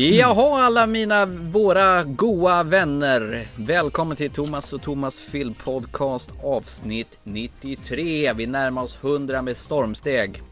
Jaha 0.00 0.62
alla 0.62 0.86
mina, 0.86 1.26
våra 1.26 2.04
goa 2.04 2.62
vänner. 2.62 3.48
Välkommen 3.56 4.16
till 4.16 4.30
Thomas 4.30 4.72
och 4.72 4.82
Thomas 4.82 5.20
filmpodcast 5.20 6.30
avsnitt 6.42 7.18
93. 7.24 8.32
Vi 8.32 8.46
närmar 8.46 8.82
oss 8.82 8.98
100 9.02 9.42
med 9.42 9.56
stormsteg. 9.56 10.42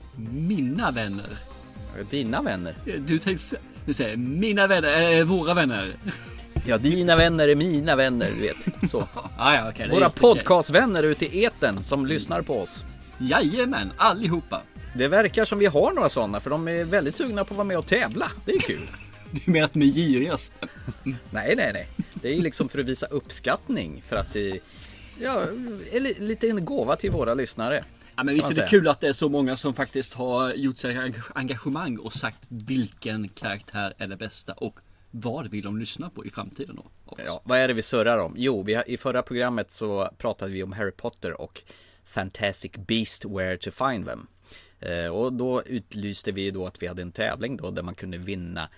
Mina 0.48 0.90
vänner. 0.90 1.26
Dina 2.10 2.42
vänner. 2.42 2.74
Du 3.06 3.18
tänkte 3.18 3.56
du 3.86 3.95
säger 3.95 4.16
mina 4.16 4.66
vänner, 4.66 5.18
äh, 5.18 5.24
våra 5.24 5.54
vänner. 5.54 5.96
Ja, 6.66 6.78
dina 6.78 7.16
vänner 7.16 7.48
är 7.48 7.54
mina 7.54 7.96
vänner, 7.96 8.30
du 8.37 8.40
vet. 8.40 8.90
Så. 8.90 9.09
ah, 9.38 9.54
ja, 9.54 9.70
okay, 9.70 9.88
Våra 9.88 10.10
podcastvänner 10.10 11.02
ute 11.02 11.26
i 11.26 11.45
eten 11.45 11.84
som 11.84 12.06
lyssnar 12.06 12.42
på 12.42 12.60
oss. 12.60 12.84
Jajamän, 13.18 13.92
allihopa. 13.96 14.62
Det 14.95 15.09
verkar 15.09 15.45
som 15.45 15.59
vi 15.59 15.66
har 15.66 15.92
några 15.92 16.09
sådana, 16.09 16.40
för 16.40 16.51
de 16.51 16.68
är 16.68 16.84
väldigt 16.84 17.16
sugna 17.16 17.45
på 17.45 17.54
att 17.54 17.56
vara 17.56 17.68
med 17.68 17.78
och 17.78 17.87
tävla. 17.87 18.30
Det 18.45 18.52
är 18.52 18.59
kul. 18.59 18.88
Du 19.32 19.50
menar 19.52 19.64
att 19.64 19.73
de 19.73 19.82
är 19.82 19.87
giriga? 19.87 20.37
nej, 21.30 21.56
nej, 21.56 21.73
nej. 21.73 21.88
Det 22.14 22.28
är 22.28 22.34
ju 22.34 22.42
liksom 22.42 22.68
för 22.68 22.78
att 22.78 22.87
visa 22.87 23.06
uppskattning 23.06 24.02
för 24.06 24.16
att 24.16 24.32
det 24.32 24.60
ja, 25.20 25.42
är 25.92 26.20
lite 26.20 26.48
en 26.48 26.64
gåva 26.64 26.96
till 26.96 27.10
våra 27.10 27.34
lyssnare. 27.34 27.84
Ja, 28.16 28.24
men 28.24 28.34
visst 28.34 28.51
är 28.51 28.54
det 28.54 28.66
kul 28.68 28.88
att 28.88 29.01
det 29.01 29.09
är 29.09 29.12
så 29.12 29.28
många 29.28 29.56
som 29.56 29.74
faktiskt 29.74 30.14
har 30.14 30.54
gjort 30.54 30.78
sig 30.78 31.12
engagemang 31.34 31.98
och 31.98 32.12
sagt 32.12 32.38
vilken 32.48 33.28
karaktär 33.28 33.95
är 33.98 34.06
det 34.06 34.16
bästa 34.16 34.52
och 34.52 34.80
vad 35.10 35.48
vill 35.48 35.65
de 35.65 35.79
lyssna 35.79 36.10
på 36.10 36.26
i 36.26 36.30
framtiden 36.30 36.76
då? 36.76 37.15
Ja, 37.26 37.43
vad 37.45 37.59
är 37.59 37.68
det 37.68 37.74
vi 37.74 37.82
surrar 37.82 38.18
om? 38.18 38.34
Jo, 38.37 38.62
vi 38.62 38.74
har, 38.74 38.90
i 38.90 38.96
förra 38.96 39.23
programmet 39.23 39.71
så 39.71 40.10
pratade 40.18 40.52
vi 40.52 40.62
om 40.62 40.73
Harry 40.73 40.90
Potter 40.90 41.40
och 41.40 41.62
Fantastic 42.04 42.73
Beast 42.73 43.24
Where 43.24 43.56
to 43.56 43.71
Find 43.71 44.06
Them. 44.06 44.26
Eh, 44.80 45.06
och 45.06 45.32
då 45.32 45.62
utlyste 45.62 46.32
vi 46.32 46.51
då 46.51 46.66
att 46.66 46.82
vi 46.82 46.87
hade 46.87 47.02
en 47.02 47.12
tävling 47.12 47.56
då 47.56 47.71
där 47.71 47.82
man 47.82 47.95
kunde 47.95 48.18
vinna 48.18 48.68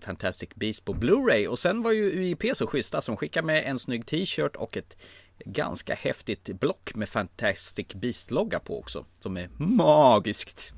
Fantastic 0.00 0.48
Beast 0.54 0.84
på 0.84 0.94
Blu-ray 0.94 1.46
och 1.46 1.58
sen 1.58 1.82
var 1.82 1.92
ju 1.92 2.02
UIP 2.02 2.56
så 2.56 2.66
schyssta 2.66 3.00
som 3.00 3.16
skickade 3.16 3.46
med 3.46 3.64
en 3.66 3.78
snygg 3.78 4.06
t-shirt 4.06 4.56
och 4.56 4.76
ett 4.76 4.96
ganska 5.44 5.94
häftigt 5.94 6.60
block 6.60 6.94
med 6.94 7.08
Fantastic 7.08 7.86
Beast-logga 7.88 8.58
på 8.58 8.78
också 8.78 9.04
som 9.18 9.36
är 9.36 9.48
magiskt. 9.56 10.72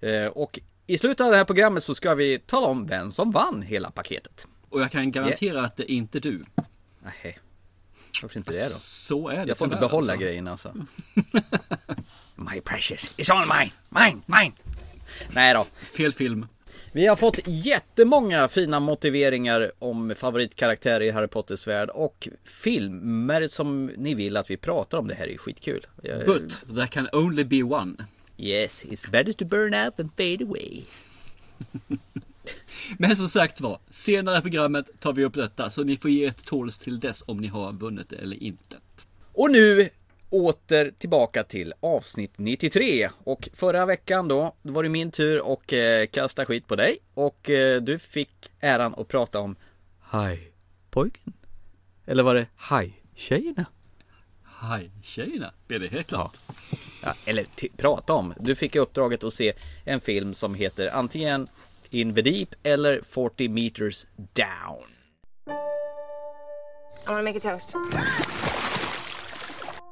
Eh, 0.00 0.26
och 0.26 0.60
i 0.86 0.98
slutet 0.98 1.24
av 1.24 1.30
det 1.30 1.36
här 1.36 1.44
programmet 1.44 1.82
så 1.82 1.94
ska 1.94 2.14
vi 2.14 2.38
tala 2.38 2.66
om 2.66 2.86
vem 2.86 3.12
som 3.12 3.30
vann 3.30 3.62
hela 3.62 3.90
paketet. 3.90 4.46
Och 4.68 4.80
jag 4.80 4.90
kan 4.90 5.12
garantera 5.12 5.54
yeah. 5.54 5.64
att 5.64 5.76
det 5.76 5.92
är 5.92 5.94
inte 5.94 6.20
du. 6.20 6.44
Nej. 6.98 7.38
Varför 8.22 8.38
inte 8.38 8.52
det 8.52 8.68
då? 8.68 8.74
Så 8.74 9.28
är 9.28 9.36
det. 9.36 9.48
Jag 9.48 9.58
får 9.58 9.66
inte 9.66 9.76
behålla 9.76 9.96
alltså. 9.96 10.16
grejerna 10.16 10.50
alltså. 10.50 10.74
My 12.34 12.60
precious, 12.60 13.14
it's 13.16 13.32
all 13.32 13.46
mine, 13.58 13.72
mine, 13.88 14.22
mine. 14.26 14.52
Nej 15.32 15.54
då. 15.54 15.64
Fel 15.96 16.12
film. 16.12 16.46
Vi 16.96 17.06
har 17.06 17.16
fått 17.16 17.38
jättemånga 17.44 18.48
fina 18.48 18.80
motiveringar 18.80 19.72
om 19.78 20.14
favoritkaraktärer 20.16 21.00
i 21.00 21.10
Harry 21.10 21.26
Potters 21.26 21.66
värld 21.66 21.88
och 21.88 22.28
filmer 22.44 23.48
som 23.48 23.86
ni 23.86 24.14
vill 24.14 24.36
att 24.36 24.50
vi 24.50 24.56
pratar 24.56 24.98
om. 24.98 25.08
Det 25.08 25.14
här 25.14 25.24
är 25.24 25.30
ju 25.30 25.38
skitkul. 25.38 25.86
But 26.26 26.66
there 26.66 26.86
can 26.86 27.08
only 27.12 27.44
be 27.44 27.62
one. 27.62 27.96
Yes, 28.36 28.84
it's 28.84 29.10
better 29.10 29.32
to 29.32 29.44
burn 29.44 29.74
out 29.74 29.96
than 29.96 30.08
fade 30.08 30.44
away. 30.44 30.82
Men 32.98 33.16
som 33.16 33.28
sagt 33.28 33.60
var, 33.60 33.78
senare 33.90 34.38
i 34.38 34.40
programmet 34.40 35.00
tar 35.00 35.12
vi 35.12 35.24
upp 35.24 35.34
detta 35.34 35.70
så 35.70 35.84
ni 35.84 35.96
får 35.96 36.10
ge 36.10 36.24
ett 36.24 36.44
tåls 36.44 36.78
till 36.78 37.00
dess 37.00 37.24
om 37.26 37.40
ni 37.40 37.48
har 37.48 37.72
vunnit 37.72 38.08
det 38.08 38.16
eller 38.16 38.42
inte. 38.42 38.76
Och 39.32 39.50
nu 39.50 39.88
åter 40.30 40.92
tillbaka 40.98 41.44
till 41.44 41.74
avsnitt 41.80 42.32
93 42.36 43.10
och 43.24 43.48
förra 43.54 43.86
veckan 43.86 44.28
då, 44.28 44.54
då 44.62 44.72
var 44.72 44.82
det 44.82 44.88
min 44.88 45.10
tur 45.10 45.40
och 45.40 45.72
eh, 45.72 46.06
kasta 46.06 46.44
skit 46.44 46.66
på 46.66 46.76
dig 46.76 46.98
och 47.14 47.50
eh, 47.50 47.82
du 47.82 47.98
fick 47.98 48.52
äran 48.60 48.94
att 48.94 49.08
prata 49.08 49.40
om 49.40 49.56
Haj-pojken. 50.00 51.32
Eller 52.06 52.22
var 52.22 52.34
det 52.34 52.46
Haj-tjejerna? 52.56 53.64
Haj-tjejerna, 54.42 55.52
blir 55.66 55.78
det 55.78 55.88
helt 55.88 56.06
klart. 56.06 56.36
Ja. 56.46 56.54
ja 57.02 57.14
eller 57.26 57.46
prata 57.76 58.12
om. 58.12 58.34
Du 58.40 58.54
fick 58.54 58.76
uppdraget 58.76 59.24
att 59.24 59.34
se 59.34 59.52
en 59.84 60.00
film 60.00 60.34
som 60.34 60.54
heter 60.54 60.88
antingen 60.88 61.46
In 61.90 62.14
the 62.14 62.22
Deep 62.22 62.48
eller 62.62 63.00
40 63.02 63.48
meters 63.48 64.06
down. 64.16 64.86
I 67.06 67.10
wanna 67.10 67.22
make 67.22 67.36
a 67.36 67.40
toast. 67.40 67.76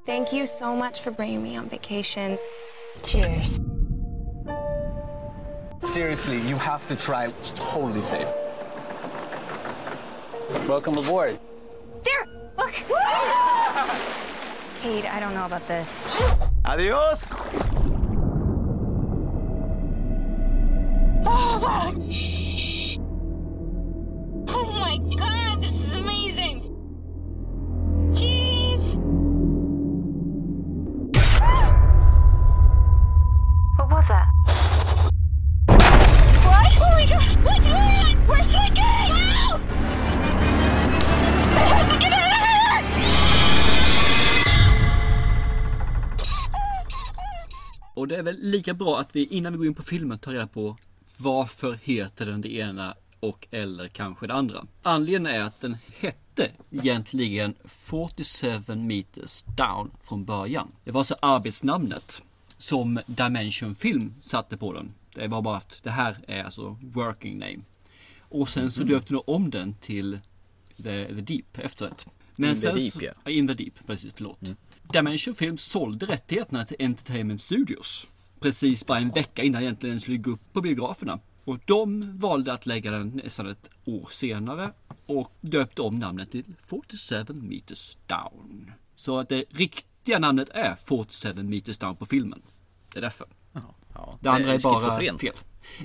Thank 0.04 0.32
you 0.32 0.46
so 0.46 0.74
much 0.74 1.00
for 1.00 1.12
bringing 1.12 1.42
me 1.42 1.56
on 1.56 1.68
vacation. 1.68 2.36
Cheers. 3.04 3.60
Seriously, 5.82 6.40
you 6.40 6.56
have 6.56 6.86
to 6.88 6.96
try. 6.96 7.26
It's 7.26 7.52
totally 7.52 8.02
safe. 8.02 8.26
Welcome 10.68 10.96
aboard. 10.96 11.38
There! 12.04 12.26
Look! 12.58 12.72
Kate, 14.80 15.06
I 15.06 15.20
don't 15.20 15.34
know 15.34 15.46
about 15.46 15.66
this. 15.68 16.20
Adios! 16.64 17.22
Oh 24.54 24.70
my 24.72 24.96
god, 25.16 25.32
oh, 25.32 25.41
Och 48.02 48.08
det 48.08 48.16
är 48.16 48.22
väl 48.22 48.38
lika 48.40 48.74
bra 48.74 49.00
att 49.00 49.16
vi 49.16 49.24
innan 49.24 49.52
vi 49.52 49.56
går 49.56 49.66
in 49.66 49.74
på 49.74 49.82
filmen 49.82 50.18
tar 50.18 50.32
reda 50.32 50.46
på 50.46 50.76
varför 51.16 51.78
heter 51.82 52.26
den 52.26 52.40
det 52.40 52.54
ena 52.54 52.94
och 53.20 53.48
eller 53.50 53.88
kanske 53.88 54.26
det 54.26 54.34
andra. 54.34 54.66
Anledningen 54.82 55.34
är 55.34 55.42
att 55.42 55.60
den 55.60 55.76
hette 56.00 56.50
egentligen 56.70 57.54
47 57.64 58.74
meters 58.74 59.42
down 59.42 59.90
från 60.00 60.24
början. 60.24 60.72
Det 60.84 60.90
var 60.90 61.04
så 61.04 61.14
arbetsnamnet 61.20 62.22
som 62.58 63.00
Dimension 63.06 63.74
Film 63.74 64.14
satte 64.20 64.56
på 64.56 64.72
den. 64.72 64.94
Det 65.14 65.28
var 65.28 65.42
bara 65.42 65.56
att 65.56 65.80
det 65.82 65.90
här 65.90 66.18
är 66.26 66.44
alltså 66.44 66.78
working 66.80 67.38
name. 67.38 67.60
Och 68.18 68.48
sen 68.48 68.70
så 68.70 68.82
mm. 68.82 68.92
döpte 68.92 69.14
de 69.14 69.22
om 69.26 69.50
den 69.50 69.74
till 69.74 70.18
The, 70.76 71.04
the 71.06 71.20
Deep 71.20 71.58
efterrätt. 71.58 72.06
Men 72.36 72.50
in 72.50 72.56
sen 72.56 72.74
the 72.74 72.80
Deep 72.80 72.92
så, 72.92 73.02
ja. 73.02 73.30
In 73.30 73.48
the 73.48 73.54
Deep, 73.54 73.86
precis, 73.86 74.12
förlåt. 74.16 74.42
Mm. 74.42 74.56
Dimension 74.92 75.34
Film 75.34 75.58
sålde 75.58 76.06
rättigheterna 76.06 76.64
till 76.64 76.76
Entertainment 76.78 77.40
Studios. 77.40 78.08
Precis 78.40 78.86
bara 78.86 78.98
en 78.98 79.10
vecka 79.10 79.42
innan 79.42 79.62
egentligen 79.62 79.92
den 79.92 80.00
skulle 80.00 80.16
gå 80.16 80.30
upp 80.30 80.52
på 80.52 80.60
biograferna. 80.60 81.20
Och 81.44 81.58
de 81.64 82.18
valde 82.18 82.52
att 82.52 82.66
lägga 82.66 82.90
den 82.90 83.08
nästan 83.24 83.50
ett 83.50 83.70
år 83.84 84.08
senare 84.10 84.72
och 85.06 85.32
döpte 85.40 85.82
om 85.82 85.98
namnet 85.98 86.30
till 86.30 86.44
47 86.64 87.24
meters 87.28 87.96
down. 88.06 88.72
Så 88.94 89.18
att 89.18 89.28
det 89.28 89.44
riktiga 89.50 90.18
namnet 90.18 90.48
är 90.54 90.74
47 90.74 91.42
meters 91.42 91.78
down 91.78 91.96
på 91.96 92.06
filmen. 92.06 92.42
Det 92.92 92.98
är 92.98 93.02
därför. 93.02 93.26
Ja, 93.94 94.18
det 94.20 94.28
andra 94.28 94.54
är 94.54 94.58
bara 94.58 94.98
fel. 95.18 95.34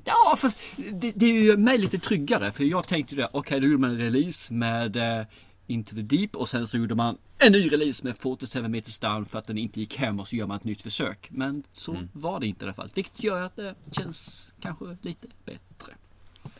Ja, 0.03 0.35
fast 0.37 0.57
det, 0.75 1.11
det 1.15 1.25
är 1.25 1.41
ju 1.41 1.57
mig 1.57 1.77
lite 1.77 1.99
tryggare 1.99 2.51
för 2.51 2.63
jag 2.63 2.87
tänkte 2.87 3.15
det. 3.15 3.25
Okej, 3.25 3.39
okay, 3.39 3.59
då 3.59 3.67
gjorde 3.67 3.81
man 3.81 3.89
en 3.89 3.97
release 3.97 4.53
med 4.53 4.97
uh, 4.97 5.25
Into 5.67 5.95
the 5.95 6.01
Deep 6.01 6.35
och 6.35 6.49
sen 6.49 6.67
så 6.67 6.77
gjorde 6.77 6.95
man 6.95 7.17
en 7.37 7.51
ny 7.51 7.71
release 7.71 8.05
med 8.05 8.17
47 8.17 8.67
meters 8.67 8.99
down 8.99 9.25
för 9.25 9.39
att 9.39 9.47
den 9.47 9.57
inte 9.57 9.79
gick 9.79 9.95
hem 9.95 10.19
och 10.19 10.27
så 10.27 10.35
gör 10.35 10.47
man 10.47 10.57
ett 10.57 10.63
nytt 10.63 10.81
försök. 10.81 11.27
Men 11.31 11.63
så 11.71 11.91
mm. 11.91 12.09
var 12.13 12.39
det 12.39 12.47
inte 12.47 12.65
i 12.65 12.67
alla 12.67 12.73
fall. 12.73 12.89
Vilket 12.95 13.23
gör 13.23 13.41
att 13.41 13.55
det 13.55 13.75
känns 13.91 14.53
kanske 14.61 14.97
lite 15.01 15.27
bättre. 15.45 15.93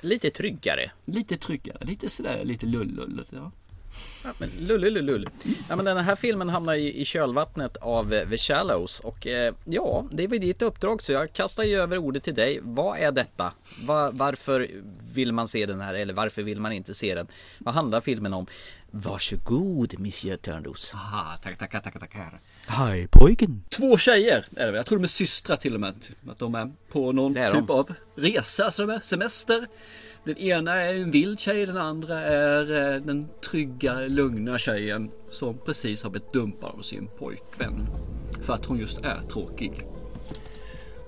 Lite 0.02 0.30
tryggare. 0.30 0.92
Lite 1.06 1.38
tryggare, 1.38 1.86
lite 1.86 2.10
sådär 2.10 2.46
lite 2.46 2.66
lullull. 2.66 3.26
Ja. 3.30 3.52
Ja, 4.24 4.30
men 4.38 4.50
lull, 4.60 5.30
Ja, 5.70 5.76
men 5.76 5.86
den 5.86 5.98
här 5.98 6.16
filmen 6.16 6.50
hamnar 6.50 6.74
i, 6.74 7.02
i 7.02 7.06
kölvattnet 7.06 7.78
av 7.78 8.14
eh, 8.14 8.30
The 8.30 8.38
Shallows 8.38 9.00
och 9.00 9.28
eh, 9.28 9.54
ja, 9.66 10.06
det 10.12 10.28
var 10.28 10.38
ditt 10.38 10.62
uppdrag 10.62 11.04
så 11.04 11.12
jag 11.12 11.34
kastar 11.34 11.64
ju 11.64 11.76
över 11.76 11.98
ordet 11.98 12.24
till 12.24 12.36
dig. 12.36 12.60
Vad 12.62 13.00
är 13.00 13.12
detta? 13.12 13.54
Va, 13.86 14.10
varför 14.14 14.70
vill 15.14 15.34
man 15.34 15.48
se 15.48 15.66
den 15.66 15.82
här 15.82 15.94
eller 15.94 16.14
varför 16.14 16.44
vill 16.44 16.62
man 16.62 16.72
inte 16.72 16.94
se 16.94 17.16
den? 17.16 17.28
Vad 17.60 17.74
handlar 17.74 18.02
filmen 18.02 18.34
om? 18.34 18.46
Varsågod, 18.92 20.00
Monsieur 20.00 20.38
Törnros. 20.38 20.94
Aha, 20.94 21.38
tack, 21.44 21.58
tackar, 21.58 21.80
tackar, 21.80 22.00
tackar. 22.00 22.42
Hej 22.68 23.08
pojken. 23.12 23.64
Två 23.70 23.98
tjejer 23.98 24.46
är 24.56 24.72
det 24.72 24.78
Jag 24.78 24.86
tror 24.86 24.98
de 24.98 25.04
är 25.04 25.08
systrar 25.08 25.56
till 25.56 25.74
och 25.74 25.80
med. 25.80 25.96
Att 26.30 26.38
de 26.38 26.56
är 26.56 26.72
på 26.92 27.12
någon 27.12 27.34
typ 27.34 27.54
de. 27.54 27.70
av 27.70 27.94
resa, 28.16 28.66
alltså 28.66 28.86
de 28.86 28.94
är 28.94 29.00
semester. 29.00 29.68
Den 30.24 30.38
ena 30.38 30.74
är 30.76 30.94
en 30.94 31.12
vild 31.12 31.40
tjej, 31.40 31.66
den 31.66 31.78
andra 31.78 32.22
är 32.22 32.94
eh, 32.94 33.02
den 33.02 33.28
trygga, 33.52 34.00
lugna 34.00 34.58
tjejen 34.58 35.12
som 35.30 35.58
precis 35.66 36.04
har 36.04 36.10
blivit 36.10 36.34
dumpad 36.34 36.72
av 36.78 36.82
sin 36.82 37.08
pojkvän. 37.20 37.88
För 38.42 38.54
att 38.54 38.66
hon 38.66 38.80
just 38.80 38.98
är 38.98 39.22
tråkig. 39.32 39.82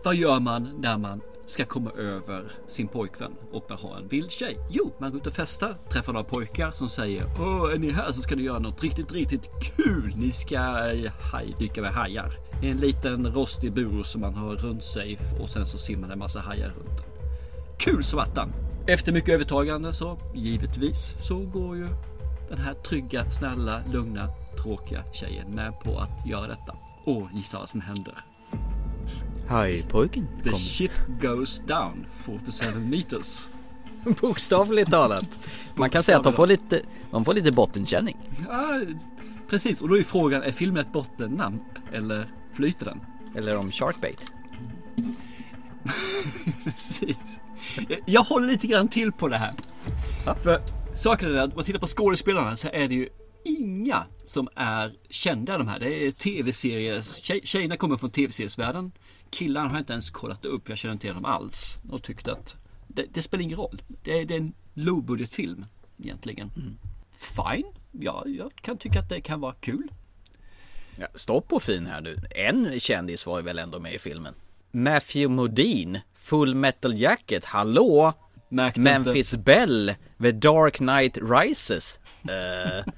Vad 0.04 0.16
gör 0.16 0.40
man 0.40 0.80
när 0.81 0.98
man 0.98 1.22
ska 1.50 1.66
komma 1.66 1.92
över 1.92 2.51
sin 2.68 2.88
pojkvän 2.88 3.31
och 3.51 3.66
man 3.69 3.78
har 3.78 3.98
en 3.98 4.07
vild 4.07 4.31
tjej? 4.31 4.57
Jo, 4.69 4.94
man 4.98 5.12
går 5.12 5.22
ut 5.22 5.28
och 5.28 5.34
festar, 5.34 5.78
träffar 5.90 6.13
några 6.13 6.24
pojkar 6.25 6.72
som 6.72 6.90
säger 6.90 7.25
Åh, 7.40 7.74
är 7.74 7.78
ni 7.78 7.92
här 7.92 8.12
så 8.12 8.22
ska 8.22 8.36
ni 8.36 8.44
göra 8.44 8.60
något 8.60 8.84
riktigt, 8.84 9.12
riktigt 9.12 9.50
kul. 9.62 10.13
Ni 10.16 10.31
ska 10.31 10.60
haj, 11.31 11.56
dyka 11.60 11.81
med 11.81 11.94
hajar. 11.94 12.34
I 12.63 12.69
en 12.69 12.78
liten 12.78 13.34
rostig 13.34 13.74
bur 13.74 14.04
som 14.04 14.22
man 14.22 14.34
har 14.34 14.56
runt 14.56 14.84
sig 14.84 15.19
och 15.42 15.50
sen 15.50 15.66
så 15.66 15.78
simmar 15.78 16.07
det 16.07 16.13
en 16.13 16.19
massa 16.19 16.40
hajar 16.40 16.68
runt 16.68 16.98
den. 16.98 17.06
Kul 17.78 18.04
som 18.04 18.19
attan! 18.19 18.52
Efter 18.88 19.13
mycket 19.13 19.30
övertagande 19.30 19.94
så 19.94 20.18
givetvis 20.36 21.16
så 21.19 21.40
går 21.40 21.78
ju 21.78 21.88
den 22.50 22.57
här 22.57 22.74
trygga, 22.74 23.31
snälla, 23.31 23.81
lugna, 23.92 24.28
tråkiga 24.63 25.04
tjejen 25.13 25.52
med 25.52 25.80
på 25.84 26.00
att 26.00 26.28
göra 26.28 26.48
detta. 26.48 26.75
Och 27.06 27.28
gissa 27.34 27.60
vad 27.60 27.69
som 27.69 27.81
händer. 27.81 28.13
Hajpojken 29.50 30.28
The 30.28 30.44
kommer. 30.44 30.56
shit 30.56 30.92
goes 31.22 31.60
down 31.60 32.06
47 32.25 32.80
meters. 32.80 33.50
Bokstavligt 34.22 34.92
talat. 34.92 35.40
Man 35.75 35.90
kan 35.90 36.04
säga 36.04 36.18
att 36.18 36.24
de 36.24 36.34
får 36.34 36.48
lite, 36.48 36.81
de 37.12 37.25
får 37.25 37.34
lite 37.34 37.51
bottenkänning. 37.51 38.18
Ja, 38.50 38.81
precis, 39.50 39.81
och 39.81 39.90
då 39.90 39.98
är 39.98 40.04
frågan, 40.04 40.44
är 40.44 40.51
filmen 40.51 40.86
ett 40.86 40.94
bottennamn 40.94 41.60
eller 41.94 42.31
flyter 42.54 42.86
den? 42.86 43.01
Eller 43.36 43.57
om 43.57 43.72
Sharkbait. 43.72 44.22
Precis. 46.63 47.18
Jag 48.06 48.24
håller 48.24 48.48
lite 48.48 48.68
grann 48.68 48.88
till 48.88 49.12
på 49.12 49.28
det 49.28 49.38
här. 49.38 49.54
För 50.44 50.62
saken 50.94 51.36
är 51.36 51.40
att 51.40 51.50
om 51.50 51.56
man 51.56 51.66
tittar 51.66 51.80
på 51.80 51.88
skådespelarna 51.88 52.57
så 52.57 52.68
är 52.74 52.88
det 52.88 52.95
ju 52.95 53.10
inga 53.45 54.04
som 54.24 54.48
är 54.56 54.92
kända 55.10 55.57
de 55.57 55.68
här. 55.68 55.80
Det 55.80 56.07
är 56.07 56.12
tv-series. 56.12 57.16
Tjej, 57.16 57.42
tjejerna 57.44 57.78
kommer 57.78 57.98
från 57.98 58.10
tv-seriesvärlden. 58.10 58.92
Killarna 59.31 59.68
har 59.70 59.76
jag 59.76 59.81
inte 59.81 59.94
ens 59.94 60.10
kollat 60.10 60.46
upp. 60.46 60.70
Jag 60.70 60.78
känner 60.78 60.94
inte 60.94 61.08
till 61.08 61.14
dem 61.14 61.26
alls. 61.26 61.78
Och 61.90 62.04
tyckte 62.04 62.31
att 62.31 62.56
det, 62.88 63.06
det 63.14 63.22
spelar 63.22 63.44
ingen 63.44 63.58
roll. 63.58 63.81
Det 64.04 64.20
är, 64.20 64.26
det 64.26 64.34
är 64.34 64.38
en 64.38 64.54
low 64.74 65.04
budget 65.04 65.34
film 65.34 65.66
egentligen. 65.98 66.52
Fine. 67.18 67.68
Ja, 67.92 68.24
jag 68.26 68.52
kan 68.56 68.78
tycka 68.78 69.00
att 69.00 69.10
det 69.10 69.22
kan 69.22 69.40
vara 69.42 69.54
kul. 69.54 69.92
Ja, 71.00 71.08
stopp 71.16 71.48
på 71.48 71.60
fin 71.60 71.86
här 71.86 72.02
nu. 72.02 72.18
En 72.36 72.80
kändis 72.80 73.26
var 73.26 73.40
ju 73.40 73.46
väl 73.46 73.60
ändå 73.60 73.80
med 73.80 73.94
i 73.94 74.00
filmen. 74.00 74.34
Matthew 74.72 75.36
Modine, 75.36 76.02
Full 76.14 76.56
Metal 76.56 77.00
Jacket, 77.00 77.46
hallå? 77.46 78.14
Märkte 78.50 78.80
Memphis 78.80 79.36
Bell, 79.36 79.96
The 80.22 80.31
Dark 80.31 80.78
Knight 80.78 81.18
Rises. 81.18 82.00
Eh, 82.30 82.94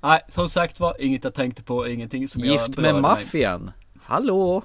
Nej, 0.00 0.20
som 0.28 0.48
sagt 0.48 0.80
var, 0.80 1.00
inget 1.00 1.24
jag 1.24 1.34
tänkte 1.34 1.62
på, 1.62 1.88
ingenting 1.88 2.28
som 2.28 2.44
jag 2.44 2.52
gift 2.52 2.78
med 2.78 2.94
maffian. 2.94 3.70
Hallå? 4.02 4.62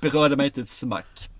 Berörde 0.00 0.36
mig 0.36 0.46
inte 0.46 0.60
ett 0.60 0.70
smack. 0.70 1.30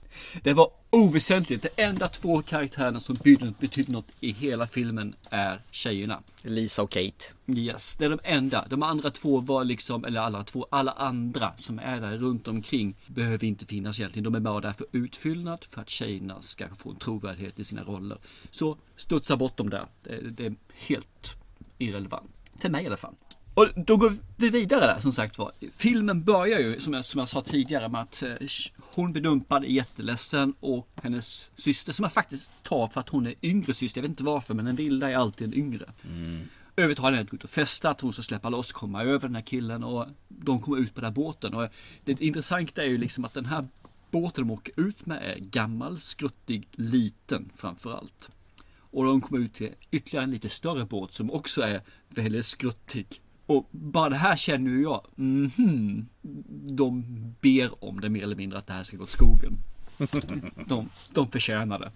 Det 0.43 0.53
var 0.53 0.71
oväsentligt. 0.91 1.63
De 1.63 1.83
enda 1.83 2.09
två 2.09 2.43
karaktärerna 2.43 3.01
som 3.01 3.17
betydde, 3.61 3.93
något 3.93 4.07
i 4.21 4.33
hela 4.33 4.67
filmen 4.67 5.15
är 5.31 5.63
tjejerna. 5.71 6.23
Lisa 6.43 6.83
och 6.83 6.91
Kate. 6.91 7.25
Yes, 7.47 7.97
det 7.97 8.05
är 8.05 8.11
de 8.11 8.21
enda. 8.25 8.67
De 8.71 8.83
andra 8.83 9.11
två 9.11 9.41
var 9.41 9.65
liksom, 9.65 10.05
eller 10.05 10.21
alla 10.21 10.45
två, 10.45 10.67
alla 10.71 10.93
andra 10.93 11.53
som 11.57 11.79
är 11.79 12.01
där 12.01 12.17
runt 12.17 12.49
omkring 12.49 12.95
behöver 13.07 13.45
inte 13.45 13.67
finnas 13.67 14.01
egentligen. 14.01 14.25
De 14.25 14.35
är 14.35 14.41
bara 14.41 14.61
där 14.61 14.73
för 14.73 14.87
utfyllnad 14.93 15.65
för 15.65 15.81
att 15.81 15.89
tjejerna 15.89 16.43
ska 16.43 16.69
få 16.75 16.91
en 16.91 16.97
trovärdighet 16.97 17.59
i 17.59 17.65
sina 17.65 17.85
roller. 17.85 18.19
Så 18.51 18.79
studsa 18.97 19.37
bort 19.37 19.57
dem 19.57 19.71
där. 19.71 19.87
Det, 20.03 20.31
det 20.31 20.47
är 20.47 20.55
helt 20.75 21.35
irrelevant. 21.79 22.31
För 22.59 22.69
mig 22.69 22.85
i 22.85 22.87
alla 22.87 22.97
fall. 22.97 23.15
Och 23.59 23.69
då 23.77 23.97
går 23.97 24.17
vi 24.37 24.51
vidare 24.51 24.87
där 24.87 25.01
som 25.01 25.13
sagt 25.13 25.39
var. 25.39 25.53
Filmen 25.73 26.25
börjar 26.25 26.59
ju 26.59 26.81
som 26.81 26.95
jag, 26.95 27.05
som 27.05 27.19
jag 27.19 27.29
sa 27.29 27.41
tidigare 27.41 27.89
med 27.89 28.01
att 28.01 28.23
eh, 28.23 28.35
hon 28.95 29.13
blir 29.13 29.23
dumpad, 29.23 29.65
är 29.65 29.69
jätteledsen 29.69 30.55
och 30.61 30.89
hennes 31.03 31.51
syster 31.55 31.93
som 31.93 32.03
jag 32.03 32.13
faktiskt 32.13 32.53
tar 32.63 32.89
för 32.89 33.01
att 33.01 33.09
hon 33.09 33.27
är 33.27 33.35
yngre 33.43 33.75
syster. 33.75 33.99
Jag 33.99 34.03
vet 34.03 34.09
inte 34.09 34.25
varför 34.25 34.55
men 34.55 34.67
en 34.67 34.77
vilda 34.77 35.11
är 35.11 35.17
alltid 35.17 35.47
en 35.47 35.55
yngre. 35.55 35.85
Övertalar 36.77 37.11
henne 37.11 37.23
att 37.23 37.31
gå 37.31 37.37
ut 37.37 37.45
och 37.45 37.51
festa, 37.51 37.91
att 37.91 38.01
hon 38.01 38.13
ska 38.13 38.23
släppa 38.23 38.49
loss, 38.49 38.73
komma 38.73 39.03
över 39.03 39.29
den 39.29 39.35
här 39.35 39.43
killen 39.43 39.85
och 39.85 40.07
de 40.29 40.61
kommer 40.61 40.79
ut 40.79 40.95
på 40.95 41.01
den 41.01 41.09
här 41.09 41.15
båten. 41.15 41.55
Och 41.55 41.69
det 42.05 42.21
intressanta 42.21 42.83
är 42.83 42.89
ju 42.89 42.99
liksom 42.99 43.25
att 43.25 43.35
den 43.35 43.47
här 43.47 43.69
båten 44.11 44.47
de 44.47 44.55
åker 44.55 44.81
ut 44.81 45.07
med 45.07 45.23
är 45.23 45.39
gammal, 45.39 46.01
skruttig, 46.01 46.69
liten 46.73 47.51
framförallt. 47.57 48.31
Och 48.91 49.05
de 49.05 49.21
kommer 49.21 49.45
ut 49.45 49.55
till 49.55 49.75
ytterligare 49.91 50.25
en 50.25 50.31
lite 50.31 50.49
större 50.49 50.85
båt 50.85 51.13
som 51.13 51.31
också 51.31 51.63
är 51.63 51.83
väldigt 52.09 52.47
skruttig. 52.47 53.21
Och 53.49 53.69
bara 53.71 54.09
det 54.09 54.17
här 54.17 54.37
känner 54.37 54.71
ju 54.71 54.83
jag, 54.83 55.07
mhm, 55.17 56.09
de 56.77 57.05
ber 57.41 57.85
om 57.85 58.01
det 58.01 58.09
mer 58.09 58.23
eller 58.23 58.37
mindre 58.37 58.59
att 58.59 58.67
det 58.67 58.73
här 58.73 58.83
ska 58.83 58.97
gå 58.97 59.03
åt 59.03 59.11
skogen. 59.11 59.59
De, 60.69 60.89
de 61.13 61.31
förtjänar 61.31 61.79
det. 61.79 61.91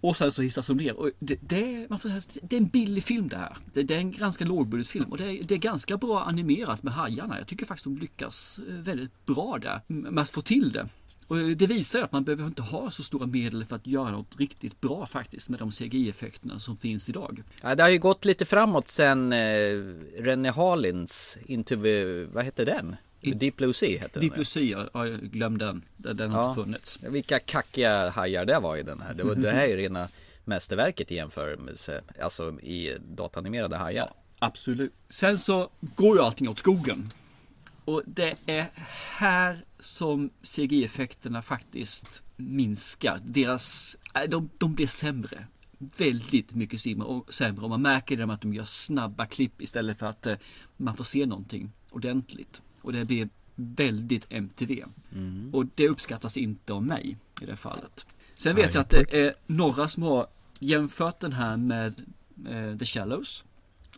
Och 0.00 0.16
sen 0.16 0.32
så 0.32 0.42
hissas 0.42 0.66
de 0.66 0.76
ner. 0.76 0.96
Och 0.96 1.10
det, 1.18 1.38
det, 1.40 1.90
man 1.90 1.98
får 1.98 2.08
säga, 2.08 2.40
det 2.42 2.56
är 2.56 2.60
en 2.60 2.66
billig 2.66 3.04
film 3.04 3.28
det 3.28 3.36
här. 3.36 3.56
Det, 3.72 3.82
det 3.82 3.94
är 3.94 3.98
en 3.98 4.12
ganska 4.12 4.44
lågbudgetfilm 4.44 5.04
och 5.10 5.18
det 5.18 5.24
är, 5.24 5.44
det 5.44 5.54
är 5.54 5.58
ganska 5.58 5.96
bra 5.96 6.22
animerat 6.22 6.82
med 6.82 6.92
hajarna. 6.92 7.38
Jag 7.38 7.46
tycker 7.46 7.66
faktiskt 7.66 7.84
de 7.84 7.98
lyckas 7.98 8.60
eh, 8.68 8.74
väldigt 8.74 9.26
bra 9.26 9.58
där 9.58 9.80
med 9.86 10.22
att 10.22 10.30
få 10.30 10.40
till 10.42 10.72
det. 10.72 10.88
Och 11.26 11.36
det 11.36 11.66
visar 11.66 11.98
ju 11.98 12.04
att 12.04 12.12
man 12.12 12.24
behöver 12.24 12.46
inte 12.46 12.62
ha 12.62 12.90
så 12.90 13.02
stora 13.02 13.26
medel 13.26 13.64
för 13.64 13.76
att 13.76 13.86
göra 13.86 14.10
något 14.10 14.36
riktigt 14.40 14.80
bra 14.80 15.06
faktiskt 15.06 15.48
med 15.48 15.58
de 15.58 15.70
CGI-effekterna 15.70 16.58
som 16.58 16.76
finns 16.76 17.08
idag. 17.08 17.42
Ja, 17.62 17.74
det 17.74 17.82
har 17.82 17.90
ju 17.90 17.98
gått 17.98 18.24
lite 18.24 18.44
framåt 18.44 18.88
sen 18.88 19.32
eh, 19.32 19.38
René 20.18 20.50
Harlins 20.50 21.38
the, 21.82 22.24
vad 22.24 22.44
hette 22.44 22.64
den? 22.64 22.96
In- 23.20 23.38
Deep 23.38 23.56
Blue 23.56 23.74
Sea 23.74 24.00
hette 24.00 24.20
den. 24.20 24.20
Deep 24.28 24.34
Blue 24.34 24.44
Sea, 24.44 24.88
ja, 24.94 25.06
jag 25.06 25.20
glömde 25.20 25.64
den. 25.64 25.82
Den 25.96 26.30
har 26.30 26.42
Ja. 26.42 26.48
inte 26.50 26.62
funnits. 26.62 26.98
ja. 27.02 27.10
Vilka 27.10 27.38
kackiga 27.38 28.10
hajar 28.10 28.44
det 28.44 28.58
var 28.58 28.76
i 28.76 28.82
den 28.82 29.00
här. 29.00 29.14
Det, 29.14 29.22
var, 29.24 29.34
det 29.34 29.50
här 29.50 29.62
är 29.62 29.68
ju 29.68 29.76
rena 29.82 30.08
mästerverket 30.44 31.12
i 31.12 31.14
jämförelse, 31.14 32.02
alltså 32.22 32.60
i 32.60 32.96
datanimerade 33.00 33.76
hajar. 33.76 34.12
Absolut. 34.38 34.92
Sen 35.08 35.38
så 35.38 35.70
går 35.96 36.16
ju 36.16 36.22
allting 36.22 36.48
åt 36.48 36.58
skogen. 36.58 37.08
Och 37.84 38.02
det 38.06 38.36
är 38.46 38.70
här 39.16 39.64
som 39.78 40.30
CGI-effekterna 40.42 41.42
faktiskt 41.42 42.22
minskar. 42.36 43.20
Deras, 43.24 43.96
äh, 44.14 44.22
de, 44.22 44.50
de 44.58 44.74
blir 44.74 44.86
sämre. 44.86 45.46
Väldigt 45.78 46.54
mycket 46.54 46.80
sämre 46.80 47.62
och, 47.62 47.70
man 47.70 47.82
märker 47.82 48.16
det 48.16 48.26
med 48.26 48.34
att 48.34 48.40
de 48.40 48.54
gör 48.54 48.64
snabba 48.64 49.26
klipp 49.26 49.62
istället 49.62 49.98
för 49.98 50.06
att 50.06 50.26
eh, 50.26 50.36
man 50.76 50.96
får 50.96 51.04
se 51.04 51.26
någonting 51.26 51.72
ordentligt. 51.90 52.62
Och 52.80 52.92
det 52.92 53.04
blir 53.04 53.28
väldigt 53.54 54.26
MTV. 54.28 54.84
Och 55.52 55.66
det 55.74 55.88
uppskattas 55.88 56.36
inte 56.36 56.72
av 56.72 56.82
mig 56.82 57.16
i 57.42 57.46
det 57.46 57.56
fallet. 57.56 58.06
Sen 58.34 58.56
vet 58.56 58.74
jag 58.74 58.80
att 58.80 58.90
det 58.90 59.26
är 59.26 59.34
några 59.46 59.88
som 59.88 60.02
har 60.02 60.26
jämfört 60.60 61.20
den 61.20 61.32
här 61.32 61.56
med 61.56 62.02
eh, 62.48 62.78
The 62.78 62.84
Shallows 62.84 63.44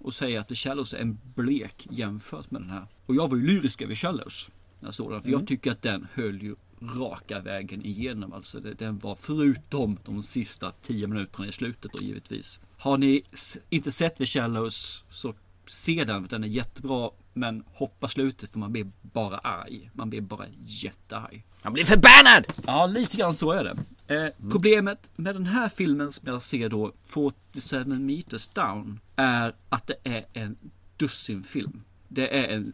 och 0.00 0.14
säger 0.14 0.40
att 0.40 0.48
The 0.48 0.54
Shallows 0.54 0.94
är 0.94 0.98
en 0.98 1.18
blek 1.34 1.86
jämfört 1.90 2.50
med 2.50 2.62
den 2.62 2.70
här. 2.70 2.86
Och 3.06 3.14
jag 3.14 3.30
var 3.30 3.36
ju 3.36 3.46
lyrisk 3.46 3.82
över 3.82 3.94
Shallows. 3.94 4.48
När 4.80 4.86
jag 4.86 4.94
såg 4.94 5.10
den, 5.12 5.22
för 5.22 5.30
jag 5.30 5.46
tycker 5.46 5.72
att 5.72 5.82
den 5.82 6.06
höll 6.14 6.42
ju 6.42 6.56
raka 6.98 7.40
vägen 7.40 7.84
igenom. 7.84 8.32
Alltså 8.32 8.60
den 8.60 8.98
var 8.98 9.14
förutom 9.14 9.98
de 10.04 10.22
sista 10.22 10.72
tio 10.82 11.06
minuterna 11.06 11.46
i 11.48 11.52
slutet 11.52 11.92
då 11.92 12.02
givetvis. 12.02 12.60
Har 12.78 12.98
ni 12.98 13.22
inte 13.70 13.92
sett 13.92 14.16
The 14.16 14.26
Shallows 14.26 15.04
så 15.10 15.34
se 15.66 16.04
den, 16.04 16.26
den 16.26 16.44
är 16.44 16.48
jättebra. 16.48 17.10
Men 17.36 17.64
hoppa 17.72 18.08
slutet 18.08 18.50
för 18.50 18.58
man 18.58 18.72
blir 18.72 18.90
bara 19.02 19.38
arg. 19.38 19.90
Man 19.94 20.10
blir 20.10 20.20
bara 20.20 20.46
jättearg. 20.64 21.44
Han 21.62 21.72
blir 21.72 21.84
förbannad! 21.84 22.46
Ja, 22.66 22.86
lite 22.86 23.16
grann 23.16 23.34
så 23.34 23.52
är 23.52 23.64
det. 23.64 23.76
Eh, 24.14 24.50
Problemet 24.50 25.10
med 25.16 25.34
den 25.34 25.46
här 25.46 25.68
filmen 25.68 26.12
som 26.12 26.28
jag 26.28 26.42
ser 26.42 26.68
då, 26.68 26.92
47 27.04 27.84
meters 27.84 28.48
down, 28.48 29.00
är 29.16 29.54
att 29.68 29.86
det 29.86 29.96
är 30.04 30.24
en 30.32 30.56
dussinfilm. 30.96 31.82
Det 32.14 32.36
är 32.36 32.48
en 32.48 32.72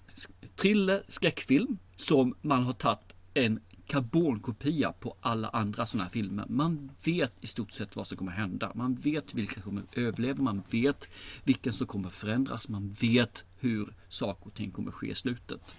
thriller, 0.56 1.02
skräckfilm, 1.09 1.78
som 1.97 2.35
man 2.42 2.64
har 2.64 2.73
tagit 2.73 3.12
en 3.35 3.61
karbonkopia 3.87 4.92
på 4.92 5.16
alla 5.20 5.49
andra 5.49 5.87
sådana 5.87 6.04
här 6.04 6.11
filmer. 6.11 6.44
Man 6.49 6.90
vet 7.04 7.32
i 7.40 7.47
stort 7.47 7.73
sett 7.73 7.97
vad 7.97 8.06
som 8.06 8.18
kommer 8.18 8.32
hända. 8.32 8.73
Man 8.75 8.94
vet 8.94 9.35
vilka 9.35 9.54
som 9.54 9.62
kommer 9.62 9.82
överleva, 9.94 10.42
man 10.42 10.62
vet 10.70 11.09
vilken 11.44 11.73
som 11.73 11.87
kommer 11.87 12.09
förändras, 12.09 12.68
man 12.68 12.90
vet 12.90 13.44
hur 13.59 13.94
saker 14.09 14.47
och 14.47 14.54
ting 14.54 14.70
kommer 14.70 14.92
ske 14.92 15.11
i 15.11 15.14
slutet 15.14 15.75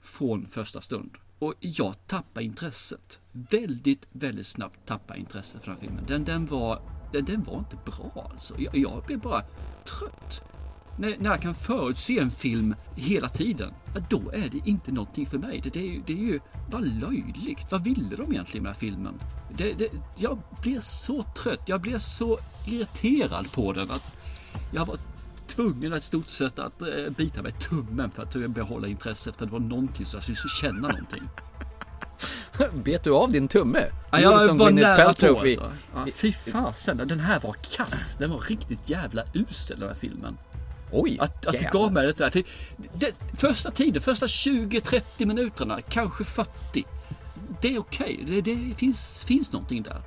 från 0.00 0.46
första 0.46 0.80
stund. 0.80 1.16
Och 1.38 1.54
jag 1.60 2.06
tappade 2.06 2.46
intresset. 2.46 3.20
Väldigt, 3.32 4.06
väldigt 4.12 4.46
snabbt 4.46 4.86
tappade 4.86 5.20
intresset 5.20 5.60
för 5.60 5.70
den 5.70 5.76
här 5.80 5.86
filmen. 5.86 6.04
Den, 6.08 6.24
den, 6.24 6.46
var, 6.46 6.82
den, 7.12 7.24
den 7.24 7.42
var 7.42 7.58
inte 7.58 7.76
bra 7.84 8.30
alltså. 8.32 8.60
Jag, 8.60 8.76
jag 8.76 9.04
blev 9.06 9.20
bara 9.20 9.44
trött. 9.84 10.44
När, 10.96 11.16
när 11.18 11.30
jag 11.30 11.40
kan 11.42 11.54
förutse 11.54 12.18
en 12.18 12.30
film 12.30 12.74
hela 12.96 13.28
tiden, 13.28 13.72
då 14.10 14.30
är 14.32 14.48
det 14.52 14.60
inte 14.70 14.92
någonting 14.92 15.26
för 15.26 15.38
mig. 15.38 15.60
Det, 15.64 15.70
det, 15.70 15.80
är, 15.80 15.92
ju- 15.92 16.02
det 16.06 16.12
är 16.12 16.16
ju 16.16 16.40
bara 16.70 16.80
löjligt. 16.80 17.66
Vad 17.70 17.84
ville 17.84 18.16
de 18.16 18.32
egentligen 18.32 18.62
med 18.62 18.70
den 18.70 18.74
här 18.74 18.80
filmen? 18.80 19.14
Det, 19.56 19.72
det, 19.72 19.88
jag 20.16 20.38
blev 20.62 20.80
så 20.80 21.22
trött, 21.22 21.60
jag 21.66 21.80
blev 21.80 21.98
så 21.98 22.38
irriterad 22.66 23.52
på 23.52 23.72
den 23.72 23.90
att 23.90 24.12
jag 24.74 24.86
var 24.86 24.96
tvungen 25.46 25.92
att 25.92 26.02
stort 26.02 26.28
sett 26.28 26.58
att 26.58 26.82
eh, 26.82 26.88
bita 27.16 27.42
mig 27.42 27.52
i 27.58 27.62
tummen 27.62 28.10
för 28.10 28.22
att 28.22 28.50
behålla 28.50 28.88
intresset. 28.88 29.36
För 29.36 29.46
det 29.46 29.52
var 29.52 29.60
någonting 29.60 30.06
så 30.06 30.16
jag 30.16 30.22
skulle 30.24 30.36
känna 30.60 30.88
någonting. 30.88 31.22
Bet 32.84 33.04
du 33.04 33.10
av 33.10 33.30
din 33.30 33.48
tumme? 33.48 33.84
Ja, 34.10 34.20
jag 34.20 34.54
var 34.58 34.70
nära 34.70 34.96
på 34.96 35.02
Paltrow 35.04 35.46
i- 35.46 35.50
alltså. 35.50 35.72
Ja, 35.94 36.06
fy 36.14 36.32
fasen, 36.32 36.96
den 36.96 37.20
här 37.20 37.40
var 37.40 37.56
kass. 37.76 38.16
Den 38.18 38.30
var 38.30 38.40
riktigt 38.40 38.88
jävla 38.90 39.22
usel 39.34 39.80
den 39.80 39.88
här 39.88 39.96
filmen. 39.96 40.38
Oj, 40.92 41.18
Att, 41.20 41.46
att 41.46 41.52
du 41.52 41.68
gav 41.72 41.92
mig 41.92 42.06
det 42.06 42.18
där. 42.18 42.30
För 42.30 42.42
det, 42.94 43.14
första 43.36 43.70
tiden, 43.70 44.02
första 44.02 44.26
20-30 44.26 45.26
minuterna, 45.26 45.80
kanske 45.80 46.24
40. 46.24 46.84
Det 47.60 47.74
är 47.74 47.78
okej, 47.78 48.24
det, 48.26 48.40
det 48.40 48.74
finns, 48.76 49.24
finns 49.24 49.52
någonting 49.52 49.82
där. 49.82 50.02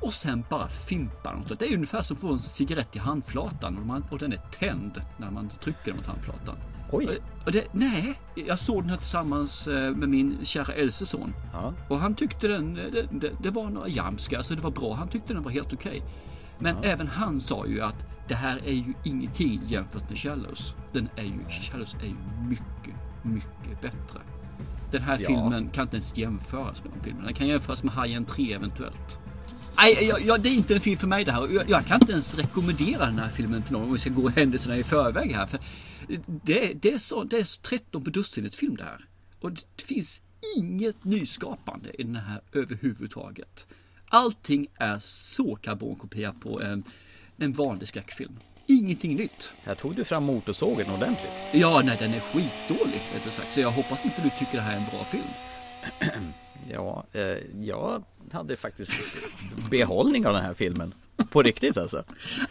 Och 0.00 0.14
sen 0.14 0.44
bara 0.50 0.68
fimpar 0.68 1.34
något. 1.34 1.58
Det 1.58 1.66
är 1.66 1.74
ungefär 1.74 2.02
som 2.02 2.16
att 2.16 2.20
få 2.20 2.32
en 2.32 2.40
cigarett 2.40 2.96
i 2.96 2.98
handflatan 2.98 3.78
och, 3.78 3.86
man, 3.86 4.04
och 4.10 4.18
den 4.18 4.32
är 4.32 4.40
tänd 4.58 5.02
när 5.16 5.30
man 5.30 5.50
trycker 5.64 5.84
den 5.84 5.96
mot 5.96 6.06
handflatan. 6.06 6.56
Oj. 6.92 7.20
Och, 7.46 7.52
det, 7.52 7.64
nej, 7.72 8.14
jag 8.34 8.58
såg 8.58 8.82
den 8.82 8.90
här 8.90 8.96
tillsammans 8.96 9.68
eh, 9.68 9.90
med 9.90 10.08
min 10.08 10.38
kära 10.42 10.74
äldste 10.74 11.06
son. 11.06 11.34
Ja. 11.52 11.74
Och 11.88 11.98
han 11.98 12.14
tyckte 12.14 12.48
den, 12.48 12.74
det, 12.74 13.08
det, 13.12 13.30
det 13.42 13.50
var 13.50 13.70
några 13.70 13.88
jamska, 13.88 14.36
alltså 14.36 14.54
det 14.54 14.62
var 14.62 14.70
bra. 14.70 14.94
Han 14.94 15.08
tyckte 15.08 15.34
den 15.34 15.42
var 15.42 15.50
helt 15.50 15.72
okej. 15.72 16.02
Men 16.58 16.76
även 16.82 17.08
han 17.08 17.40
sa 17.40 17.66
ju 17.66 17.80
att 17.80 18.11
det 18.28 18.34
här 18.34 18.60
är 18.66 18.72
ju 18.72 18.94
ingenting 19.04 19.60
jämfört 19.66 20.08
med 20.08 20.18
Shallows. 20.18 20.74
Den 20.92 21.08
är 21.16 21.22
ju, 21.22 21.44
Shallows 21.50 21.94
är 21.94 22.06
ju 22.06 22.14
mycket, 22.48 22.94
mycket 23.22 23.80
bättre. 23.82 24.20
Den 24.90 25.02
här 25.02 25.18
Ja. 25.20 25.26
filmen 25.26 25.70
kan 25.70 25.82
inte 25.82 25.96
ens 25.96 26.16
jämföras 26.16 26.84
med 26.84 26.92
den 26.92 27.02
filmen. 27.02 27.24
Den 27.24 27.34
kan 27.34 27.48
jämföras 27.48 27.82
med 27.84 27.92
Hajen 27.94 28.24
3 28.24 28.52
eventuellt. 28.52 29.18
Nej, 29.76 30.04
jag, 30.04 30.22
jag, 30.22 30.40
det 30.40 30.48
är 30.48 30.54
inte 30.54 30.74
en 30.74 30.80
film 30.80 30.98
för 30.98 31.06
mig 31.06 31.24
det 31.24 31.32
här. 31.32 31.48
Jag, 31.52 31.70
jag 31.70 31.86
kan 31.86 32.00
inte 32.00 32.12
ens 32.12 32.34
rekommendera 32.34 33.06
den 33.06 33.18
här 33.18 33.28
filmen 33.30 33.62
till 33.62 33.72
någon 33.72 33.82
om 33.82 33.92
vi 33.92 33.98
ska 33.98 34.10
gå 34.10 34.28
händelserna 34.28 34.76
i 34.76 34.84
förväg 34.84 35.32
här. 35.32 35.46
För 35.46 35.58
det, 36.26 36.72
det, 36.82 36.92
är 36.92 36.98
så, 36.98 37.24
det 37.24 37.38
är 37.38 37.44
så 37.44 37.60
13 37.60 38.04
på 38.04 38.10
dussinet 38.10 38.54
film 38.54 38.76
det 38.76 38.84
här. 38.84 39.06
Och 39.40 39.52
det 39.52 39.82
finns 39.82 40.22
inget 40.56 41.04
nyskapande 41.04 42.00
i 42.00 42.02
den 42.02 42.16
här 42.16 42.40
överhuvudtaget. 42.52 43.66
Allting 44.08 44.66
är 44.74 44.98
så 45.00 45.56
karbonkopia 45.56 46.32
på 46.32 46.60
en, 46.62 46.84
en 47.42 47.52
vanlig 47.52 47.88
skräckfilm. 47.88 48.38
Ingenting 48.66 49.16
nytt. 49.16 49.52
Här 49.64 49.74
tog 49.74 49.94
du 49.96 50.04
fram 50.04 50.24
motorsågen 50.24 50.86
ordentligt. 50.86 51.32
Ja, 51.52 51.82
nej, 51.84 51.96
den 52.00 52.14
är 52.14 52.20
skitdålig. 52.20 53.00
rättare 53.14 53.32
sagt. 53.32 53.52
Så 53.52 53.60
jag 53.60 53.70
hoppas 53.70 54.04
inte 54.04 54.22
du 54.22 54.30
tycker 54.30 54.52
det 54.56 54.60
här 54.60 54.72
är 54.72 54.76
en 54.76 54.86
bra 54.90 55.04
film. 55.04 56.22
Ja, 56.70 57.04
eh, 57.12 57.36
jag 57.60 58.04
hade 58.32 58.56
faktiskt 58.56 58.92
behållning 59.70 60.26
av 60.26 60.32
den 60.32 60.42
här 60.42 60.54
filmen. 60.54 60.94
På 61.30 61.42
riktigt 61.42 61.76
alltså. 61.76 62.04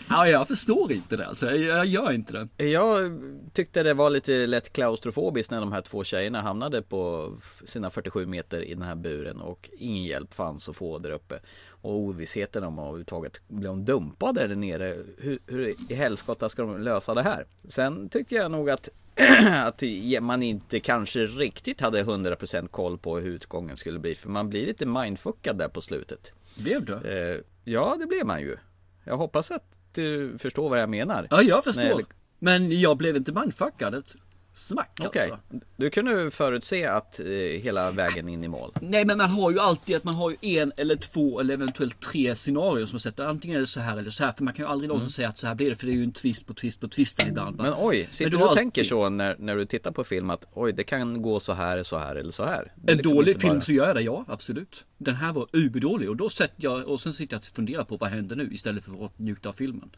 Ja, 0.09 0.27
jag 0.27 0.47
förstår 0.47 0.91
inte 0.91 1.17
det. 1.17 1.27
Alltså, 1.27 1.51
jag, 1.51 1.85
gör 1.85 2.11
inte 2.11 2.47
det. 2.57 2.65
Jag 2.65 3.21
tyckte 3.53 3.83
det 3.83 3.93
var 3.93 4.09
lite 4.09 4.47
lätt 4.47 4.73
klaustrofobiskt 4.73 5.51
när 5.51 5.59
de 5.59 5.71
här 5.71 5.81
två 5.81 6.03
tjejerna 6.03 6.41
hamnade 6.41 6.81
på 6.81 7.33
sina 7.65 7.89
47 7.89 8.25
meter 8.25 8.61
i 8.61 8.73
den 8.73 8.83
här 8.83 8.95
buren 8.95 9.41
och 9.41 9.69
ingen 9.77 10.03
hjälp 10.03 10.33
fanns 10.33 10.69
att 10.69 10.77
få 10.77 10.97
där 10.97 11.11
uppe. 11.11 11.39
Och 11.81 11.95
ovissheten 11.95 12.63
om 12.63 12.79
att 12.79 12.83
överhuvudtaget 12.83 13.41
blir 13.47 13.67
de 13.67 13.85
dumpade 13.85 14.47
där 14.47 14.55
nere. 14.55 14.97
Hur, 15.17 15.39
hur 15.47 15.91
i 15.91 15.95
helskotta 15.95 16.49
ska 16.49 16.61
de 16.61 16.81
lösa 16.81 17.13
det 17.13 17.23
här? 17.23 17.45
Sen 17.67 18.09
tycker 18.09 18.35
jag 18.35 18.51
nog 18.51 18.69
att 18.69 18.89
att 19.55 19.83
man 20.21 20.43
inte 20.43 20.79
kanske 20.79 21.19
riktigt 21.19 21.81
hade 21.81 22.03
100% 22.03 22.67
koll 22.67 22.97
på 22.97 23.17
hur 23.19 23.31
utgången 23.31 23.77
skulle 23.77 23.99
bli 23.99 24.15
för 24.15 24.29
man 24.29 24.49
blir 24.49 24.65
lite 24.65 24.85
mindfuckad 24.85 25.57
där 25.57 25.67
på 25.67 25.81
slutet. 25.81 26.31
Blev 26.55 26.85
du? 26.85 26.93
Eh, 26.93 27.41
ja, 27.63 27.95
det 27.99 28.05
blev 28.05 28.25
man 28.25 28.41
ju. 28.41 28.57
Jag 29.03 29.17
hoppas 29.17 29.51
att 29.51 29.63
du 29.93 30.37
förstår 30.37 30.69
vad 30.69 30.81
jag 30.81 30.89
menar. 30.89 31.27
Ja, 31.29 31.41
jag 31.41 31.63
förstår. 31.63 31.83
Nej, 31.83 32.05
Men 32.39 32.79
jag 32.79 32.97
blev 32.97 33.15
inte 33.15 33.31
mindfuckad. 33.31 34.03
Ett 34.51 34.57
smack 34.57 34.99
Okej, 35.05 35.21
alltså. 35.21 35.39
du 35.77 35.89
kunde 35.89 36.31
förutse 36.31 36.85
att 36.85 37.19
eh, 37.19 37.25
hela 37.63 37.91
vägen 37.91 38.29
in 38.29 38.43
i 38.43 38.47
mål. 38.47 38.71
Nej 38.81 39.05
men 39.05 39.17
man 39.17 39.29
har 39.29 39.51
ju 39.51 39.59
alltid 39.59 39.95
att 39.95 40.03
man 40.03 40.15
har 40.15 40.29
ju 40.29 40.37
en 40.41 40.71
eller 40.77 40.95
två 40.95 41.39
eller 41.39 41.53
eventuellt 41.53 41.99
tre 41.99 42.35
scenarier 42.35 42.85
som 42.85 42.95
man 42.95 42.99
sätter. 42.99 43.25
Antingen 43.25 43.55
är 43.57 43.61
det 43.61 43.67
så 43.67 43.79
här 43.79 43.97
eller 43.97 44.09
så 44.11 44.23
här. 44.23 44.31
För 44.31 44.43
man 44.43 44.53
kan 44.53 44.65
ju 44.65 44.71
aldrig 44.71 44.87
någonsin 44.87 45.09
säga 45.09 45.29
att 45.29 45.37
så 45.37 45.47
här 45.47 45.55
blir 45.55 45.69
det. 45.69 45.75
För 45.75 45.85
det 45.85 45.91
är 45.91 45.95
ju 45.95 46.03
en 46.03 46.11
twist 46.11 46.47
på 46.47 46.53
twist 46.53 46.79
på 46.79 46.87
twist 46.87 47.27
ibland. 47.27 47.57
va? 47.57 47.63
Men 47.63 47.73
oj, 47.77 48.07
sitter 48.11 48.31
du 48.31 48.37
du 48.37 48.43
och 48.43 48.55
tänker 48.55 48.81
alltid- 48.81 48.89
så 48.89 49.09
när, 49.09 49.35
när 49.39 49.55
du 49.55 49.65
tittar 49.65 49.91
på 49.91 50.03
film 50.03 50.29
att 50.29 50.45
oj, 50.53 50.73
det 50.73 50.83
kan 50.83 51.21
gå 51.21 51.39
så 51.39 51.53
här, 51.53 51.83
så 51.83 51.97
här 51.97 52.15
eller 52.15 52.31
så 52.31 52.45
här? 52.45 52.71
En 52.87 52.97
liksom 52.97 53.15
dålig 53.15 53.31
inte 53.31 53.41
film 53.41 53.53
bara- 53.53 53.61
så 53.61 53.71
gör 53.71 53.87
jag 53.87 53.95
det, 53.95 54.01
ja 54.01 54.25
absolut. 54.27 54.85
Den 54.97 55.15
här 55.15 55.33
var 55.33 55.47
uberdålig 55.53 56.09
och 56.09 56.15
då 56.15 56.29
sätter 56.29 56.63
jag 56.63 56.87
och 56.87 57.01
sen 57.01 57.13
sitter 57.13 57.33
jag 57.33 57.39
och 57.39 57.45
funderar 57.55 57.83
på 57.83 57.97
vad 57.97 58.09
händer 58.09 58.35
nu 58.35 58.49
istället 58.53 58.83
för 58.83 59.05
att 59.05 59.19
njuta 59.19 59.49
av 59.49 59.53
filmen. 59.53 59.89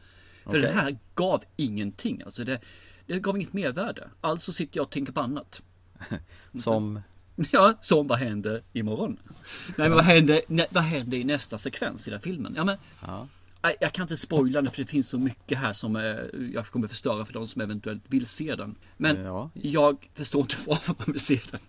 För 0.44 0.50
Okej. 0.50 0.62
den 0.62 0.74
här 0.78 0.98
gav 1.16 1.44
ingenting. 1.56 2.22
Alltså 2.26 2.44
det, 2.44 2.60
det 3.08 3.20
gav 3.20 3.36
inget 3.38 3.54
mervärde. 3.54 4.10
Alltså 4.22 4.52
sitter 4.54 4.78
jag 4.78 4.84
och 4.84 4.92
tänker 4.92 5.14
på 5.14 5.22
annat. 5.22 5.62
Som, 6.64 7.02
Ja, 7.52 7.74
som 7.82 8.08
vad 8.08 8.20
händer 8.20 8.64
imorgon? 8.74 9.18
Nej 9.78 9.90
men 9.90 9.92
vad 9.92 10.04
händer, 10.06 10.42
vad 10.70 10.84
händer 10.84 11.18
i 11.18 11.24
nästa 11.24 11.58
sekvens 11.58 12.08
i 12.08 12.10
den 12.12 12.20
här 12.20 12.24
filmen? 12.24 12.54
Ja, 12.56 12.64
men, 12.64 12.78
Nej, 13.64 13.76
Jag 13.82 13.94
kan 13.94 14.04
inte 14.04 14.18
spoila 14.18 14.62
den 14.62 14.72
för 14.72 14.82
det 14.84 14.90
finns 14.90 15.10
så 15.10 15.18
mycket 15.18 15.58
här 15.58 15.74
som 15.74 15.96
eh, 15.96 16.16
jag 16.54 16.68
kommer 16.68 16.88
förstöra 16.88 17.26
för 17.26 17.34
de 17.34 17.48
som 17.48 17.62
eventuellt 17.62 18.04
vill 18.08 18.26
se 18.28 18.56
den. 18.56 18.76
Men 18.98 19.18
Ja. 19.24 19.50
jag 19.54 20.10
förstår 20.16 20.42
inte 20.42 20.56
varför 20.68 20.96
man 20.98 21.06
vill 21.14 21.22
se 21.22 21.40
den. 21.52 21.60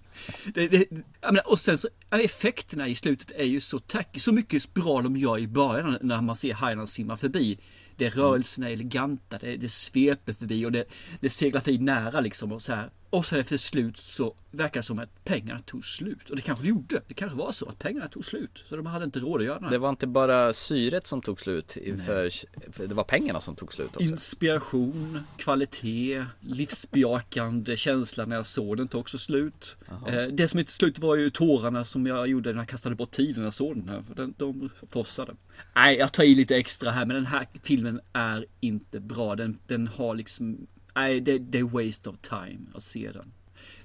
Det, 0.55 0.69
det, 0.69 0.91
menar, 1.23 1.49
och 1.51 1.59
sen 1.59 1.79
så 1.79 1.89
ja, 2.11 2.21
effekterna 2.21 2.89
i 2.89 2.95
slutet 2.95 3.31
är 3.31 3.45
ju 3.45 3.61
så 3.61 3.79
tacky. 3.79 4.21
Så 4.21 4.33
mycket 4.33 4.75
bra 4.75 5.03
de 5.03 5.17
gör 5.17 5.39
i 5.39 5.47
början 5.47 5.99
när 6.01 6.21
man 6.23 6.37
ser 6.37 6.55
hajarna 6.55 6.87
simma 6.87 7.17
förbi. 7.17 7.59
Det 7.97 8.09
rörelserna 8.09 8.69
är 8.69 8.73
eleganta, 8.73 9.39
det, 9.39 9.57
det 9.57 9.69
sveper 9.69 10.33
förbi 10.33 10.67
och 10.67 10.73
det, 10.73 10.85
det 11.21 11.31
seglar 11.31 11.61
förbi 11.61 11.79
nära 11.79 12.21
liksom 12.21 12.53
och 12.53 12.63
så 12.63 12.75
här. 12.75 12.91
Och 13.11 13.27
sen 13.27 13.41
efter 13.41 13.57
slut 13.57 13.97
så 13.97 14.35
verkar 14.51 14.81
det 14.81 14.85
som 14.85 14.99
att 14.99 15.25
pengarna 15.25 15.61
tog 15.61 15.85
slut. 15.85 16.31
Och 16.31 16.37
det 16.37 16.43
kanske 16.43 16.65
det 16.65 16.69
gjorde. 16.69 17.01
Det 17.09 17.15
kanske 17.15 17.39
var 17.39 17.53
så 17.53 17.69
att 17.69 17.79
pengarna 17.79 18.09
tog 18.09 18.25
slut. 18.25 18.65
Så 18.69 18.77
de 18.77 18.87
hade 18.87 19.05
inte 19.05 19.19
råd 19.19 19.41
att 19.41 19.47
göra 19.47 19.59
här. 19.63 19.71
det 19.71 19.79
var 19.79 19.89
inte 19.91 20.07
bara 20.07 20.53
syret 20.53 21.07
som 21.07 21.23
tog 21.23 21.41
slut, 21.41 21.77
i- 21.77 21.97
för, 21.97 22.31
för 22.73 22.87
det 22.87 22.95
var 22.95 23.05
pengarna 23.05 23.41
som 23.41 23.57
tog 23.57 23.73
slut 23.73 23.89
också. 23.97 24.03
Inspiration, 24.03 25.21
kvalitet, 25.37 26.25
livsbejakande 26.41 27.77
känsla 27.77 28.27
när 28.27 28.37
jag 28.37 28.47
såg 28.47 28.77
den 28.77 28.89
tog 28.89 29.01
också 29.01 29.19
slut. 29.19 29.77
Eh, 30.07 30.23
det 30.23 30.49
som 30.49 30.59
inte 30.61 30.73
slut 30.73 30.99
var 30.99 31.17
ju 31.17 31.31
tårarna 31.31 31.85
som 31.85 32.07
jag 32.07 32.29
gjorde 32.29 32.53
när 32.53 32.59
jag 32.59 32.69
kastade 32.69 32.95
bort 32.95 33.11
tiden 33.11 33.35
när 33.37 33.45
jag 33.45 33.55
såg 33.55 33.77
den 33.77 33.89
här. 33.89 34.03
För 34.03 34.15
den, 34.15 34.35
de 34.39 34.71
fossade. 34.89 35.33
Nej, 35.75 35.97
jag 35.97 36.13
tar 36.13 36.23
i 36.25 36.35
lite 36.35 36.57
extra 36.57 36.91
här 36.91 37.07
men 37.07 37.15
den 37.17 37.27
här 37.27 37.49
filmen 37.63 38.01
är 38.13 38.47
inte 38.61 39.01
bra. 39.01 39.37
Den, 39.37 39.59
den 39.67 39.89
har 39.89 40.15
liksom, 40.15 40.67
nej 40.95 41.21
det, 41.21 41.39
det 41.39 41.59
är 41.59 41.63
waste 41.63 42.11
of 42.11 42.17
time 42.23 42.67
att 42.75 42.83
se 42.83 43.11
den. 43.13 43.33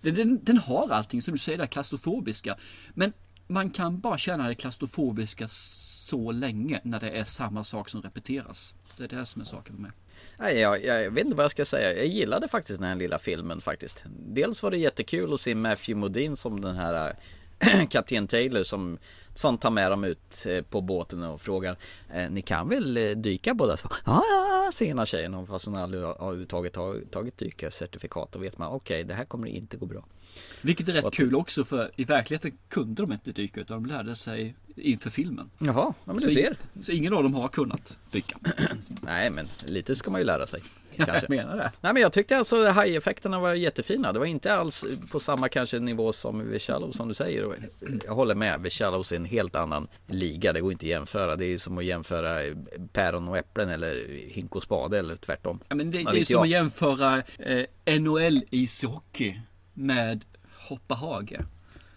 Den, 0.01 0.15
den. 0.15 0.39
den 0.43 0.57
har 0.57 0.89
allting 0.89 1.21
som 1.21 1.31
du 1.31 1.37
säger, 1.37 1.57
det 1.57 1.63
här 1.63 1.67
klaustrofobiska. 1.67 2.57
Men 2.93 3.13
man 3.47 3.69
kan 3.69 3.99
bara 3.99 4.17
känna 4.17 4.47
det 4.47 4.55
klaustrofobiska 4.55 5.47
så 5.47 6.31
länge 6.31 6.81
när 6.83 6.99
det 6.99 7.09
är 7.09 7.23
samma 7.23 7.63
sak 7.63 7.89
som 7.89 8.01
repeteras. 8.01 8.73
Det 8.97 9.03
är 9.03 9.07
det 9.07 9.25
som 9.25 9.41
är 9.41 9.45
saken 9.45 9.75
med 9.75 9.81
mig. 9.81 9.91
Nej, 10.37 10.59
jag, 10.59 10.85
jag 10.85 11.11
vet 11.11 11.25
inte 11.25 11.35
vad 11.35 11.43
jag 11.43 11.51
ska 11.51 11.65
säga. 11.65 11.97
Jag 11.97 12.07
gillade 12.07 12.47
faktiskt 12.47 12.79
den 12.79 12.89
här 12.89 12.95
lilla 12.95 13.19
filmen 13.19 13.61
faktiskt. 13.61 14.03
Dels 14.27 14.63
var 14.63 14.71
det 14.71 14.77
jättekul 14.77 15.33
att 15.33 15.41
se 15.41 15.55
Matthew 15.55 15.99
Modine 15.99 16.35
som 16.35 16.61
den 16.61 16.75
här 16.75 17.15
äh, 17.59 17.85
Kapten 17.89 18.27
Taylor 18.27 18.63
som, 18.63 18.97
som 19.39 19.57
tar 19.57 19.69
med 19.69 19.91
dem 19.91 20.03
ut 20.03 20.45
eh, 20.45 20.61
på 20.61 20.81
båten 20.81 21.23
och 21.23 21.41
frågar 21.41 21.77
eh, 22.13 22.29
Ni 22.29 22.41
kan 22.41 22.69
väl 22.69 22.97
eh, 22.97 23.09
dyka 23.09 23.53
båda 23.53 23.77
två? 23.77 23.89
Ja, 24.05 24.23
ja, 24.31 24.69
säger 24.73 24.91
ena 24.91 25.05
tjejen 25.05 25.33
och 25.33 25.47
fast 25.47 25.65
hon 25.65 25.75
aldrig 25.75 26.03
har 26.03 26.15
har 26.15 26.25
överhuvudtaget 26.25 26.73
tagit, 27.11 27.37
dykarcertifikat. 27.37 28.31
Då 28.31 28.39
vet 28.39 28.57
man, 28.57 28.71
okej, 28.71 29.03
det 29.03 29.13
här 29.13 29.25
kommer 29.25 29.47
inte 29.47 29.77
gå 29.77 29.85
bra. 29.85 30.05
Vilket 30.61 30.87
är 30.87 30.93
rätt 30.93 31.13
kul 31.13 31.35
också 31.35 31.63
för 31.63 31.91
i 31.95 32.03
verkligheten 32.03 32.57
kunde 32.69 33.03
de 33.03 33.11
inte 33.11 33.31
dyka 33.31 33.61
utan 33.61 33.83
de 33.83 33.89
lärde 33.89 34.15
sig 34.15 34.55
inför 34.75 35.09
filmen. 35.09 35.49
Jaha, 35.57 35.93
ja, 36.05 36.13
men 36.13 36.19
så, 36.19 36.27
du 36.27 36.33
ser. 36.33 36.57
så 36.81 36.91
ingen 36.91 37.13
av 37.13 37.23
dem 37.23 37.33
har 37.33 37.47
kunnat 37.47 37.97
dyka. 38.11 38.37
Nej, 39.01 39.29
men 39.29 39.47
lite 39.65 39.95
ska 39.95 40.11
man 40.11 40.21
ju 40.21 40.25
lära 40.25 40.47
sig. 40.47 40.61
Jag 41.05 41.07
Kanske. 41.07 41.27
menar 41.29 41.57
det. 41.57 41.71
Nej 41.81 41.93
men 41.93 42.01
jag 42.01 42.13
tyckte 42.13 42.37
alltså 42.37 42.67
hajeffekterna 42.67 43.39
var 43.39 43.53
jättefina. 43.53 44.13
Det 44.13 44.19
var 44.19 44.25
inte 44.25 44.53
alls 44.53 44.85
på 45.11 45.19
samma 45.19 45.49
kanske 45.49 45.79
nivå 45.79 46.13
som 46.13 46.51
The 46.51 46.59
Shallows 46.59 46.97
som 46.97 47.07
du 47.07 47.13
säger. 47.13 47.55
Jag 48.05 48.15
håller 48.15 48.35
med, 48.35 48.63
The 48.63 48.69
Shallows 48.69 49.11
är 49.11 49.15
en 49.15 49.25
helt 49.25 49.55
annan 49.55 49.87
liga. 50.07 50.53
Det 50.53 50.61
går 50.61 50.71
inte 50.71 50.85
att 50.85 50.89
jämföra. 50.89 51.35
Det 51.35 51.45
är 51.45 51.57
som 51.57 51.77
att 51.77 51.85
jämföra 51.85 52.37
päron 52.93 53.27
och 53.27 53.37
äpplen 53.37 53.69
eller 53.69 54.05
hink 54.29 54.55
och 54.55 54.63
spade 54.63 54.99
eller 54.99 55.15
tvärtom. 55.15 55.59
Ja, 55.67 55.75
men 55.75 55.91
det, 55.91 55.97
det 56.11 56.19
är 56.21 56.25
som 56.25 56.33
jag? 56.33 56.43
att 56.43 56.49
jämföra 56.49 57.23
eh, 57.39 57.99
NHL 57.99 58.43
ishockey 58.49 59.39
med 59.73 60.25
hoppa 60.67 60.95
hage. 60.95 61.41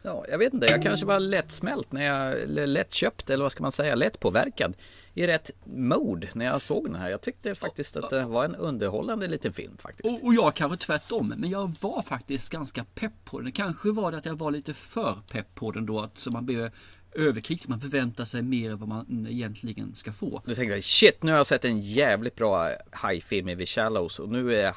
Ja, 0.02 0.24
jag 0.28 0.38
vet 0.38 0.54
inte. 0.54 0.66
Jag 0.70 0.82
kanske 0.82 1.06
var 1.06 1.20
lättsmält 1.20 1.92
när 1.92 2.04
jag, 2.04 2.40
eller 2.40 2.66
lättköpt 2.66 3.30
eller 3.30 3.42
vad 3.42 3.52
ska 3.52 3.62
man 3.62 3.72
säga, 3.72 3.94
lätt 3.94 4.20
påverkad 4.20 4.74
i 5.14 5.26
rätt 5.26 5.50
mode 5.64 6.28
när 6.34 6.44
jag 6.44 6.62
såg 6.62 6.84
den 6.84 6.94
här. 6.94 7.10
Jag 7.10 7.20
tyckte 7.20 7.54
faktiskt 7.54 7.96
att 7.96 8.10
det 8.10 8.24
var 8.24 8.44
en 8.44 8.54
underhållande 8.54 9.28
liten 9.28 9.52
film 9.52 9.76
faktiskt. 9.78 10.14
Och, 10.14 10.26
och 10.26 10.34
jag 10.34 10.54
kanske 10.54 10.86
tvärtom, 10.86 11.34
men 11.36 11.50
jag 11.50 11.74
var 11.80 12.02
faktiskt 12.02 12.52
ganska 12.52 12.84
pepp 12.94 13.24
på 13.24 13.40
den. 13.40 13.52
Kanske 13.52 13.92
var 13.92 14.12
det 14.12 14.18
att 14.18 14.26
jag 14.26 14.38
var 14.38 14.50
lite 14.50 14.74
för 14.74 15.18
pepp 15.30 15.54
på 15.54 15.70
den 15.70 15.86
då, 15.86 16.00
att 16.00 16.18
så 16.18 16.30
man 16.30 16.46
blev 16.46 16.70
överkrigs. 17.14 17.68
Man 17.68 17.80
förväntar 17.80 18.24
sig 18.24 18.42
mer 18.42 18.70
än 18.70 18.78
vad 18.78 18.88
man 18.88 19.26
egentligen 19.30 19.94
ska 19.94 20.12
få. 20.12 20.42
Du 20.46 20.54
tänkte 20.54 20.82
shit, 20.82 21.22
nu 21.22 21.30
har 21.30 21.38
jag 21.38 21.46
sett 21.46 21.64
en 21.64 21.80
jävligt 21.80 22.36
bra 22.36 22.70
hajfilm 22.90 23.48
i 23.48 23.56
The 23.56 23.66
Shallows 23.66 24.18
och 24.18 24.28
nu 24.28 24.54
är 24.54 24.74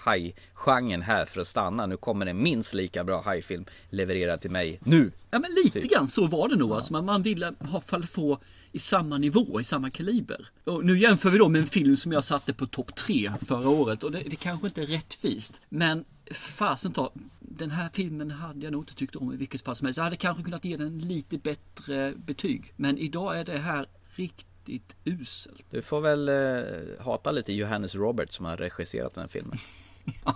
hajgenren 0.54 1.02
här 1.02 1.26
för 1.26 1.42
att 1.42 1.48
stanna. 1.48 1.86
Nu 1.86 1.98
kommer 1.98 2.26
en 2.26 2.44
minst 2.44 2.74
lika 2.74 3.04
bra 3.04 3.22
hajfilm 3.22 3.66
levererad 3.90 4.42
till 4.42 4.52
mig 4.52 4.80
nu. 4.84 5.12
Ja 5.32 5.40
men 5.40 5.52
lite 5.64 5.88
grann 5.88 6.08
så 6.08 6.26
var 6.26 6.50
det 6.50 6.56
nog. 6.56 6.72
Alltså, 6.72 6.94
man, 6.94 7.06
man 7.06 7.22
ville 7.22 7.54
ha 7.60 7.82
fall 7.82 8.06
få 8.06 8.40
i 8.72 8.80
samma 8.80 9.18
nivå, 9.18 9.62
i 9.62 9.64
samma 9.64 9.90
kaliber. 9.90 10.48
Och 10.64 10.86
nu 10.86 10.98
jämför 10.98 11.30
vi 11.30 11.38
då 11.38 11.50
med 11.50 11.62
en 11.62 11.68
film 11.68 11.96
som 11.96 12.12
jag 12.12 12.24
satte 12.24 12.54
på 12.54 12.66
topp 12.66 12.96
tre 12.96 13.32
förra 13.48 13.70
året 13.70 14.04
och 14.04 14.12
det, 14.12 14.24
det 14.30 14.36
kanske 14.36 14.68
inte 14.68 14.82
är 14.82 14.86
rättvist. 14.86 15.62
Men 15.70 16.06
fasen 16.32 16.94
ta, 16.94 17.12
den 17.40 17.72
här 17.72 17.90
filmen 17.94 18.32
hade 18.32 18.64
jag 18.64 18.72
nog 18.72 18.82
inte 18.82 18.96
tyckt 18.96 19.16
om 19.16 19.34
i 19.34 19.36
vilket 19.36 19.62
fall 19.62 19.76
som 19.76 19.86
helst. 19.86 19.98
Jag 19.98 20.04
hade 20.04 20.16
kanske 20.16 20.44
kunnat 20.44 20.66
ge 20.66 20.78
den 20.78 21.00
lite 21.00 21.38
bättre 21.38 22.14
betyg. 22.16 22.74
Men 22.76 22.98
idag 22.98 23.40
är 23.40 23.46
det 23.46 23.58
här 23.58 23.86
riktigt 24.16 24.96
uselt. 25.04 25.66
Du 25.70 25.82
får 25.82 26.02
väl 26.02 26.30
eh, 26.30 27.06
hata 27.06 27.32
lite 27.32 27.54
Johannes 27.54 27.96
Robert 27.96 28.34
som 28.34 28.46
har 28.46 28.58
regisserat 28.58 29.14
den 29.14 29.22
här 29.22 29.28
filmen. 29.28 29.58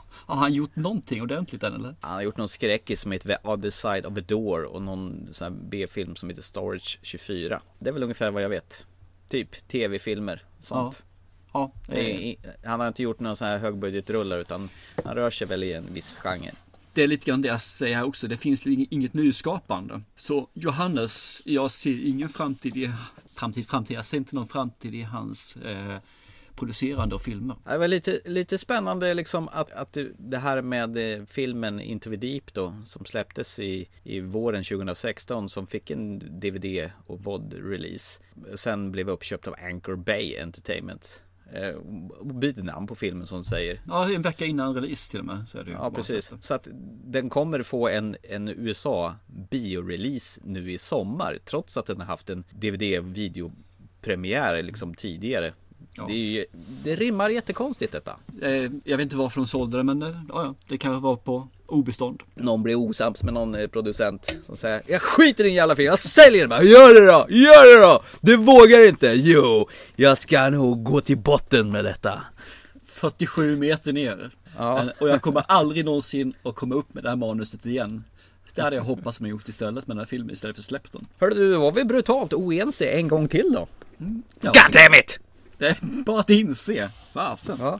Har 0.10 0.36
han 0.36 0.53
gjort 0.53 0.75
någonting 0.75 1.22
ordentligt 1.22 1.63
än 1.63 1.74
eller? 1.74 1.96
Han 2.01 2.13
har 2.13 2.22
gjort 2.22 2.38
någon 2.38 2.50
skräckis 2.50 3.01
som 3.01 3.12
heter 3.12 3.29
The 3.29 3.50
Other 3.50 3.69
Side 3.69 4.05
of 4.05 4.15
the 4.15 4.22
Door 4.22 4.63
och 4.63 4.81
någon 4.81 5.29
sån 5.31 5.53
här 5.53 5.62
B-film 5.69 6.15
som 6.15 6.29
heter 6.29 6.41
Storage 6.41 7.00
24. 7.01 7.62
Det 7.79 7.89
är 7.89 7.93
väl 7.93 8.03
ungefär 8.03 8.31
vad 8.31 8.43
jag 8.43 8.50
vet. 8.50 8.86
Typ 9.27 9.67
tv-filmer, 9.67 10.43
sånt. 10.62 10.98
Ja, 11.00 11.05
Det 11.88 12.00
är, 12.13 12.20
i- 12.20 12.38
han 12.63 12.79
har 12.79 12.88
inte 12.88 13.03
gjort 13.03 13.20
någon 13.20 13.36
sån 13.36 13.48
här 13.48 13.58
högbudgetrullar 13.58 14.38
utan 14.39 14.70
han 15.06 15.15
rör 15.15 15.32
sig 15.32 15.48
väl 15.48 15.63
i 15.63 15.74
en 15.74 15.94
viss 15.94 16.15
genre. 16.15 16.51
det 16.94 17.03
är 17.03 17.08
lite 17.08 17.25
grann 17.25 17.41
det 17.41 17.48
jag 17.48 17.62
säger 17.62 17.96
här 17.96 18.03
också. 18.08 18.27
Det 18.27 18.38
finns 18.38 18.68
inget 18.68 19.13
nyskapande. 19.13 20.01
Så 20.15 20.50
Johannes, 20.53 21.41
jag 21.46 21.72
ser 21.72 22.08
ingen 22.08 22.29
framtid 22.29 22.77
i 22.77 22.91
framtid, 23.36 23.68
framtid. 23.70 23.98
Jag 23.98 24.06
ser 24.06 24.18
inte 24.18 24.36
någon 24.36 24.48
framtid 24.48 24.96
i 24.96 25.01
hans 25.01 25.56
eh, 25.58 25.98
producerande 26.56 27.15
av 27.15 27.20
filmer. 27.20 27.56
Det 27.65 27.77
var 27.77 27.88
lite, 27.88 28.20
lite 28.25 28.58
spännande 28.58 29.13
liksom 29.13 29.48
att, 29.48 29.72
att 29.72 29.94
det- 29.94 30.12
det 30.18 30.38
här 30.38 30.62
med 30.62 30.98
eh, 31.20 31.25
filmen 31.25 31.79
Into 31.82 32.10
the 32.10 32.15
Deep 32.15 32.53
då 32.53 32.75
som 32.86 33.06
släpptes 33.06 33.60
i, 33.60 33.88
i 34.03 34.20
våren 34.20 34.63
2016 34.63 35.50
som 35.50 35.68
fick 35.68 35.91
en 35.91 36.20
DVD 36.39 36.91
och 37.08 37.20
VOD-release. 37.20 38.20
Sen 38.56 38.91
blev 38.91 39.10
uppköpt 39.10 39.48
av 39.48 39.56
Anchor 39.63 39.96
Bay 39.96 40.38
Entertainment. 40.38 41.24
Eh, 41.53 41.70
och 42.20 42.25
byter 42.25 42.63
namn 42.63 42.88
på 42.88 42.96
filmen 42.96 43.27
som 43.27 43.44
säger. 43.44 43.82
Ja, 43.88 44.12
en 44.12 44.22
vecka 44.22 44.46
innan 44.46 44.75
release 44.75 45.12
till 45.12 45.20
och 45.20 45.25
med. 45.25 45.46
Så 45.50 45.58
är 45.58 45.63
det 45.63 45.72
Ja 45.72 45.91
precis. 45.91 46.32
så 46.41 46.53
att- 46.53 46.68
den 47.06 47.29
kommer 47.29 47.62
få 47.63 47.88
en, 47.89 48.15
en 48.24 48.50
USA 48.50 49.15
biorelease 49.50 50.41
nu 50.44 50.72
i 50.72 50.77
sommar. 50.77 51.38
Trots 51.46 51.77
att 51.77 51.86
den 51.86 51.98
har 52.00 52.06
haft 52.06 52.29
en 52.29 52.44
DVD-videopremiär 52.50 54.62
liksom 54.63 54.94
tidigare. 54.96 55.53
Ja. 55.94 56.06
Det, 56.08 56.13
ju, 56.13 56.46
det 56.84 56.96
rimmar 56.96 57.29
jättekonstigt 57.29 57.91
detta. 57.91 58.15
Eh, 58.41 58.51
jag 58.84 58.98
vet 58.98 59.01
inte 59.01 59.15
varför 59.15 59.41
de 59.41 59.48
sålde 59.48 59.77
det 59.77 59.84
men 59.84 60.03
eh, 60.03 60.22
ja, 60.29 60.56
det 60.68 60.77
kanske 60.77 61.01
var 61.01 61.15
på 61.15 61.48
obestånd. 61.70 62.24
Någon 62.36 62.64
blir 62.64 62.76
osams 62.76 63.24
med 63.24 63.34
någon 63.34 63.56
eh, 63.56 63.68
producent 63.68 64.36
som 64.46 64.58
säger 64.58 64.82
Jag 64.88 65.02
skiter 65.02 65.44
i 65.44 65.48
din 65.48 65.56
jävla 65.56 65.76
film, 65.76 65.86
jag 65.86 66.00
säljer 66.00 66.42
den 66.42 66.50
bara 66.50 66.64
Gör 66.64 66.94
det 66.94 67.06
då, 67.06 67.26
gör 67.30 67.76
det 67.76 67.82
då! 67.82 68.04
Du 68.22 68.38
vågar 68.38 68.88
inte? 68.88 69.08
Jo, 69.08 69.70
jag 69.96 70.22
ska 70.22 70.50
nog 70.50 70.84
gå 70.84 71.02
till 71.02 71.18
botten 71.18 71.72
med 71.72 71.86
detta 71.86 72.22
47 72.86 73.56
meter 73.56 73.94
ner. 73.94 74.32
Ja. 74.58 74.86
Och 75.00 75.10
jag 75.10 75.22
kommer 75.22 75.44
aldrig 75.48 75.86
någonsin 75.86 76.34
att 76.44 76.56
komma 76.56 76.76
upp 76.76 76.94
med 76.94 77.04
det 77.04 77.10
här 77.10 77.16
manuset 77.16 77.66
igen. 77.66 78.04
Det 78.56 78.62
hade 78.62 78.76
jag 78.76 78.84
hoppats 78.84 79.20
man 79.20 79.30
gjort 79.30 79.50
istället 79.50 79.88
med 79.88 79.96
den 79.96 80.00
här 80.00 80.06
filmen 80.06 80.34
istället 80.34 80.56
för 80.56 80.64
släppt 80.64 80.94
den. 80.94 81.06
Hörde 81.20 81.36
du, 81.36 81.56
var 81.56 81.72
vi 81.72 81.84
brutalt 81.84 82.34
oense 82.34 82.86
en 82.86 83.08
gång 83.08 83.28
till 83.28 83.52
då? 83.54 83.68
Ja, 84.42 84.52
God 84.52 84.72
damn 84.72 84.96
it! 85.00 85.20
Det 85.58 85.68
är 85.68 85.78
bara 85.82 86.20
att 86.20 86.30
inse. 86.30 86.90
Fasen. 87.14 87.58
Ja. 87.60 87.80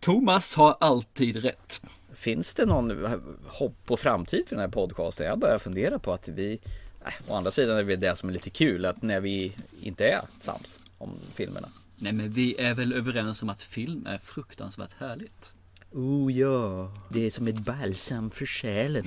Thomas 0.00 0.54
har 0.54 0.76
alltid 0.80 1.36
rätt. 1.36 1.82
Finns 2.24 2.54
det 2.54 2.66
någon 2.66 3.06
hopp 3.46 3.76
på 3.84 3.96
framtid 3.96 4.48
för 4.48 4.56
den 4.56 4.64
här 4.64 4.70
podcasten? 4.70 5.26
Jag 5.26 5.38
börjar 5.38 5.58
fundera 5.58 5.98
på 5.98 6.12
att 6.12 6.28
vi 6.28 6.58
äh, 7.06 7.12
Å 7.28 7.34
andra 7.34 7.50
sidan 7.50 7.78
är 7.78 7.84
det 7.84 7.96
det 7.96 8.16
som 8.16 8.28
är 8.28 8.32
lite 8.32 8.50
kul 8.50 8.84
att 8.84 9.02
när 9.02 9.20
vi 9.20 9.52
inte 9.82 10.06
är 10.06 10.20
sams 10.38 10.80
om 10.98 11.10
filmerna 11.34 11.68
Nej 11.96 12.12
men 12.12 12.30
vi 12.30 12.60
är 12.60 12.74
väl 12.74 12.92
överens 12.92 13.42
om 13.42 13.48
att 13.48 13.62
film 13.62 14.06
är 14.06 14.18
fruktansvärt 14.18 14.92
härligt. 14.98 15.52
Oh 15.92 16.32
ja, 16.32 16.92
det 17.08 17.26
är 17.26 17.30
som 17.30 17.48
ett 17.48 17.58
balsam 17.58 18.30
för 18.30 18.46
själen. 18.46 19.04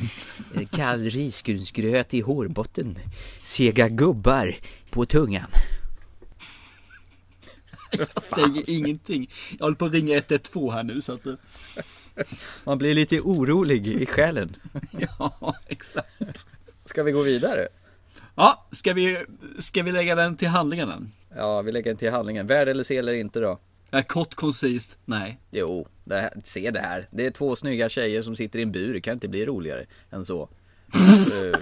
Eh, 0.56 0.68
Kall 0.68 1.04
risgrynsgröt 1.04 2.14
i 2.14 2.22
hårbotten. 2.22 3.00
Sega 3.44 3.90
gubbar 3.90 4.56
på 4.90 5.06
tungan. 5.06 5.50
Jag 7.92 8.24
säger 8.24 8.70
ingenting. 8.70 9.30
Jag 9.60 9.66
håller 9.66 9.76
på 9.76 9.86
att 9.86 9.94
ringa 9.94 10.18
112 10.18 10.72
här 10.72 10.84
nu 10.84 11.02
så 11.02 11.14
att... 11.14 11.26
Man 12.64 12.78
blir 12.78 12.94
lite 12.94 13.20
orolig 13.20 13.88
i 13.88 14.06
själen. 14.06 14.56
Ja, 15.20 15.56
exakt. 15.68 16.48
Ska 16.86 17.04
vi 17.04 17.12
gå 17.12 17.22
vidare? 17.22 17.68
Ja, 18.36 18.68
ska 18.72 18.94
vi, 18.94 19.26
ska 19.60 19.84
vi 19.84 19.92
lägga 19.92 20.16
den 20.16 20.38
till 20.38 20.48
handlingarna? 20.48 21.02
Ja, 21.36 21.62
vi 21.62 21.72
lägger 21.72 21.92
den 21.92 21.98
till 21.98 22.12
handlingen. 22.12 22.48
Värd 22.48 22.68
eller 22.68 22.84
se 22.84 22.98
eller 22.98 23.14
inte 23.14 23.40
då? 23.40 23.60
Ja, 23.90 24.04
kort, 24.04 24.36
koncist, 24.36 24.98
nej. 25.06 25.40
Jo, 25.52 25.88
det 26.04 26.16
här, 26.16 26.34
se 26.44 26.72
det 26.72 26.80
här. 26.80 27.08
Det 27.12 27.26
är 27.26 27.32
två 27.32 27.56
snygga 27.56 27.90
tjejer 27.90 28.22
som 28.22 28.36
sitter 28.36 28.60
i 28.60 28.62
en 28.62 28.72
bur. 28.72 28.94
Det 28.94 29.02
kan 29.02 29.14
inte 29.14 29.28
bli 29.28 29.46
roligare 29.46 29.86
än 30.12 30.26
så. 30.26 30.50
Eh. 31.34 31.60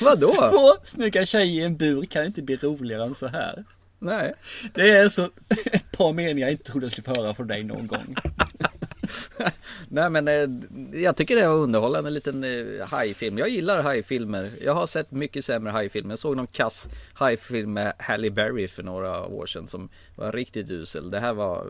Vadå? 0.02 0.28
Två 0.28 0.84
snygga 0.84 1.26
tjejer 1.26 1.62
i 1.62 1.64
en 1.64 1.76
bur 1.76 2.04
kan 2.04 2.24
inte 2.24 2.42
bli 2.42 2.56
roligare 2.56 3.04
än 3.04 3.14
så 3.14 3.26
här. 3.26 3.64
Nej. 4.02 4.34
Det 4.74 4.90
är 4.90 5.08
så 5.08 5.24
ett 5.72 5.92
par 5.98 6.12
meningar 6.12 6.48
jag 6.48 6.52
inte 6.52 6.64
trodde 6.64 6.84
jag 6.84 6.92
skulle 6.92 7.14
få 7.14 7.22
höra 7.22 7.34
från 7.34 7.46
dig 7.46 7.64
någon 7.64 7.86
gång. 7.86 8.16
Nej 9.88 10.10
men 10.10 10.28
eh, 10.28 10.48
jag 11.02 11.16
tycker 11.16 11.36
det 11.36 11.42
är 11.42 11.48
underhållande 11.48 12.08
en 12.08 12.14
liten 12.14 12.44
eh, 12.44 12.86
hajfilm. 12.86 13.38
Jag 13.38 13.48
gillar 13.48 13.82
hajfilmer. 13.82 14.50
Jag 14.64 14.74
har 14.74 14.86
sett 14.86 15.10
mycket 15.10 15.44
sämre 15.44 15.70
hajfilmer. 15.70 16.12
Jag 16.12 16.18
såg 16.18 16.36
någon 16.36 16.46
kass 16.46 16.88
hajfilm 17.14 17.72
med 17.72 17.92
Halle 17.98 18.30
Berry 18.30 18.68
för 18.68 18.82
några 18.82 19.26
år 19.26 19.46
sedan 19.46 19.68
som 19.68 19.88
var 20.16 20.32
riktigt 20.32 20.70
usel. 20.70 21.10
Det 21.10 21.20
här 21.20 21.32
var 21.32 21.66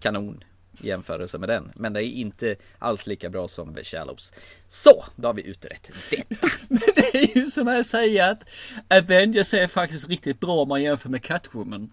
kanon 0.00 0.44
jämförelse 0.80 1.38
med 1.38 1.48
den. 1.48 1.72
Men 1.74 1.92
det 1.92 2.04
är 2.04 2.06
inte 2.06 2.56
alls 2.78 3.06
lika 3.06 3.30
bra 3.30 3.48
som 3.48 3.74
The 3.74 3.84
Shallows. 3.84 4.32
Så, 4.68 5.04
då 5.16 5.28
har 5.28 5.34
vi 5.34 5.42
utrett 5.42 5.90
det. 6.10 6.24
Det 6.94 7.14
är 7.14 7.38
ju 7.38 7.46
som 7.46 7.68
att 7.68 7.86
säga 7.86 8.30
att 8.30 8.44
Avengers 8.88 9.54
är 9.54 9.66
faktiskt 9.66 10.08
riktigt 10.08 10.40
bra 10.40 10.62
om 10.62 10.68
man 10.68 10.82
jämför 10.82 11.08
med 11.08 11.22
Catwoman. 11.22 11.90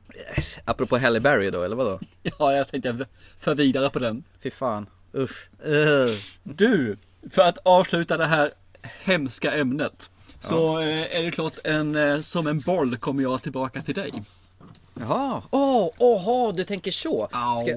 Apropå 0.66 0.98
Halle 0.98 1.20
Berry 1.20 1.50
då, 1.50 1.64
eller 1.64 1.76
vadå? 1.76 2.00
Ja, 2.40 2.54
jag 2.54 2.68
tänkte 2.68 3.06
för 3.38 3.56
vidare 3.56 3.90
på 3.90 4.00
den. 4.00 4.24
Fy 4.40 4.52
fan, 4.52 4.88
usch. 5.16 5.50
Uh. 5.68 6.16
Du, 6.44 6.98
för 7.30 7.42
att 7.42 7.58
avsluta 7.58 8.18
det 8.18 8.26
här 8.26 8.52
hemska 9.04 9.54
ämnet. 9.54 10.10
Så 10.40 10.80
eh, 10.80 11.18
är 11.18 11.24
det 11.24 11.32
klart 11.32 11.58
en, 11.64 11.96
eh, 11.96 12.22
som 12.22 12.48
en 12.48 12.60
boll 12.60 12.98
kommer 12.98 13.24
jag 13.24 13.42
tillbaka 13.42 13.82
till 13.82 13.96
dig. 13.96 14.24
Jaha, 15.00 15.42
åh, 15.50 15.90
åh, 15.98 16.54
du 16.54 16.64
tänker 16.64 16.92
så. 16.92 17.28
Ska, 17.62 17.72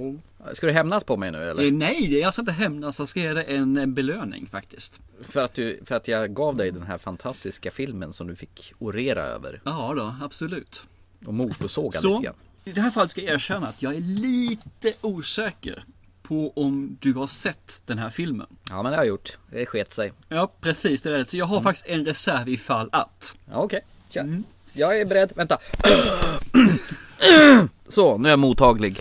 ska 0.52 0.66
du 0.66 0.72
hämnas 0.72 1.04
på 1.04 1.16
mig 1.16 1.30
nu 1.30 1.50
eller? 1.50 1.64
Eh, 1.64 1.72
Nej, 1.72 2.18
jag 2.18 2.32
ska 2.32 2.42
inte 2.42 2.52
hämnas. 2.52 2.98
Jag 2.98 3.08
ska 3.08 3.20
ge 3.20 3.32
dig 3.32 3.44
en, 3.48 3.94
belöning 3.94 4.48
faktiskt. 4.52 5.00
För 5.28 5.44
att, 5.44 5.54
du, 5.54 5.80
för 5.84 5.94
att 5.94 6.08
jag 6.08 6.34
gav 6.34 6.56
dig 6.56 6.70
den 6.70 6.82
här 6.82 6.98
fantastiska 6.98 7.70
filmen 7.70 8.12
som 8.12 8.26
du 8.26 8.36
fick 8.36 8.74
orera 8.78 9.22
över 9.22 9.60
Ja 9.64 9.94
då, 9.96 10.14
absolut. 10.22 10.82
och 11.26 11.34
motorsåga 11.34 11.98
Så, 11.98 12.08
lite 12.08 12.22
grann. 12.24 12.34
i 12.64 12.72
det 12.72 12.80
här 12.80 12.90
fallet 12.90 13.10
ska 13.10 13.20
jag 13.20 13.34
erkänna 13.34 13.68
att 13.68 13.82
jag 13.82 13.94
är 13.94 14.00
lite 14.00 14.92
osäker 15.00 15.84
på 16.22 16.52
om 16.56 16.96
du 17.00 17.12
har 17.12 17.26
sett 17.26 17.82
den 17.86 17.98
här 17.98 18.10
filmen. 18.10 18.46
Ja 18.68 18.82
men 18.82 18.92
det 18.92 18.96
har 18.98 19.04
jag 19.04 19.08
gjort, 19.08 19.38
det 19.50 19.66
sket 19.66 19.92
sig. 19.92 20.12
Ja, 20.28 20.52
precis. 20.60 21.02
Det 21.02 21.14
är 21.14 21.18
det. 21.18 21.26
Så 21.26 21.36
jag 21.36 21.46
har 21.46 21.62
faktiskt 21.62 21.86
en 21.86 22.04
reserv 22.04 22.48
ifall 22.48 22.88
att. 22.92 23.34
Ja, 23.50 23.56
Okej, 23.56 23.80
kör. 24.10 24.20
Mm. 24.20 24.44
Jag 24.72 25.00
är 25.00 25.06
beredd, 25.06 25.32
vänta. 25.36 25.58
Så, 27.88 28.18
nu 28.18 28.28
är 28.28 28.32
jag 28.32 28.38
mottaglig. 28.38 29.00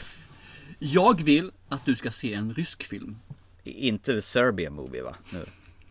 Jag 0.83 1.21
vill 1.23 1.51
att 1.69 1.85
du 1.85 1.95
ska 1.95 2.11
se 2.11 2.33
en 2.33 2.53
rysk 2.53 2.83
film. 2.83 3.17
Inte 3.63 4.13
The 4.13 4.21
Serbian 4.21 4.73
Movie 4.73 5.01
va? 5.03 5.15
Nu. 5.33 5.39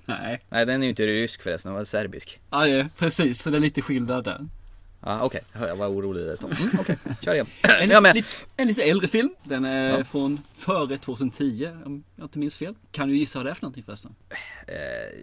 Nej. 0.04 0.40
Nej 0.48 0.66
den 0.66 0.80
är 0.80 0.84
ju 0.84 0.90
inte 0.90 1.06
rysk 1.06 1.42
förresten, 1.42 1.70
den 1.70 1.76
var 1.78 1.84
serbisk. 1.84 2.40
Ja, 2.50 2.68
ja, 2.68 2.86
precis. 2.98 3.42
Så 3.42 3.50
det 3.50 3.58
är 3.58 3.60
lite 3.60 3.82
skillnad 3.82 4.24
där. 4.24 4.48
Ja 5.02 5.20
okej, 5.22 5.40
jag 5.52 5.76
var 5.76 5.86
orolig 5.88 6.24
där 6.26 6.36
tag. 6.36 6.52
mm, 6.60 6.70
Okej, 6.80 6.96
kör 7.22 7.34
igen. 7.34 7.46
En, 7.80 7.90
Jag 7.90 8.02
med. 8.02 8.14
lite, 8.16 8.36
en 8.56 8.68
lite 8.68 8.82
äldre 8.82 9.08
film. 9.08 9.30
Den 9.44 9.64
är 9.64 9.98
Ja. 9.98 10.04
från 10.04 10.40
före 10.52 10.98
2010 10.98 11.68
om 11.84 12.04
jag 12.16 12.24
inte 12.24 12.38
minns 12.38 12.56
fel. 12.56 12.74
Kan 12.92 13.08
du 13.08 13.16
gissa 13.16 13.38
vad 13.38 13.46
det 13.46 13.50
är 13.50 13.54
för 13.54 13.62
någonting 13.62 13.82
förresten? 13.84 14.14
Eh, 14.66 14.74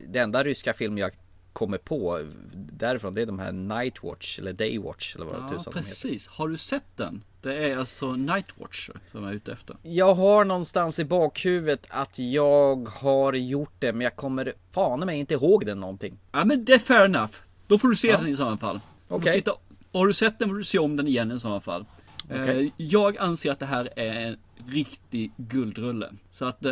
Det 0.08 0.20
enda 0.20 0.44
ryska 0.44 0.74
film 0.74 0.98
jag 0.98 1.12
kommer 1.58 1.78
på 1.78 2.26
därifrån. 2.56 3.14
Det 3.14 3.22
är 3.22 3.26
de 3.26 3.40
här 3.40 3.52
Nightwatch 3.52 4.40
eller 4.40 4.54
Daywatch 4.54 5.16
eller 5.16 5.26
vad 5.26 5.36
Ja, 5.36 5.50
tusan 5.58 5.74
precis. 5.74 6.28
Har 6.28 6.48
du 6.48 6.58
sett 6.58 6.84
den? 6.98 7.24
Det 7.42 7.56
är 7.70 7.78
alltså 7.78 8.12
Nightwatcher 8.12 8.94
som 9.12 9.24
jag 9.24 9.32
är 9.32 9.36
ute 9.36 9.52
efter. 9.52 9.76
Jag 9.84 10.14
har 10.14 10.46
någonstans 10.46 11.00
i 11.00 11.06
bakhuvudet 11.06 11.86
att 11.90 12.20
jag 12.20 12.88
har 12.90 13.34
gjort 13.34 13.74
det 13.80 13.94
men 13.94 14.02
jag 14.02 14.16
kommer 14.16 14.54
fan 14.72 15.00
mig 15.00 15.20
inte 15.20 15.34
ihåg 15.34 15.66
den 15.66 15.80
någonting. 15.80 16.18
Ja 16.32 16.46
men 16.46 16.66
det 16.66 16.74
är 16.74 16.80
fair 16.80 17.06
enough. 17.06 17.34
Då 17.68 17.78
får 17.80 17.88
du 17.88 17.96
se 17.96 18.12
den 18.18 18.28
i 18.28 18.36
sådana 18.36 18.58
fall. 18.58 18.80
Okej. 19.08 19.34
Titta- 19.34 19.58
Har 19.94 20.08
du 20.08 20.14
sett 20.14 20.40
den 20.40 20.50
får 20.50 20.56
du 20.56 20.64
se 20.64 20.80
om 20.80 20.96
den 20.98 21.08
igen 21.08 21.32
i 21.32 21.40
sådana 21.40 21.62
fall. 21.62 21.86
Okej. 22.26 22.66
Eh, 22.66 22.72
Jag 22.78 23.18
anser 23.18 23.52
att 23.52 23.60
det 23.60 23.66
här 23.66 24.00
är 24.00 24.38
riktig 24.68 25.32
guldrulle. 25.38 26.10
Så 26.32 26.46
att 26.46 26.66
eh, 26.66 26.72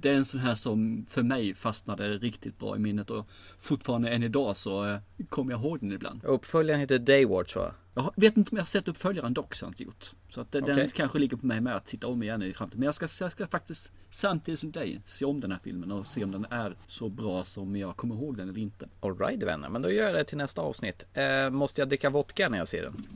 det 0.00 0.06
är 0.06 0.14
en 0.14 0.24
sån 0.24 0.40
här 0.40 0.54
som 0.54 1.06
för 1.08 1.22
mig 1.22 1.54
fastnade 1.54 2.18
riktigt 2.18 2.58
bra 2.58 2.76
i 2.76 2.78
minnet 2.78 3.10
och 3.10 3.26
fortfarande 3.58 4.10
än 4.10 4.22
idag 4.22 4.56
så 4.56 4.86
eh, 4.86 4.98
kommer 5.28 5.52
jag 5.52 5.60
ihåg 5.60 5.80
den 5.80 5.92
ibland. 5.92 6.24
Uppföljaren 6.24 6.80
heter 6.80 6.98
Daywatch 6.98 7.56
va? 7.56 7.74
Jag 7.94 8.12
vet 8.16 8.36
inte 8.36 8.50
om 8.50 8.56
jag 8.56 8.62
har 8.62 8.66
sett 8.66 8.88
uppföljaren 8.88 9.34
dock 9.34 9.54
så 9.54 9.66
har 9.66 9.68
jag 9.68 9.72
inte 9.72 9.82
gjort. 9.82 10.12
Så 10.30 10.40
att 10.40 10.54
eh, 10.54 10.64
den 10.64 10.76
Okej. 10.76 10.90
kanske 10.94 11.18
ligger 11.18 11.36
på 11.36 11.46
mig 11.46 11.60
med 11.60 11.76
att 11.76 11.86
titta 11.86 12.06
om 12.06 12.22
igen 12.22 12.42
i 12.42 12.52
framtiden. 12.52 12.80
Men 12.80 12.86
jag 12.86 12.94
ska, 12.94 13.24
jag 13.24 13.32
ska 13.32 13.46
faktiskt 13.46 13.92
samtidigt 14.10 14.60
som 14.60 14.72
dig 14.72 15.00
se 15.04 15.24
om 15.24 15.40
den 15.40 15.52
här 15.52 15.58
filmen 15.64 15.92
och 15.92 16.06
se 16.06 16.24
om 16.24 16.32
den 16.32 16.46
är 16.50 16.76
så 16.86 17.08
bra 17.08 17.44
som 17.44 17.76
jag 17.76 17.96
kommer 17.96 18.14
ihåg 18.14 18.36
den 18.36 18.48
eller 18.48 18.60
inte. 18.60 18.88
Alright 19.00 19.42
vänner, 19.42 19.68
men 19.68 19.82
då 19.82 19.90
gör 19.90 20.04
jag 20.04 20.14
det 20.14 20.24
till 20.24 20.38
nästa 20.38 20.62
avsnitt. 20.62 21.04
Eh, 21.12 21.50
måste 21.50 21.80
jag 21.80 21.88
dricka 21.88 22.10
vodka 22.10 22.48
när 22.48 22.58
jag 22.58 22.68
ser 22.68 22.82
den? 22.82 23.06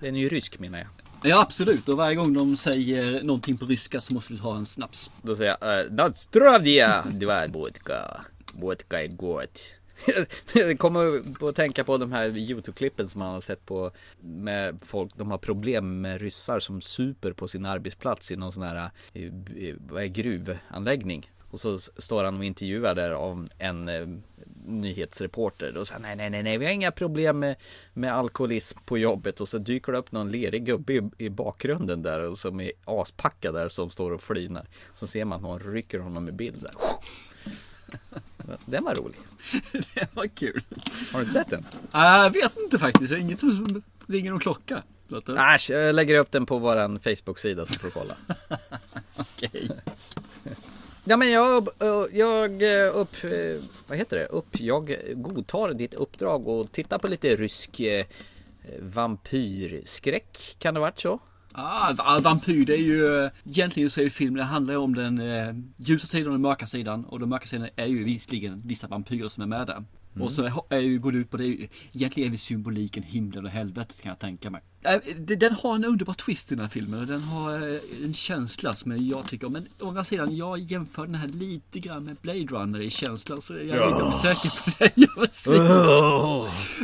Den 0.00 0.16
är 0.16 0.20
ju 0.20 0.28
rysk 0.28 0.58
menar 0.58 0.78
jag. 0.78 1.07
Ja 1.22 1.40
absolut 1.42 1.88
och 1.88 1.96
varje 1.96 2.16
gång 2.16 2.34
de 2.34 2.56
säger 2.56 3.22
någonting 3.22 3.58
på 3.58 3.66
ryska 3.66 4.00
så 4.00 4.14
måste 4.14 4.32
du 4.32 4.38
ta 4.38 4.56
en 4.56 4.66
snaps. 4.66 5.12
Då 5.22 5.36
säger 5.36 5.56
jag 5.60 5.80
eh, 5.80 5.92
Nadstravdia, 5.92 7.04
du 7.12 7.30
är 7.30 7.48
vodka. 7.48 8.20
Vodka 8.52 9.02
är 9.02 9.08
gott. 9.08 9.60
Jag 10.54 10.78
kommer 10.78 11.34
på 11.38 11.48
att 11.48 11.56
tänka 11.56 11.84
på 11.84 11.98
de 11.98 12.12
här 12.12 12.28
Youtube-klippen 12.28 13.08
som 13.08 13.18
man 13.18 13.32
har 13.34 13.40
sett 13.40 13.66
på 13.66 13.90
med 14.20 14.78
folk, 14.84 15.10
de 15.16 15.30
har 15.30 15.38
problem 15.38 16.00
med 16.00 16.20
ryssar 16.20 16.60
som 16.60 16.80
super 16.80 17.32
på 17.32 17.48
sin 17.48 17.66
arbetsplats 17.66 18.30
i 18.30 18.36
någon 18.36 18.52
sån 18.52 18.62
här, 18.62 18.90
eh, 19.12 19.24
eh, 19.24 19.74
vad 19.88 20.02
är 20.02 20.06
gruvanläggning. 20.06 21.30
Och 21.50 21.60
så 21.60 21.78
står 21.78 22.24
han 22.24 22.36
och 22.36 22.44
intervjuar 22.44 22.94
där 22.94 23.10
av 23.10 23.48
en 23.58 23.88
eh, 23.88 24.06
nyhetsreporter 24.68 25.76
och 25.76 25.88
säger 25.88 26.00
nej, 26.00 26.16
nej, 26.16 26.30
nej, 26.30 26.42
nej, 26.42 26.58
vi 26.58 26.64
har 26.64 26.72
inga 26.72 26.90
problem 26.90 27.38
med, 27.38 27.56
med 27.92 28.14
alkoholism 28.14 28.78
på 28.84 28.98
jobbet 28.98 29.40
och 29.40 29.48
så 29.48 29.58
dyker 29.58 29.92
det 29.92 29.98
upp 29.98 30.12
någon 30.12 30.30
lerig 30.30 30.64
gubbe 30.64 30.92
i, 30.92 31.10
i 31.18 31.30
bakgrunden 31.30 32.02
där 32.02 32.22
och 32.22 32.38
som 32.38 32.60
är 32.60 32.72
aspackad 32.84 33.54
där 33.54 33.68
som 33.68 33.90
står 33.90 34.10
och 34.10 34.22
flinar. 34.22 34.66
Så 34.94 35.06
ser 35.06 35.24
man 35.24 35.44
hon 35.44 35.58
rycker 35.58 35.98
honom 35.98 36.28
i 36.28 36.32
bild 36.32 36.62
där. 36.62 36.74
Den 38.66 38.84
var 38.84 38.94
rolig. 38.94 39.18
Det 39.94 40.08
var 40.14 40.26
kul. 40.26 40.62
Har 41.12 41.18
du 41.18 41.24
inte 41.24 41.32
sett 41.32 41.50
den? 41.50 41.66
Jag 41.92 42.32
vet 42.32 42.56
inte 42.56 42.78
faktiskt, 42.78 43.10
jag 43.10 43.18
har 43.18 43.22
inget 43.22 43.40
som 43.40 43.82
ringer 44.06 44.30
någon 44.30 44.40
klocka. 44.40 44.82
Låter? 45.08 45.54
Äsch, 45.54 45.70
jag 45.70 45.94
lägger 45.94 46.18
upp 46.18 46.30
den 46.30 46.46
på 46.46 46.58
våran 46.58 47.00
Facebook-sida 47.00 47.66
så 47.66 47.74
får 47.74 47.88
du 47.88 47.92
kolla. 47.92 48.14
Okej. 49.16 49.70
Ja 51.08 51.16
men 51.16 51.30
jag, 51.30 51.68
jag 52.12 52.62
upp, 52.94 53.16
vad 53.86 53.98
heter 53.98 54.16
det, 54.16 54.26
upp, 54.26 54.60
jag 54.60 54.96
godtar 55.14 55.74
ditt 55.74 55.94
uppdrag 55.94 56.48
och 56.48 56.72
titta 56.72 56.98
på 56.98 57.08
lite 57.08 57.36
rysk 57.36 57.80
vampyrskräck. 58.80 60.56
Kan 60.58 60.74
det 60.74 60.80
varit 60.80 61.00
så? 61.00 61.20
Ah, 61.52 61.94
ah, 61.98 62.20
vampyr, 62.20 62.66
det 62.66 62.74
är 62.74 62.82
ju 62.82 63.30
egentligen 63.44 63.90
så 63.90 64.00
är 64.00 64.04
ju 64.04 64.10
filmen, 64.10 64.36
det 64.36 64.44
handlar 64.44 64.74
ju 64.74 64.78
om 64.78 64.94
den 64.94 65.18
eh, 65.18 65.54
ljusa 65.76 66.06
sidan 66.06 66.26
och 66.26 66.32
den 66.32 66.40
mörka 66.40 66.66
sidan. 66.66 67.04
Och 67.04 67.20
den 67.20 67.28
mörka 67.28 67.46
sidan 67.46 67.68
är 67.76 67.86
ju 67.86 68.04
visserligen 68.04 68.62
vissa 68.64 68.86
vampyrer 68.86 69.28
som 69.28 69.42
är 69.42 69.46
med 69.46 69.66
där. 69.66 69.84
Och 70.22 70.32
så 70.32 70.42
är, 70.68 70.98
går 70.98 71.12
det 71.12 71.18
ut 71.18 71.30
på 71.30 71.36
det, 71.36 71.68
egentligen 71.92 72.26
är 72.26 72.30
vi 72.30 72.38
symboliken 72.38 73.02
himlen 73.02 73.44
och 73.44 73.50
helvetet 73.50 74.00
kan 74.02 74.08
jag 74.08 74.18
tänka 74.18 74.50
mig. 74.50 74.62
Det- 75.18 75.36
Den 75.36 75.52
har 75.52 75.74
en 75.74 75.84
underbar 75.84 76.14
twist 76.14 76.52
i 76.52 76.54
den 76.54 76.62
här 76.64 76.68
filmen 76.70 77.00
och 77.00 77.06
den 77.06 77.22
har 77.22 77.52
eh, 77.74 77.78
en 78.04 78.12
känsla 78.14 78.72
som 78.74 79.06
jag 79.08 79.26
tycker 79.26 79.46
om. 79.46 79.52
Men 79.52 79.66
å 79.80 79.88
andra 79.88 80.04
sidan, 80.04 80.36
jag 80.36 80.58
jämför 80.58 81.06
den 81.06 81.14
här 81.14 81.28
lite 81.28 81.78
grann 81.78 82.04
med 82.04 82.16
Blade 82.22 82.38
Runner 82.46 82.80
i 82.80 82.90
känslan 82.90 83.42
så 83.42 83.52
jag 83.52 83.62
är 83.62 83.86
lite 83.90 84.02
osäker 84.02 84.62
på 84.64 84.70
det. 84.78 84.90
Ja, 84.94 85.08
precis. 85.16 85.52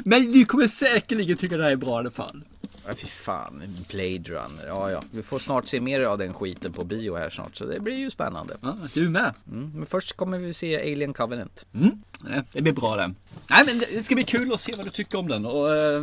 Men 0.04 0.32
du 0.32 0.44
kommer 0.44 0.68
säkerligen 0.68 1.36
tycka 1.36 1.56
det 1.56 1.64
här 1.64 1.70
är 1.70 1.76
bra 1.76 1.90
i 1.94 1.98
alla 1.98 2.10
fall. 2.10 2.42
Ja, 2.86 2.94
fy 2.94 3.06
fan, 3.06 3.62
Blade 3.90 4.18
Runner. 4.30 4.66
Ja, 4.66 4.90
ja. 4.90 5.02
Vi 5.10 5.22
får 5.22 5.38
snart 5.38 5.68
se 5.68 5.80
mer 5.80 6.00
av 6.00 6.18
den 6.18 6.34
skiten 6.34 6.72
på 6.72 6.84
bio 6.84 7.16
här 7.16 7.30
snart. 7.30 7.56
Så 7.56 7.64
det 7.64 7.80
blir 7.80 7.96
ju 7.98 8.10
spännande. 8.10 8.56
Ja, 8.60 8.76
du 8.94 9.08
med. 9.08 9.34
Mm. 9.52 9.70
Men 9.74 9.86
först 9.86 10.12
kommer 10.16 10.38
vi 10.38 10.54
se 10.54 10.80
Alien 10.92 11.12
Covenant. 11.12 11.66
Mm, 11.74 11.90
det- 12.52 12.62
blir 12.62 12.72
bra 12.72 12.96
det. 12.96 13.14
Nej 13.50 13.64
men 13.66 13.78
det 13.78 14.02
ska 14.02 14.14
bli 14.14 14.24
kul 14.24 14.52
att 14.52 14.60
se 14.60 14.72
vad 14.76 14.86
du 14.86 14.90
tycker 14.90 15.18
om 15.18 15.28
den 15.28 15.46
och 15.46 15.76
eh, 15.76 16.02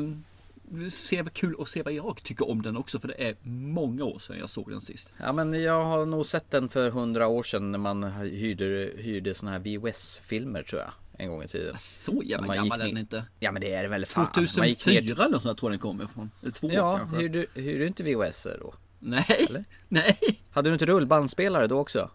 kul 1.33 1.55
att 1.59 1.67
se 1.69 1.83
vad 1.83 1.93
jag 1.93 2.19
tycker 2.23 2.49
om 2.49 2.61
den 2.61 2.77
också 2.77 2.99
för 2.99 3.07
det 3.07 3.13
är 3.27 3.35
många 3.49 4.03
år 4.03 4.19
sedan 4.19 4.37
jag 4.39 4.49
såg 4.49 4.69
den 4.69 4.81
sist. 4.81 5.13
Ja 5.17 5.33
men 5.33 5.61
jag 5.63 5.83
har 5.83 6.05
nog 6.05 6.25
sett 6.25 6.51
den 6.51 6.69
för 6.69 6.89
hundra 6.91 7.27
år 7.27 7.43
sedan 7.43 7.71
när 7.71 7.79
man 7.79 8.03
hyrde, 8.21 8.91
hyrde 8.97 9.35
såna 9.35 9.51
här 9.51 9.59
VHS-filmer 9.59 10.63
tror 10.63 10.81
jag. 10.81 10.91
En 11.21 11.29
gång 11.29 11.43
i 11.43 11.47
tiden. 11.47 11.77
Så 11.77 12.21
jävla 12.25 12.47
Man 12.47 12.55
gammal 12.55 12.81
är 12.81 12.85
den 12.85 12.97
inte. 12.97 13.25
Ja 13.39 13.51
men 13.51 13.61
det 13.61 13.73
är 13.73 13.83
det 13.83 13.89
väl 13.89 14.05
fan. 14.05 14.27
Man 14.35 14.43
gick 14.43 14.79
2004 14.79 15.01
ner- 15.01 15.21
eller 15.25 15.39
sånt 15.39 15.59
tror 15.59 15.71
jag 15.71 15.79
den 15.79 15.79
kommer 15.81 16.03
ifrån. 16.03 16.31
Eller 16.41 16.51
två 16.51 16.69
Ja, 16.71 16.97
kanske. 16.97 17.17
hyrde, 17.17 17.45
hyrde 17.55 17.77
du 17.79 17.87
inte 17.87 18.03
VHS 18.03 18.47
då? 18.59 18.73
Nej, 18.99 19.45
Eller? 19.49 19.63
nej. 19.87 20.17
Hade 20.51 20.69
du 20.69 20.73
inte 20.73 20.85
rullbandspelare 20.85 21.67
då 21.67 21.79
också? 21.79 22.09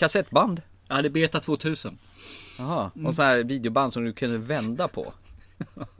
Kassettband? 0.00 0.62
Jag 0.88 0.94
hade 0.94 1.10
Beta 1.10 1.40
2000. 1.40 1.98
Jaha, 2.58 2.90
och 3.04 3.14
så 3.14 3.22
här 3.22 3.44
videoband 3.44 3.92
som 3.92 4.04
du 4.04 4.12
kunde 4.12 4.38
vända 4.38 4.88
på. 4.88 5.12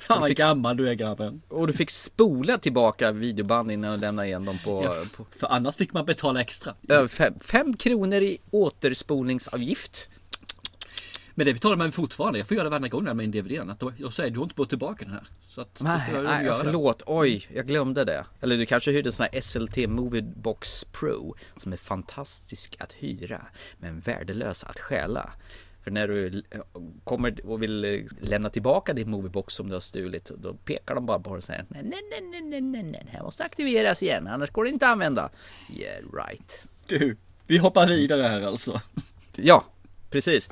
Fan 0.00 0.20
vad 0.20 0.34
gammal 0.36 0.76
du 0.76 0.88
är 0.88 0.94
grabben. 0.94 1.42
Och 1.48 1.66
du 1.66 1.72
fick 1.72 1.90
spola 1.90 2.58
tillbaka 2.58 3.12
videoband 3.12 3.70
innan 3.70 3.92
du 4.00 4.06
lämnade 4.06 4.28
igen 4.28 4.44
dem 4.44 4.58
på, 4.64 4.84
Ja, 4.84 5.24
för 5.30 5.46
annars 5.46 5.76
fick 5.76 5.92
man 5.92 6.04
betala 6.04 6.40
extra. 6.40 6.74
Fem, 7.08 7.34
fem 7.40 7.76
kronor 7.76 8.20
i 8.22 8.38
återspolningsavgift. 8.50 10.08
Men 11.38 11.46
det 11.46 11.54
betalar 11.54 11.76
man 11.76 11.92
fortfarande. 11.92 12.38
Jag 12.38 12.48
får 12.48 12.56
göra 12.56 12.64
det 12.64 12.70
varje 12.70 12.88
gång 12.88 13.04
med 13.04 13.20
en 13.20 13.30
DVD. 13.30 13.70
Att 13.70 13.82
jag 13.96 14.12
säger 14.12 14.30
du 14.30 14.38
har 14.38 14.44
inte 14.44 14.54
fått 14.54 14.68
tillbaka 14.68 15.04
den 15.04 15.14
här. 15.14 15.24
Så 15.48 15.60
att, 15.60 15.80
Nej, 15.82 16.10
jag 16.12 16.24
nej 16.24 16.44
det. 16.44 16.56
förlåt. 16.62 17.02
Oj, 17.06 17.46
jag 17.54 17.66
glömde 17.66 18.04
det. 18.04 18.24
Eller 18.40 18.56
du 18.56 18.66
kanske 18.66 18.90
hyrde 18.90 19.08
en 19.08 19.12
sån 19.12 19.26
här 19.32 19.40
SLT 19.40 19.76
Moviebox 19.88 20.84
Pro 20.84 21.34
som 21.56 21.72
är 21.72 21.76
fantastisk 21.76 22.76
att 22.78 22.92
hyra 22.92 23.40
men 23.78 24.00
värdelös 24.00 24.64
att 24.64 24.78
stjäla. 24.78 25.30
För 25.84 25.90
när 25.90 26.08
du 26.08 26.42
eh, 26.50 26.60
kommer 27.04 27.46
och 27.46 27.62
vill 27.62 27.84
eh, 27.84 28.00
lämna 28.20 28.50
tillbaka 28.50 28.92
din 28.92 29.10
Moviebox 29.10 29.54
som 29.54 29.68
du 29.68 29.74
har 29.74 29.80
stulit 29.80 30.30
då 30.38 30.54
pekar 30.54 30.94
de 30.94 31.06
bara 31.06 31.18
på 31.18 31.30
det 31.30 31.36
och 31.36 31.44
säger 31.44 31.66
nej, 31.68 31.82
nej, 31.82 32.02
nej, 32.10 32.20
nej, 32.30 32.42
nej, 32.42 32.60
nej, 32.60 32.82
nej, 32.82 33.06
här 33.10 33.22
måste 33.22 33.44
aktiveras 33.44 34.02
igen 34.02 34.26
annars 34.26 34.50
går 34.50 34.64
det 34.64 34.70
inte 34.70 34.86
att 34.86 34.92
använda. 34.92 35.30
Yeah, 35.72 36.04
right. 36.26 36.58
Du, 36.86 37.16
vi 37.46 37.58
hoppar 37.58 37.86
vidare 37.86 38.22
här 38.22 38.42
alltså. 38.42 38.80
Ja, 39.36 39.64
precis. 40.10 40.48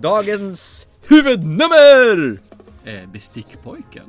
Dagens 0.00 0.88
huvudnummer! 1.08 2.40
Eh, 2.84 3.08
bestickpojken. 3.08 4.08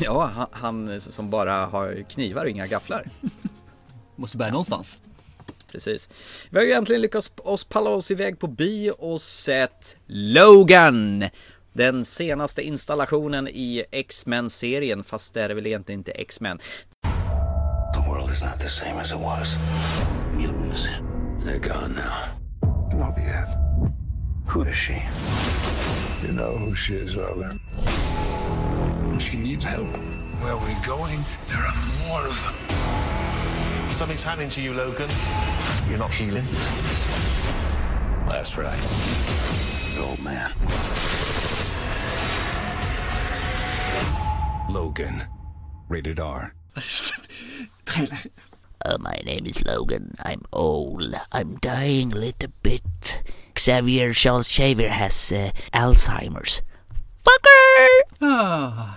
Ja, 0.00 0.24
han, 0.24 0.46
han 0.52 1.00
som 1.00 1.30
bara 1.30 1.66
har 1.66 2.04
knivar 2.10 2.44
och 2.44 2.50
inga 2.50 2.66
gafflar. 2.66 3.08
Måste 4.16 4.36
börja 4.36 4.50
någonstans. 4.50 5.02
Precis. 5.72 6.08
Vi 6.50 6.58
har 6.58 6.64
ju 6.64 6.72
äntligen 6.72 7.02
lyckats 7.02 7.32
oss 7.36 7.64
palla 7.64 7.90
oss 7.90 8.10
iväg 8.10 8.38
på 8.38 8.46
bio 8.46 8.90
och 8.90 9.20
sett 9.20 9.96
Logan. 10.06 11.24
Den 11.72 12.04
senaste 12.04 12.62
installationen 12.62 13.48
i 13.48 13.84
X-Men-serien, 13.90 15.04
fast 15.04 15.34
det 15.34 15.42
är 15.42 15.54
väl 15.54 15.66
egentligen 15.66 16.00
inte 16.00 16.12
X-Men. 16.12 16.58
The 17.94 18.08
world 18.08 18.32
is 18.32 18.42
not 18.42 18.60
the 18.60 18.70
same 18.70 19.00
as 19.00 19.10
it 19.10 19.18
was. 19.18 19.48
Mutants, 20.36 20.86
they're 21.44 21.68
gone 21.68 21.94
now. 21.94 22.98
Not 22.98 23.18
yet. 23.18 24.01
Who 24.52 24.64
is 24.64 24.76
she? 24.76 25.02
You 26.22 26.32
know 26.34 26.54
who 26.58 26.74
she 26.74 26.94
is, 26.96 27.16
Logan. 27.16 27.58
She 29.18 29.38
needs 29.38 29.64
help. 29.64 29.88
Where 30.42 30.58
we're 30.58 30.84
going, 30.84 31.24
there 31.46 31.64
are 31.64 31.74
more 32.04 32.26
of 32.26 32.36
them. 32.44 33.88
Something's 33.96 34.22
happening 34.22 34.50
to 34.50 34.60
you, 34.60 34.74
Logan. 34.74 35.08
You're 35.88 35.98
not 35.98 36.12
healing. 36.12 36.44
That's 38.28 38.58
right. 38.58 38.78
The 39.94 40.02
old 40.02 40.22
man. 40.22 40.52
Logan. 44.68 45.22
Rated 45.88 46.20
R. 46.20 46.54
Uh, 48.84 48.98
my 48.98 49.14
name 49.24 49.46
is 49.46 49.64
Logan. 49.64 50.12
I'm 50.24 50.42
old. 50.52 51.14
I'm 51.30 51.54
dying 51.58 52.12
a 52.12 52.16
little 52.16 52.50
bit. 52.64 53.22
Xavier 53.66 54.12
Charles 54.12 54.48
Xavier 54.48 54.88
has 54.88 55.32
uh, 55.32 55.50
Alzheimer's. 55.72 56.62
Fucker! 57.24 58.24
Ah, 58.34 58.88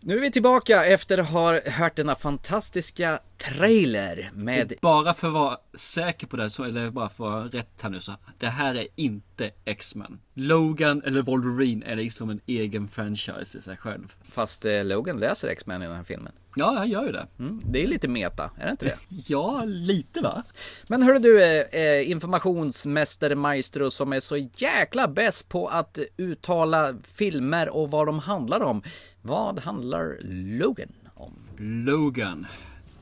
Nu 0.00 0.16
är 0.16 0.20
vi 0.20 0.30
tillbaka 0.30 0.84
efter 0.84 1.18
att 1.18 1.28
ha 1.30 1.60
hört 1.70 1.96
denna 1.96 2.14
fantastiska 2.14 3.20
trailer 3.38 4.30
med 4.34 4.72
bara 4.82 5.14
för 5.14 5.26
att 5.28 5.34
vara 5.34 5.58
säker 5.74 6.26
på 6.26 6.36
det 6.36 6.50
så 6.50 6.62
är 6.62 6.68
det 6.72 6.90
bara 6.90 7.08
för 7.08 7.26
att 7.26 7.32
vara 7.32 7.44
rätt 7.44 7.78
här 7.80 7.90
nu 7.90 8.00
så. 8.00 8.12
Det 8.38 8.46
här 8.46 8.74
är 8.74 8.86
inte 8.96 9.50
X-Men. 9.64 10.18
Logan 10.34 11.02
eller 11.06 11.22
Wolverine 11.22 11.82
är 11.86 11.96
liksom 11.96 12.30
en 12.30 12.40
egen 12.46 12.88
franchise 12.88 13.58
i 13.58 13.62
sig 13.62 13.76
själv. 13.76 14.14
Fast 14.30 14.64
eh, 14.64 14.84
Logan 14.84 15.16
läser 15.16 15.48
X-Men 15.48 15.82
i 15.82 15.86
den 15.86 15.96
här 15.96 16.04
filmen. 16.04 16.32
Ja, 16.56 16.74
han 16.78 16.90
gör 16.90 17.06
ju 17.06 17.12
det. 17.12 17.26
Mm, 17.38 17.60
det 17.64 17.82
är 17.82 17.86
lite 17.86 18.08
meta, 18.08 18.50
är 18.58 18.64
det 18.64 18.70
inte 18.70 18.84
det? 18.84 18.98
Ja, 19.26 19.62
lite 19.64 20.20
va? 20.20 20.42
Men 20.88 21.02
hörru 21.02 21.18
du, 21.18 21.42
eh, 21.42 21.82
eh, 21.82 22.10
informationsmästare 22.10 23.34
Maestro 23.34 23.90
som 23.90 24.12
är 24.12 24.20
så 24.20 24.36
jäkla 24.56 25.08
bäst 25.08 25.48
på 25.48 25.68
att 25.68 25.98
uttala 26.16 26.94
filmer 27.02 27.68
och 27.68 27.90
vad 27.90 28.06
de 28.06 28.18
handlar 28.18 28.60
om. 28.60 28.82
Vad 29.22 29.58
handlar 29.58 30.18
Logan 30.58 30.92
om? 31.14 31.32
Logan. 31.58 32.46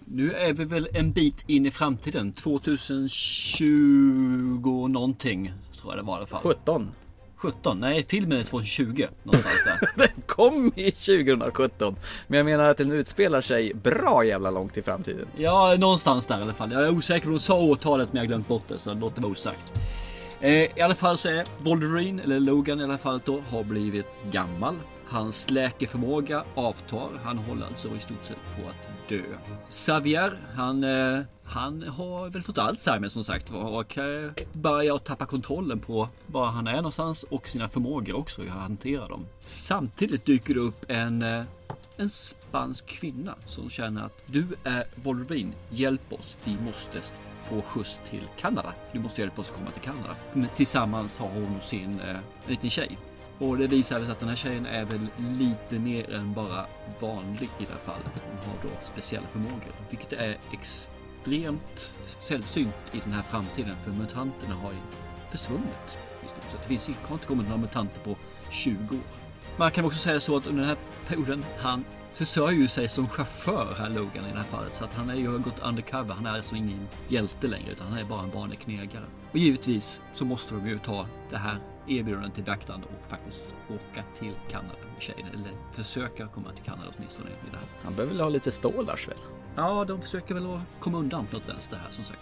Nu 0.05 0.33
är 0.33 0.53
vi 0.53 0.65
väl 0.65 0.89
en 0.93 1.13
bit 1.13 1.45
in 1.47 1.67
i 1.67 1.71
framtiden. 1.71 2.33
2020 2.33 4.89
någonting. 4.89 5.53
Tror 5.81 5.93
jag 5.93 5.99
det 6.05 6.07
var 6.07 6.15
i 6.15 6.17
alla 6.17 6.27
fall. 6.27 6.43
17. 6.43 6.91
17? 7.43 7.81
Nej, 7.81 8.07
filmen 8.09 8.39
är 8.39 8.43
2020. 8.45 9.07
Någonstans 9.23 9.65
där. 9.65 9.89
Den 9.97 10.23
kom 10.27 10.73
i 10.77 10.91
2017. 10.91 11.97
Men 12.27 12.37
jag 12.37 12.45
menar 12.45 12.65
att 12.65 12.77
den 12.77 12.93
utspelar 12.93 13.41
sig 13.41 13.75
bra 13.75 14.25
jävla 14.25 14.51
långt 14.51 14.77
i 14.77 14.83
framtiden. 14.83 15.27
Ja, 15.37 15.77
någonstans 15.79 16.27
där 16.27 16.39
i 16.39 16.43
alla 16.43 16.53
fall. 16.53 16.73
Jag 16.73 16.83
är 16.83 16.91
osäker 16.91 17.25
på 17.25 17.29
om 17.29 17.35
de 17.35 17.41
sa 17.41 17.61
årtalet 17.61 18.13
men 18.13 18.17
jag 18.17 18.23
har 18.23 18.27
glömt 18.29 18.49
bort 18.49 18.69
det 18.69 18.79
så 18.79 18.95
låt 18.95 19.15
det 19.15 19.21
vara 19.21 19.33
osagt. 19.33 19.81
Eh, 20.41 20.51
I 20.51 20.81
alla 20.81 20.95
fall 20.95 21.19
så 21.19 21.29
är 21.29 21.45
Wolverine, 21.59 22.23
eller 22.23 22.41
Logan 22.41 22.81
i 22.81 22.85
alla 22.85 22.99
fall 22.99 23.21
då, 23.25 23.43
har 23.51 23.65
blivit 23.65 24.07
gammal. 24.31 24.75
Hans 25.07 25.51
läkeförmåga 25.51 26.45
avtar. 26.55 27.09
Han 27.25 27.39
håller 27.39 27.67
alltså 27.67 27.89
i 27.89 28.01
stort 28.01 28.25
sett 28.25 28.37
på 28.57 28.69
att 28.69 28.92
dö. 29.09 29.23
Xavier, 29.69 30.39
han, 30.55 30.85
eh, 30.85 31.21
han 31.45 31.83
har 31.83 32.31
väl 32.31 32.43
fått 32.43 32.59
Alzheimer 32.59 33.09
som 33.09 33.25
sagt 33.25 33.51
var 33.51 33.71
och 33.71 33.99
eh, 33.99 34.31
börjar 34.53 34.99
tappa 34.99 35.27
kontrollen 35.27 35.81
på 35.81 36.09
var 36.27 36.47
han 36.47 36.67
är 36.67 36.77
någonstans 36.77 37.23
och 37.23 37.49
sina 37.49 37.69
förmågor 37.69 38.17
också, 38.17 38.43
hur 38.43 38.51
han 38.51 38.61
hanterar 38.61 39.09
dem. 39.09 39.27
Samtidigt 39.45 40.25
dyker 40.25 40.55
det 40.55 40.61
upp 40.61 40.85
en 40.89 41.23
eh, 41.23 41.45
en 41.97 42.09
spansk 42.09 42.87
kvinna 42.87 43.35
som 43.47 43.71
känner 43.71 44.07
att 44.07 44.23
du 44.27 44.47
är 44.65 44.85
Wolverine, 44.95 45.53
hjälp 45.71 46.13
oss, 46.13 46.37
vi 46.45 46.57
måste 46.65 47.01
få 47.49 47.63
skjuts 47.63 48.01
till 48.05 48.23
Kanada. 48.39 48.73
Du 48.93 49.01
måste 49.01 49.21
hjälpa 49.21 49.41
oss 49.41 49.51
att 49.51 49.57
komma 49.57 49.71
till 49.71 49.83
Kanada. 49.83 50.17
Men 50.33 50.49
tillsammans 50.49 51.19
har 51.19 51.29
hon 51.29 51.61
sin 51.61 52.01
eh, 52.01 52.17
liten 52.47 52.71
tjej. 52.71 52.99
Och 53.43 53.59
det 53.59 53.67
visar 53.67 54.03
sig 54.03 54.13
att 54.13 54.21
den 54.21 54.29
här 54.29 54.37
tjejen 54.37 54.67
är 54.67 54.85
väl 54.85 55.07
lite 55.17 55.79
mer 55.79 56.15
än 56.15 56.33
bara 56.33 56.67
vanlig 57.01 57.49
i 57.59 57.65
det 57.65 57.71
här 57.71 57.81
fallet. 57.85 58.23
Hon 58.29 58.37
har 58.37 58.63
då 58.63 58.69
speciella 58.85 59.27
förmågor, 59.27 59.73
vilket 59.91 60.13
är 60.13 60.39
extremt 60.53 61.95
sällsynt 62.19 62.75
i 62.93 63.01
den 63.05 63.13
här 63.13 63.23
framtiden 63.23 63.77
för 63.77 63.91
mutanterna 63.91 64.55
har 64.55 64.71
ju 64.71 64.79
försvunnit. 65.31 65.99
Så. 66.27 66.57
Det 66.63 66.69
finns, 66.69 66.91
har 67.03 67.15
inte 67.15 67.27
kommit 67.27 67.47
några 67.47 67.61
mutanter 67.61 68.01
på 68.01 68.17
20 68.51 68.95
år. 68.97 69.03
Man 69.57 69.71
kan 69.71 69.85
också 69.85 69.99
säga 69.99 70.21
så 70.21 70.37
att 70.37 70.47
under 70.47 70.61
den 70.61 70.69
här 70.69 70.79
perioden, 71.09 71.45
han 71.59 71.85
försörjer 72.13 72.61
ju 72.61 72.69
sig 72.69 72.89
som 72.89 73.09
chaufför 73.09 73.75
här 73.79 73.89
Logan 73.89 74.27
i 74.27 74.33
det 74.33 74.39
här 74.39 74.45
fallet. 74.45 74.77
Så 74.77 74.85
att 74.85 74.95
han 74.95 75.11
är 75.11 75.15
ju 75.15 75.39
gått 75.39 75.63
undercover. 75.63 76.15
Han 76.15 76.27
är 76.27 76.31
alltså 76.31 76.57
ingen 76.57 76.89
hjälte 77.09 77.47
längre 77.47 77.73
utan 77.73 77.87
han 77.87 77.99
är 77.99 78.05
bara 78.05 78.23
en 78.23 78.31
vanlig 78.31 78.59
knegare. 78.59 79.05
Och 79.31 79.39
givetvis 79.39 80.03
så 80.13 80.25
måste 80.25 80.55
de 80.55 80.69
ju 80.69 80.79
ta 80.79 81.07
det 81.31 81.39
här 81.39 81.59
erbjudandet 81.89 82.35
till 82.35 82.45
beaktande 82.45 82.87
och 82.87 83.11
faktiskt 83.11 83.55
åka 83.69 84.05
till 84.19 84.33
Kanada 84.51 84.79
med 84.95 85.03
tjejen. 85.03 85.27
Eller 85.27 85.53
försöka 85.73 86.27
komma 86.27 86.53
till 86.53 86.65
Kanada 86.65 86.89
åtminstone 86.97 87.31
i 87.31 87.51
det 87.51 87.57
här. 87.57 87.67
Han 87.85 87.95
behöver 87.95 88.15
väl 88.15 88.23
ha 88.23 88.29
lite 88.29 88.53
stålars 88.53 89.09
väl? 89.09 89.19
Ja, 89.57 89.85
de 89.85 90.03
försöker 90.03 90.35
väl 90.35 90.61
komma 90.81 90.99
undan 90.99 91.27
på 91.27 91.37
något 91.37 91.49
vänster 91.49 91.77
här 91.77 91.91
som 91.91 92.05
sagt. 92.05 92.21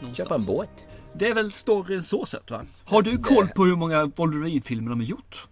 Någonstans. 0.00 0.16
Köpa 0.16 0.34
en 0.34 0.44
båt. 0.44 0.86
Det 1.12 1.28
är 1.28 1.34
väl 1.34 1.52
storyn 1.52 2.02
så 2.02 2.26
sett 2.26 2.50
va? 2.50 2.64
Har 2.84 3.02
du 3.02 3.18
koll 3.18 3.48
på 3.48 3.64
hur 3.64 3.76
många 3.76 4.04
Wolverine-filmer 4.04 4.90
de 4.90 5.00
har 5.00 5.06
gjort? 5.06 5.48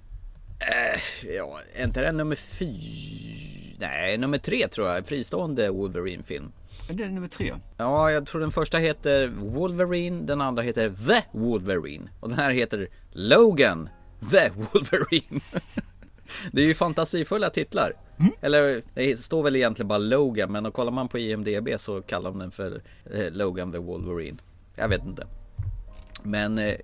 Eh, 0.60 1.30
ja, 1.36 1.60
är 1.74 1.84
inte 1.84 2.02
det 2.02 2.12
nummer 2.12 2.36
fy... 2.36 2.74
Nej, 3.78 4.18
nummer 4.18 4.38
tre 4.38 4.68
tror 4.68 4.88
jag. 4.88 5.06
Fristående 5.06 5.70
Wolverine-film. 5.70 6.52
Är 6.88 6.94
det 6.94 7.08
nummer 7.08 7.28
tre? 7.28 7.54
Ja, 7.76 8.10
jag 8.10 8.26
tror 8.26 8.40
den 8.40 8.50
första 8.50 8.78
heter 8.78 9.28
Wolverine, 9.28 10.26
den 10.26 10.40
andra 10.40 10.62
heter 10.62 10.94
The 11.08 11.38
Wolverine. 11.38 12.08
Och 12.20 12.28
den 12.28 12.38
här 12.38 12.50
heter 12.50 12.88
Logan, 13.12 13.88
The 14.30 14.50
Wolverine. 14.50 15.40
Det 16.52 16.62
är 16.62 16.66
ju 16.66 16.74
fantasifulla 16.74 17.50
titlar. 17.50 17.92
Eller 18.40 18.82
det 18.94 19.16
står 19.16 19.42
väl 19.42 19.56
egentligen 19.56 19.88
bara 19.88 19.98
Logan, 19.98 20.52
men 20.52 20.72
kollar 20.72 20.92
man 20.92 21.08
på 21.08 21.18
IMDB 21.18 21.68
så 21.78 22.02
kallar 22.02 22.30
de 22.30 22.38
den 22.38 22.50
för 22.50 22.80
eh, 23.14 23.32
Logan 23.32 23.72
the 23.72 23.78
Wolverine. 23.78 24.38
Jag 24.74 24.88
vet 24.88 25.04
inte. 25.04 25.26
Men 26.22 26.58
eh, 26.58 26.74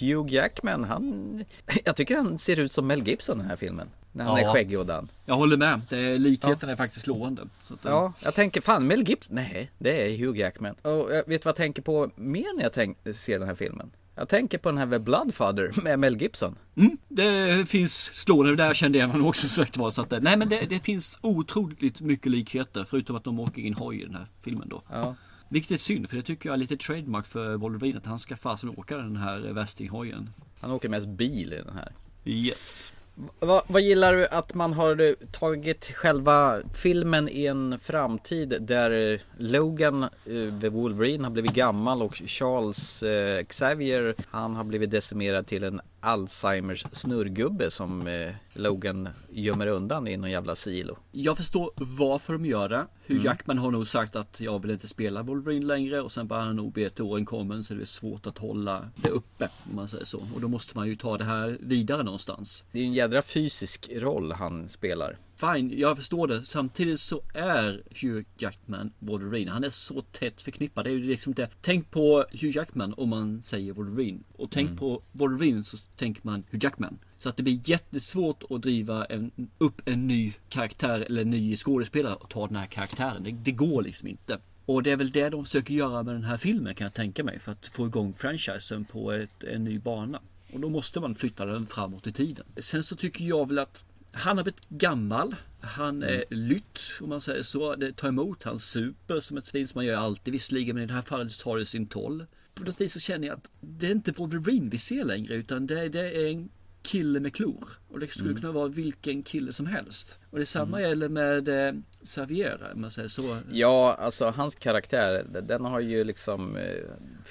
Hugh 0.00 0.34
Jackman, 0.34 0.84
han... 0.84 1.44
Jag 1.84 1.96
tycker 1.96 2.16
han 2.16 2.38
ser 2.38 2.58
ut 2.58 2.72
som 2.72 2.86
Mel 2.86 3.08
Gibson 3.08 3.38
i 3.38 3.40
den 3.40 3.50
här 3.50 3.56
filmen. 3.56 3.90
När 4.12 4.24
han 4.24 4.40
Ja. 4.40 4.48
är 4.48 4.52
skäggig 4.52 4.78
och 4.78 4.86
dan. 4.86 5.08
Jag 5.24 5.34
håller 5.34 5.56
med. 5.56 5.80
Det 5.88 6.18
likheten 6.18 6.68
är 6.68 6.76
faktiskt 6.76 7.02
slående. 7.04 7.42
Att, 7.68 7.84
eh, 7.86 7.92
Ja, 7.92 8.12
jag 8.24 8.34
tänker 8.34 8.60
fan 8.60 8.86
Mel 8.86 9.08
Gibson. 9.08 9.34
Nej, 9.36 9.70
det 9.78 10.02
är 10.14 10.18
Hugh 10.18 10.38
Jackman. 10.38 10.74
Och 10.82 10.90
jag 11.14 11.26
vet 11.28 11.44
vad 11.44 11.52
jag 11.52 11.56
tänker 11.56 11.82
på 11.82 12.10
mer 12.16 12.56
när 12.56 12.62
jag 12.62 12.72
tänk, 12.72 12.98
ser 13.14 13.38
den 13.38 13.48
här 13.48 13.54
filmen. 13.54 13.90
Jag 14.14 14.28
tänker 14.28 14.58
på 14.58 14.68
den 14.70 14.78
här 14.78 14.86
The 14.86 14.98
Bloodfather 14.98 15.72
med 15.82 15.98
Mel 15.98 16.16
Gibson. 16.22 16.56
Mm, 16.76 16.98
det 17.08 17.68
finns 17.68 17.94
slående, 18.14 18.56
där 18.56 18.74
kände 18.74 18.98
jag 18.98 19.08
honom 19.08 19.26
också 19.26 19.48
sagt 19.58 19.76
var. 19.76 19.90
Så 19.90 20.02
att, 20.02 20.12
eh, 20.12 20.20
nej 20.22 20.36
men 20.36 20.48
det, 20.48 20.60
det 20.68 20.80
finns 20.80 21.18
otroligt 21.20 22.00
mycket 22.00 22.32
likheter 22.32 22.84
förutom 22.84 23.16
att 23.16 23.24
de 23.24 23.40
åker 23.40 23.62
i 23.62 23.66
en 23.68 23.74
hoj 23.74 24.00
i 24.00 24.04
den 24.04 24.14
här 24.14 24.26
filmen 24.42 24.68
då. 24.68 24.82
Ja. 24.90 25.14
Vilket 25.48 25.70
är 25.70 25.76
synd 25.76 26.08
för 26.08 26.16
det 26.16 26.22
tycker 26.22 26.48
jag 26.48 26.54
är 26.54 26.58
lite 26.58 26.76
trademark 26.76 27.26
för 27.26 27.56
Wolverine 27.56 27.98
att 27.98 28.06
han 28.06 28.18
ska 28.18 28.36
fasen 28.36 28.70
åka 28.70 28.96
den 28.96 29.16
här 29.16 29.38
västinghojen. 29.38 30.30
Han 30.60 30.70
åker 30.70 30.88
mest 30.88 31.08
bil 31.08 31.52
i 31.52 31.56
den 31.56 31.74
här. 31.76 31.92
Yes. 32.24 32.92
Vad, 33.40 33.62
vad 33.66 33.82
gillar 33.82 34.14
du 34.14 34.26
att 34.26 34.54
man 34.54 34.72
har 34.72 35.16
tagit 35.32 35.84
själva 35.84 36.60
filmen 36.74 37.28
i 37.28 37.46
en 37.46 37.78
framtid 37.78 38.56
där 38.60 39.12
eh, 39.12 39.20
Logan, 39.36 40.02
uh, 40.02 40.60
the 40.60 40.68
Wolverine, 40.68 41.24
har 41.24 41.30
blivit 41.30 41.52
gammal 41.52 42.02
och 42.02 42.14
Charles 42.14 43.02
uh, 43.02 43.44
Xavier, 43.44 44.14
han 44.30 44.56
har 44.56 44.64
blivit 44.64 44.90
decimerad 44.90 45.46
till 45.46 45.64
en 45.64 45.80
Alzheimers 46.04 46.86
snurrgubbe 46.92 47.70
som 47.70 48.06
eh, 48.06 48.34
Logan 48.52 49.08
gömmer 49.30 49.66
undan 49.66 50.08
i 50.08 50.16
någon 50.16 50.30
jävla 50.30 50.56
silo. 50.56 50.96
Jag 51.12 51.36
förstår 51.36 51.70
varför 51.76 52.32
de 52.32 52.46
gör 52.46 52.68
det. 52.68 52.86
Hugh 53.06 53.24
Jackman 53.24 53.58
har 53.58 53.70
nog 53.70 53.86
sagt 53.86 54.16
att 54.16 54.40
jag 54.40 54.62
vill 54.62 54.70
inte 54.70 54.88
spela 54.88 55.22
Wolverine 55.22 55.66
längre 55.66 56.00
och 56.00 56.12
sen 56.12 56.28
börjar 56.28 56.42
han 56.42 56.56
nog 56.56 56.72
be 56.72 56.90
till 56.90 57.04
åren 57.04 57.24
kommen 57.24 57.64
så 57.64 57.74
det 57.74 57.82
är 57.82 57.84
svårt 57.84 58.26
att 58.26 58.38
hålla 58.38 58.90
det 58.96 59.08
uppe 59.08 59.48
om 59.70 59.76
man 59.76 59.88
säger 59.88 60.04
så. 60.04 60.26
Och 60.34 60.40
då 60.40 60.48
måste 60.48 60.76
man 60.76 60.88
ju 60.88 60.96
ta 60.96 61.18
det 61.18 61.24
här 61.24 61.58
vidare 61.60 62.02
någonstans. 62.02 62.64
Det 62.72 62.80
är 62.80 62.84
en 62.84 62.92
jädra 62.92 63.22
fysisk 63.22 63.90
roll 63.96 64.32
han 64.32 64.68
spelar. 64.68 65.18
Fine, 65.42 65.78
jag 65.78 65.96
förstår 65.96 66.28
det. 66.28 66.42
Samtidigt 66.44 67.00
så 67.00 67.22
är 67.34 67.82
Hugh 68.00 68.26
Jackman 68.38 68.92
Wolverine. 68.98 69.50
Han 69.50 69.64
är 69.64 69.70
så 69.70 70.00
tätt 70.00 70.40
förknippad. 70.40 70.84
Det 70.84 70.90
är 70.90 70.94
ju 70.94 71.04
liksom 71.04 71.34
det. 71.34 71.48
Tänk 71.60 71.90
på 71.90 72.24
Hugh 72.30 72.56
Jackman 72.56 72.94
om 72.96 73.08
man 73.08 73.42
säger 73.42 73.72
Wolverine. 73.72 74.20
Och 74.36 74.50
tänk 74.50 74.78
på 74.78 75.02
Wolverine 75.12 75.64
så 75.64 75.76
tänker 75.96 76.20
man 76.24 76.44
Hugh 76.50 76.64
Jackman. 76.64 76.98
Så 77.18 77.28
att 77.28 77.36
det 77.36 77.42
blir 77.42 77.60
jättesvårt 77.64 78.42
att 78.50 78.62
driva 78.62 79.04
en, 79.04 79.30
upp 79.58 79.82
en 79.84 80.06
ny 80.06 80.32
karaktär 80.48 81.00
eller 81.00 81.22
en 81.22 81.30
ny 81.30 81.56
skådespelare 81.56 82.14
och 82.14 82.30
ta 82.30 82.46
den 82.46 82.56
här 82.56 82.66
karaktären. 82.66 83.22
Det, 83.22 83.30
det 83.30 83.52
går 83.52 83.82
liksom 83.82 84.08
inte. 84.08 84.38
Och 84.66 84.82
det 84.82 84.90
är 84.90 84.96
väl 84.96 85.10
det 85.10 85.28
de 85.28 85.44
försöker 85.44 85.74
göra 85.74 86.02
med 86.02 86.14
den 86.14 86.24
här 86.24 86.36
filmen 86.36 86.74
kan 86.74 86.84
jag 86.84 86.94
tänka 86.94 87.24
mig. 87.24 87.38
För 87.38 87.52
att 87.52 87.66
få 87.66 87.86
igång 87.86 88.12
franchisen 88.12 88.84
på 88.84 89.12
ett, 89.12 89.44
en 89.44 89.64
ny 89.64 89.78
bana. 89.78 90.20
Och 90.52 90.60
då 90.60 90.68
måste 90.68 91.00
man 91.00 91.14
flytta 91.14 91.44
den 91.44 91.66
framåt 91.66 92.06
i 92.06 92.12
tiden. 92.12 92.46
Sen 92.56 92.82
så 92.82 92.96
tycker 92.96 93.24
jag 93.24 93.48
väl 93.48 93.58
att 93.58 93.84
han 94.12 94.36
har 94.36 94.44
blivit 94.44 94.68
gammal. 94.68 95.36
Han 95.60 96.02
är 96.02 96.24
lytt 96.30 96.80
om 97.00 97.08
man 97.08 97.20
säger 97.20 97.42
så. 97.42 97.74
Det 97.74 97.92
tar 97.92 98.08
emot. 98.08 98.42
Han 98.42 98.58
super 98.58 99.20
som 99.20 99.36
ett 99.36 99.46
svin 99.46 99.66
som 99.66 99.78
man 99.78 99.84
gör 99.84 99.96
alltid 99.96 100.32
visserligen. 100.32 100.74
Men 100.74 100.84
i 100.84 100.86
det 100.86 100.94
här 100.94 101.02
fallet 101.02 101.38
tar 101.38 101.56
det 101.56 101.66
sin 101.66 101.86
toll. 101.86 102.26
På 102.54 102.64
något 102.64 102.80
vis 102.80 102.92
så 102.92 103.00
känner 103.00 103.28
jag 103.28 103.36
att 103.36 103.50
det 103.60 103.86
är 103.86 103.90
inte 103.90 104.12
Wolverine 104.12 104.68
vi 104.70 104.78
ser 104.78 105.04
längre. 105.04 105.34
Utan 105.34 105.66
det, 105.66 105.88
det 105.88 106.00
är 106.00 106.30
en 106.30 106.48
kille 106.82 107.20
med 107.20 107.34
klor. 107.34 107.68
Och 107.88 108.00
det 108.00 108.08
skulle 108.08 108.34
kunna 108.34 108.52
vara 108.52 108.68
vilken 108.68 109.22
kille 109.22 109.52
som 109.52 109.66
helst. 109.66 110.18
Och 110.30 110.38
det 110.38 110.46
samma 110.46 110.80
gäller 110.80 111.08
med 111.08 111.48
eh, 111.48 111.74
Xavier 112.04 112.70
om 112.74 112.80
man 112.80 112.90
säger 112.90 113.08
så. 113.08 113.36
Ja, 113.52 113.94
alltså 113.94 114.30
hans 114.30 114.54
karaktär, 114.54 115.26
den 115.42 115.64
har 115.64 115.80
ju 115.80 116.04
liksom 116.04 116.56
eh, 116.56 116.82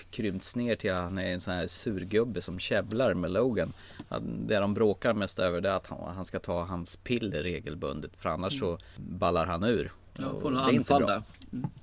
krympts 0.09 0.55
ner 0.55 0.75
till 0.75 0.91
att 0.91 1.03
han 1.03 1.17
är 1.17 1.33
en 1.33 1.41
sån 1.41 1.53
här 1.53 1.67
surgubbe 1.67 2.41
som 2.41 2.59
käbblar 2.59 3.13
med 3.13 3.31
Logan. 3.31 3.73
Det 4.19 4.59
de 4.59 4.73
bråkar 4.73 5.13
mest 5.13 5.39
över 5.39 5.61
det 5.61 5.69
är 5.69 5.73
att 5.73 5.87
han, 5.87 6.25
ska 6.25 6.39
ta 6.39 6.63
hans 6.63 6.95
piller 6.95 7.43
regelbundet 7.43 8.11
för 8.17 8.29
annars 8.29 8.59
så 8.59 8.77
ballar 8.97 9.45
han 9.45 9.63
ur. 9.63 9.91
Ja, 10.17 10.39
får 10.41 10.51
några 10.51 10.65
anfall 10.65 11.01
där. 11.01 11.23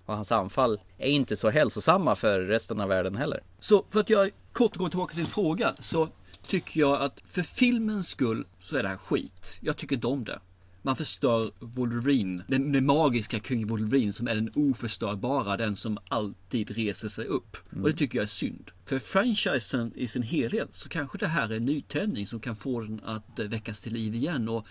Och 0.07 0.15
hans 0.15 0.33
anfall 0.33 0.81
är 0.99 1.11
inte 1.11 1.37
så 1.37 1.51
hälsosamma 1.51 2.15
för 2.15 2.41
resten 2.41 2.81
av 2.81 2.89
världen 2.89 3.17
heller. 3.17 3.43
Så 3.61 3.85
för 3.91 4.01
att 4.01 4.11
jag 4.11 4.31
kort 4.53 4.77
gå 4.77 4.89
tillbaka 4.89 5.15
till 5.15 5.27
frågan. 5.27 5.75
Så 5.79 6.09
tycker 6.43 6.81
jag 6.81 7.03
att 7.03 7.21
för 7.25 7.43
filmens 7.43 8.09
skull 8.09 8.47
så 8.61 8.77
är 8.77 8.83
det 8.83 8.89
här 8.89 8.97
skit. 8.97 9.59
Jag 9.61 9.77
tycker 9.77 9.95
inte 9.95 10.07
om 10.07 10.25
det. 10.25 10.39
Man 10.83 10.97
förstör 10.97 11.51
Wolverine, 11.59 12.45
den, 12.49 12.73
den 12.73 12.87
magiska 12.87 13.41
kung 13.41 13.67
Wolverine 13.67 14.13
som 14.13 14.29
är 14.29 14.35
den 14.35 14.51
oförstörbara, 14.55 15.57
den 15.57 15.77
som 15.77 15.99
alltid 16.09 16.71
reser 16.71 17.09
sig 17.09 17.25
upp. 17.25 17.57
Och 17.83 17.89
det 17.89 17.93
tycker 17.93 18.19
jag 18.19 18.23
är 18.23 18.27
synd. 18.27 18.71
För 18.85 18.99
franchisen 18.99 19.93
i 19.97 20.09
sin 20.09 20.23
helhet 20.23 20.69
så 20.73 20.89
kanske 20.89 21.19
det 21.19 21.27
här 21.27 21.53
är 21.53 21.57
en 21.57 21.65
nytändning 21.65 22.27
som 22.27 22.41
kan 22.41 22.57
få 22.57 22.81
den 22.81 23.01
att 23.05 23.39
eh, 23.39 23.47
väckas 23.47 23.81
till 23.81 23.93
liv 23.93 24.15
igen 24.15 24.49
och 24.49 24.67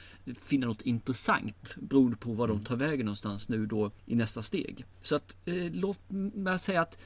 finna 0.45 0.67
något 0.67 0.81
intressant 0.81 1.75
beroende 1.75 2.17
på 2.17 2.33
var 2.33 2.47
de 2.47 2.63
tar 2.63 2.75
vägen 2.75 3.05
någonstans 3.05 3.49
nu 3.49 3.65
då 3.65 3.91
i 4.05 4.15
nästa 4.15 4.41
steg. 4.41 4.85
Så 5.01 5.15
att 5.15 5.37
eh, 5.45 5.71
låt 5.71 5.99
mig 6.09 6.59
säga 6.59 6.81
att 6.81 6.97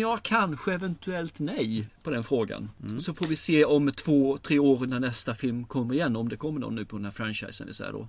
ja, 0.00 0.18
kanske 0.22 0.74
eventuellt 0.74 1.38
nej 1.38 1.88
på 2.02 2.10
den 2.10 2.24
frågan. 2.24 2.70
Så 3.00 3.14
får 3.14 3.26
vi 3.26 3.36
se 3.36 3.64
om 3.64 3.92
två, 3.92 4.38
tre 4.38 4.58
år 4.58 4.86
när 4.86 5.00
nästa 5.00 5.34
film 5.34 5.64
kommer 5.64 5.94
igen, 5.94 6.16
om 6.16 6.28
det 6.28 6.36
kommer 6.36 6.60
någon 6.60 6.74
nu 6.74 6.84
på 6.84 6.96
den 6.96 7.04
här 7.04 7.12
franchisen, 7.12 7.66
vill 7.66 7.74
säga 7.74 7.92
då. 7.92 8.08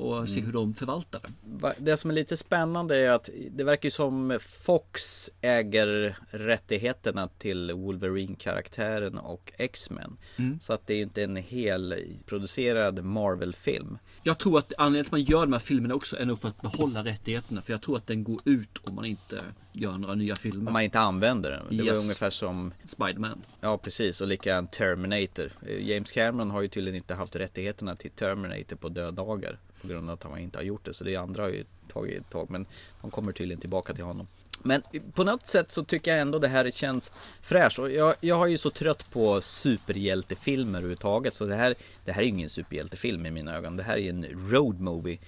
Och 0.00 0.28
se 0.28 0.40
hur 0.40 0.52
de 0.52 0.74
förvaltar 0.74 1.20
det. 1.42 1.74
Det 1.78 1.96
som 1.96 2.10
är 2.10 2.14
lite 2.14 2.36
spännande 2.36 2.96
är 2.96 3.10
att 3.10 3.28
det 3.50 3.64
verkar 3.64 3.90
som 3.90 4.38
Fox 4.42 5.30
äger 5.40 6.16
rättigheterna 6.30 7.28
till 7.38 7.72
Wolverine-karaktären 7.72 9.18
och 9.18 9.52
X-Men. 9.56 10.16
Så 10.60 10.72
att 10.72 10.86
det 10.86 10.94
är 10.94 11.02
inte 11.02 11.22
en 11.22 11.36
hel 11.36 11.94
producerad 12.26 13.04
Marvel-film. 13.04 13.98
Jag 14.22 14.38
tror 14.38 14.58
att 14.58 14.72
anledningen 14.78 15.04
till 15.04 15.08
att 15.08 15.12
man 15.12 15.22
gör 15.22 15.40
de 15.46 15.52
här 15.52 15.60
filmerna 15.60 15.94
också 15.94 16.16
är 16.16 16.24
nog 16.26 16.38
för 16.38 16.48
att 16.48 16.62
behålla 16.62 17.04
rättigheterna. 17.04 17.62
För 17.62 17.72
jag 17.72 17.82
tror 17.82 17.96
att 17.96 18.06
den 18.06 18.24
går 18.24 18.40
ut 18.44 18.78
om 18.88 18.94
man 18.94 19.04
inte 19.04 19.42
gör 19.72 19.92
några 19.98 20.14
nya 20.14 20.36
filmer. 20.36 20.66
Om 20.66 20.72
man 20.72 20.82
inte 20.82 21.00
använder 21.00 21.50
den. 21.50 21.62
Det 21.70 21.76
var 21.76 21.84
Yes. 21.84 22.04
ungefär 22.04 22.30
som 22.30 22.72
Spiderman. 22.84 23.42
Ja 23.60 23.78
precis 23.78 24.20
och 24.20 24.28
likadant 24.28 24.72
Terminator. 24.72 25.52
Eh, 25.68 25.88
James 25.88 26.10
Cameron 26.12 26.50
har 26.50 26.62
ju 26.62 26.68
tydligen 26.68 26.96
inte 26.96 27.14
haft 27.14 27.36
rättigheterna 27.36 27.96
till 27.96 28.10
Terminator 28.10 28.76
på 28.76 28.88
döddagar. 28.88 29.58
På 29.82 29.88
grund 29.88 30.10
av 30.10 30.14
att 30.14 30.22
han 30.22 30.38
inte 30.38 30.58
har 30.58 30.62
gjort 30.62 30.84
det. 30.84 30.94
Så 30.94 31.04
det 31.04 31.16
andra 31.16 31.42
har 31.42 31.50
ju 31.50 31.64
tagit 31.92 32.20
ett 32.20 32.30
tag. 32.30 32.50
Men 32.50 32.66
de 33.00 33.10
kommer 33.10 33.32
tydligen 33.32 33.60
tillbaka 33.60 33.94
till 33.94 34.04
honom. 34.04 34.26
Men 34.62 34.82
på 35.14 35.24
något 35.24 35.46
sätt 35.46 35.70
så 35.70 35.84
tycker 35.84 36.10
jag 36.10 36.20
ändå 36.20 36.38
det 36.38 36.48
här 36.48 36.70
känns 36.70 37.12
fräscht. 37.42 37.78
Och 37.78 37.90
jag, 37.90 38.14
jag 38.20 38.36
har 38.36 38.46
ju 38.46 38.58
så 38.58 38.70
trött 38.70 39.10
på 39.10 39.40
superhjältefilmer 39.40 40.78
överhuvudtaget. 40.78 41.34
Så 41.34 41.44
det 41.44 41.56
här, 41.56 41.74
det 42.04 42.12
här 42.12 42.20
är 42.20 42.24
ju 42.24 42.30
ingen 42.30 42.48
superhjältefilm 42.48 43.26
i 43.26 43.30
mina 43.30 43.56
ögon. 43.56 43.76
Det 43.76 43.82
här 43.82 43.96
är 43.96 44.10
en 44.10 44.50
road 44.50 44.80
movie. 44.80 45.18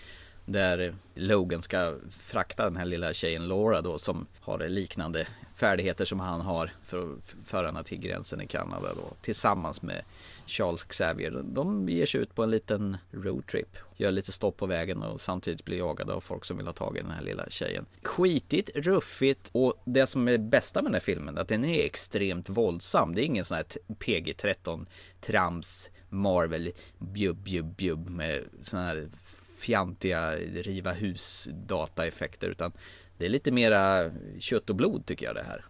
Där 0.44 0.94
Logan 1.14 1.62
ska 1.62 1.94
frakta 2.10 2.64
den 2.64 2.76
här 2.76 2.84
lilla 2.84 3.12
tjejen 3.12 3.48
Laura 3.48 3.80
då 3.80 3.98
som 3.98 4.26
har 4.40 4.68
liknande 4.68 5.26
färdigheter 5.56 6.04
som 6.04 6.20
han 6.20 6.40
har 6.40 6.70
för 6.82 7.12
att 7.12 7.34
föra 7.44 7.66
henne 7.66 7.84
till 7.84 7.98
gränsen 7.98 8.40
i 8.40 8.46
Kanada 8.46 8.94
då 8.94 9.14
tillsammans 9.22 9.82
med 9.82 10.02
Charles 10.50 10.84
Xavier. 10.84 11.42
De 11.44 11.88
ger 11.88 12.06
sig 12.06 12.20
ut 12.20 12.34
på 12.34 12.42
en 12.42 12.50
liten 12.50 12.96
roadtrip. 13.10 13.76
Gör 13.96 14.10
lite 14.10 14.32
stopp 14.32 14.56
på 14.56 14.66
vägen 14.66 15.02
och 15.02 15.20
samtidigt 15.20 15.64
blir 15.64 15.78
jagade 15.78 16.12
av 16.12 16.20
folk 16.20 16.44
som 16.44 16.56
vill 16.56 16.66
ha 16.66 16.72
tag 16.72 16.96
i 16.96 17.00
den 17.00 17.10
här 17.10 17.22
lilla 17.22 17.50
tjejen. 17.50 17.86
Skitigt, 18.02 18.70
ruffigt 18.74 19.50
och 19.52 19.82
det 19.84 20.06
som 20.06 20.28
är 20.28 20.38
bästa 20.38 20.82
med 20.82 20.86
den 20.86 20.94
här 20.94 21.00
filmen 21.00 21.36
är 21.36 21.40
att 21.40 21.48
den 21.48 21.64
är 21.64 21.84
extremt 21.84 22.48
våldsam. 22.48 23.14
Det 23.14 23.22
är 23.22 23.26
ingen 23.26 23.44
sån 23.44 23.56
här 23.56 23.66
PG-13 23.88 24.86
trams 25.20 25.90
Marvel 26.08 26.72
bjubb 26.98 27.36
bjubb 27.36 27.76
bjubb 27.76 28.08
med 28.08 28.44
sån 28.64 28.80
här 28.80 29.08
fjantiga 29.58 30.36
riva 30.36 30.92
hus 30.92 31.48
dataeffekter 31.52 32.48
utan 32.48 32.72
det 33.18 33.24
är 33.24 33.28
lite 33.28 33.50
mera 33.50 34.10
kött 34.38 34.70
och 34.70 34.76
blod 34.76 35.06
tycker 35.06 35.26
jag 35.26 35.34
det 35.34 35.42
här. 35.42 35.64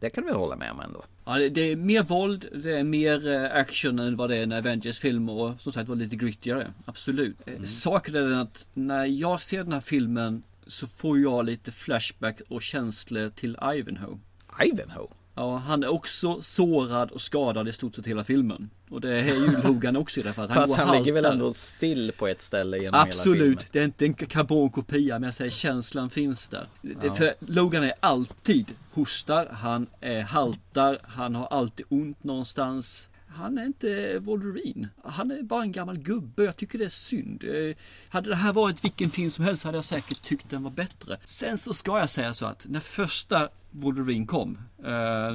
Det 0.00 0.10
kan 0.10 0.24
vi 0.24 0.30
hålla 0.32 0.56
med 0.56 0.70
om 0.70 0.80
ändå. 0.80 1.04
Ja, 1.24 1.38
det, 1.38 1.48
det 1.48 1.60
är 1.60 1.76
mer 1.76 2.02
våld, 2.02 2.48
det 2.54 2.78
är 2.78 2.84
mer 2.84 3.28
eh, 3.28 3.60
action 3.60 3.98
än 3.98 4.16
vad 4.16 4.30
det 4.30 4.36
är 4.36 4.42
en 4.42 4.52
Avengers-film 4.52 5.28
och 5.28 5.60
som 5.60 5.72
sagt 5.72 5.88
var 5.88 5.96
lite 5.96 6.16
grittigare. 6.16 6.72
Absolut. 6.84 7.36
Mm. 7.46 7.66
Saken 7.66 8.14
är 8.14 8.20
den 8.20 8.38
att 8.38 8.66
när 8.74 9.04
jag 9.04 9.42
ser 9.42 9.64
den 9.64 9.72
här 9.72 9.80
filmen 9.80 10.42
så 10.66 10.86
får 10.86 11.18
jag 11.18 11.44
lite 11.44 11.72
flashback 11.72 12.40
och 12.48 12.62
känslor 12.62 13.30
till 13.30 13.58
Ivanhoe. 13.74 14.18
Ivanhoe? 14.64 15.08
Ja, 15.38 15.56
han 15.56 15.82
är 15.82 15.88
också 15.88 16.42
sårad 16.42 17.10
och 17.10 17.20
skadad 17.20 17.68
i 17.68 17.72
stort 17.72 17.94
sett 17.94 18.06
hela 18.06 18.24
filmen. 18.24 18.70
Och 18.90 19.00
det 19.00 19.16
är 19.20 19.34
ju 19.34 19.62
Logan 19.64 19.96
också 19.96 20.20
i 20.20 20.22
det 20.22 20.32
för 20.32 20.44
att 20.44 20.50
han 20.50 20.62
Fast 20.62 20.76
går 20.76 20.84
han 20.84 20.96
ligger 20.98 21.12
väl 21.12 21.24
ändå 21.24 21.52
still 21.52 22.12
på 22.18 22.26
ett 22.26 22.42
ställe 22.42 22.78
genom 22.78 23.00
hela 23.00 23.12
filmen. 23.12 23.38
Absolut, 23.38 23.72
det 23.72 23.80
är 23.80 23.84
inte 23.84 24.04
en 24.04 24.14
karbonkopia 24.14 25.18
men 25.18 25.26
jag 25.26 25.34
säger 25.34 25.50
känslan 25.50 26.10
finns 26.10 26.48
där. 26.48 26.66
Det, 26.82 27.12
För 27.12 27.34
Logan 27.38 27.84
är 27.84 27.92
alltid 28.00 28.72
hostar, 28.92 29.46
han 29.52 29.86
är 30.00 30.20
haltar, 30.20 30.98
han 31.02 31.34
har 31.34 31.46
alltid 31.46 31.86
ont 31.88 32.24
någonstans. 32.24 33.08
Han 33.36 33.58
är 33.58 33.66
inte 33.66 34.18
Wolverine. 34.18 34.88
Han 35.04 35.30
är 35.30 35.42
bara 35.42 35.62
en 35.62 35.72
gammal 35.72 35.98
gubbe. 35.98 36.44
Jag 36.44 36.56
tycker 36.56 36.78
det 36.78 36.84
är 36.84 36.88
synd. 36.88 37.44
Eh, 37.44 37.76
Hade 38.08 38.28
det 38.30 38.36
här 38.36 38.52
varit 38.52 38.84
vilken 38.84 39.10
film 39.10 39.30
som 39.30 39.44
helst 39.44 39.64
hade 39.64 39.76
jag 39.78 39.84
säkert 39.84 40.22
tyckt 40.22 40.50
den 40.50 40.62
var 40.62 40.70
bättre. 40.70 41.16
Sen 41.24 41.58
så 41.58 41.74
ska 41.74 41.98
jag 41.98 42.10
säga 42.10 42.34
så 42.34 42.46
att 42.46 42.66
när 42.68 42.80
första 42.80 43.48
Wolverine 43.70 44.26
kom, 44.26 44.58
eh, 44.78 44.84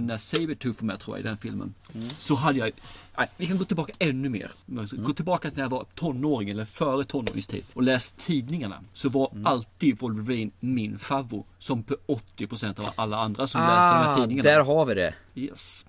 när 0.02 0.18
Sabertooth 0.18 0.82
var 0.82 0.86
med 0.88 1.00
tror 1.00 1.18
jag 1.18 1.26
i 1.26 1.28
den 1.28 1.38
filmen, 1.38 1.74
så 2.20 2.36
hade 2.36 2.60
jag 2.60 2.72
Nej, 3.18 3.28
vi 3.38 3.46
kan 3.46 3.58
gå 3.58 3.66
tillbaka 3.66 3.94
ännu 4.00 4.30
mer. 4.30 4.52
Gå 4.92 5.14
tillbaka 5.14 5.50
till 5.50 5.58
när 5.58 5.64
jag 5.64 5.70
var 5.70 5.86
tonåring 5.96 6.50
eller 6.50 6.66
före 6.66 7.04
tonåringstid 7.04 7.66
och 7.74 7.84
läs 7.84 8.12
tidningarna. 8.18 8.82
Så 8.94 9.10
var 9.10 9.30
alltid 9.46 10.00
Wolverine 10.00 10.52
min 10.60 10.98
favvo. 10.98 11.46
Som 11.60 11.84
på 11.84 11.96
80% 12.38 12.80
av 12.80 12.90
alla 12.96 13.18
andra 13.18 13.48
som 13.48 13.62
läste 13.62 13.74
de 13.76 13.80
här 13.80 14.14
Ah, 14.14 14.16
tidningarna. 14.16 14.50
där 14.50 14.64
har 14.64 14.86
vi 14.86 14.94
det. 14.94 15.14
Yes. 15.36 15.86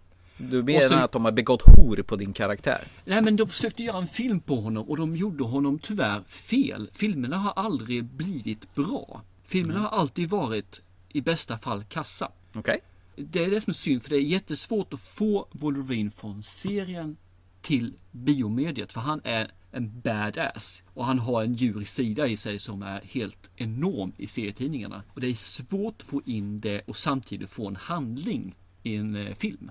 Du 0.51 0.63
menar 0.63 0.89
så- 0.89 0.95
att 0.95 1.13
de 1.13 1.25
har 1.25 1.33
begått 1.33 1.63
hor 1.63 2.03
på 2.03 2.17
din 2.17 2.33
karaktär? 2.33 2.85
Nej 3.05 3.23
men 3.23 3.37
de 3.37 3.47
försökte 3.49 3.83
göra 3.83 3.99
en 3.99 4.07
film 4.07 4.41
på 4.41 4.61
honom 4.61 4.89
och 4.91 4.97
de 4.97 5.17
gjorde 5.17 5.45
honom 5.45 5.79
tyvärr 5.79 6.21
fel. 6.23 6.91
Filmerna 6.93 7.37
har 7.37 7.53
aldrig 7.53 8.05
blivit 8.05 8.75
bra. 8.75 9.23
Filmerna 9.45 9.81
har 9.81 9.89
alltid 9.89 10.29
varit 10.31 10.81
i 11.09 11.21
bästa 11.21 11.59
fall 11.59 11.85
kassa. 11.85 12.33
Okej? 12.55 12.81
Det 13.17 13.45
är 13.45 13.51
det 13.51 13.61
som 13.61 13.71
är 13.71 13.75
synd 13.75 14.03
för 14.03 14.11
det 14.11 14.17
är 14.17 14.21
jättesvårt 14.21 14.93
att 14.93 15.01
få 15.01 15.47
Wolverine 15.53 16.11
från 16.11 16.43
serien 16.43 17.17
till 17.63 17.95
biomediet 18.11 18.93
för 18.93 19.01
han 19.01 19.21
är 19.25 19.51
en 19.73 20.01
badass 20.01 20.83
och 20.95 21.05
han 21.07 21.19
har 21.19 21.43
en 21.43 21.55
djurisk 21.55 21.93
sida 21.93 22.27
i 22.27 22.37
sig 22.37 22.59
som 22.59 22.83
är 22.83 23.01
helt 23.05 23.51
enorm 23.57 24.13
i 24.17 24.27
serietidningarna. 24.27 25.03
Och 25.15 25.21
det 25.21 25.27
är 25.27 25.35
svårt 25.35 25.95
att 26.01 26.07
få 26.09 26.23
in 26.27 26.61
det 26.61 26.81
och 26.87 26.97
samtidigt 26.97 27.51
få 27.51 27.69
en 27.69 27.77
handling 27.77 28.55
i 28.83 28.97
en 28.97 29.17
eh, 29.17 29.35
film. 29.35 29.71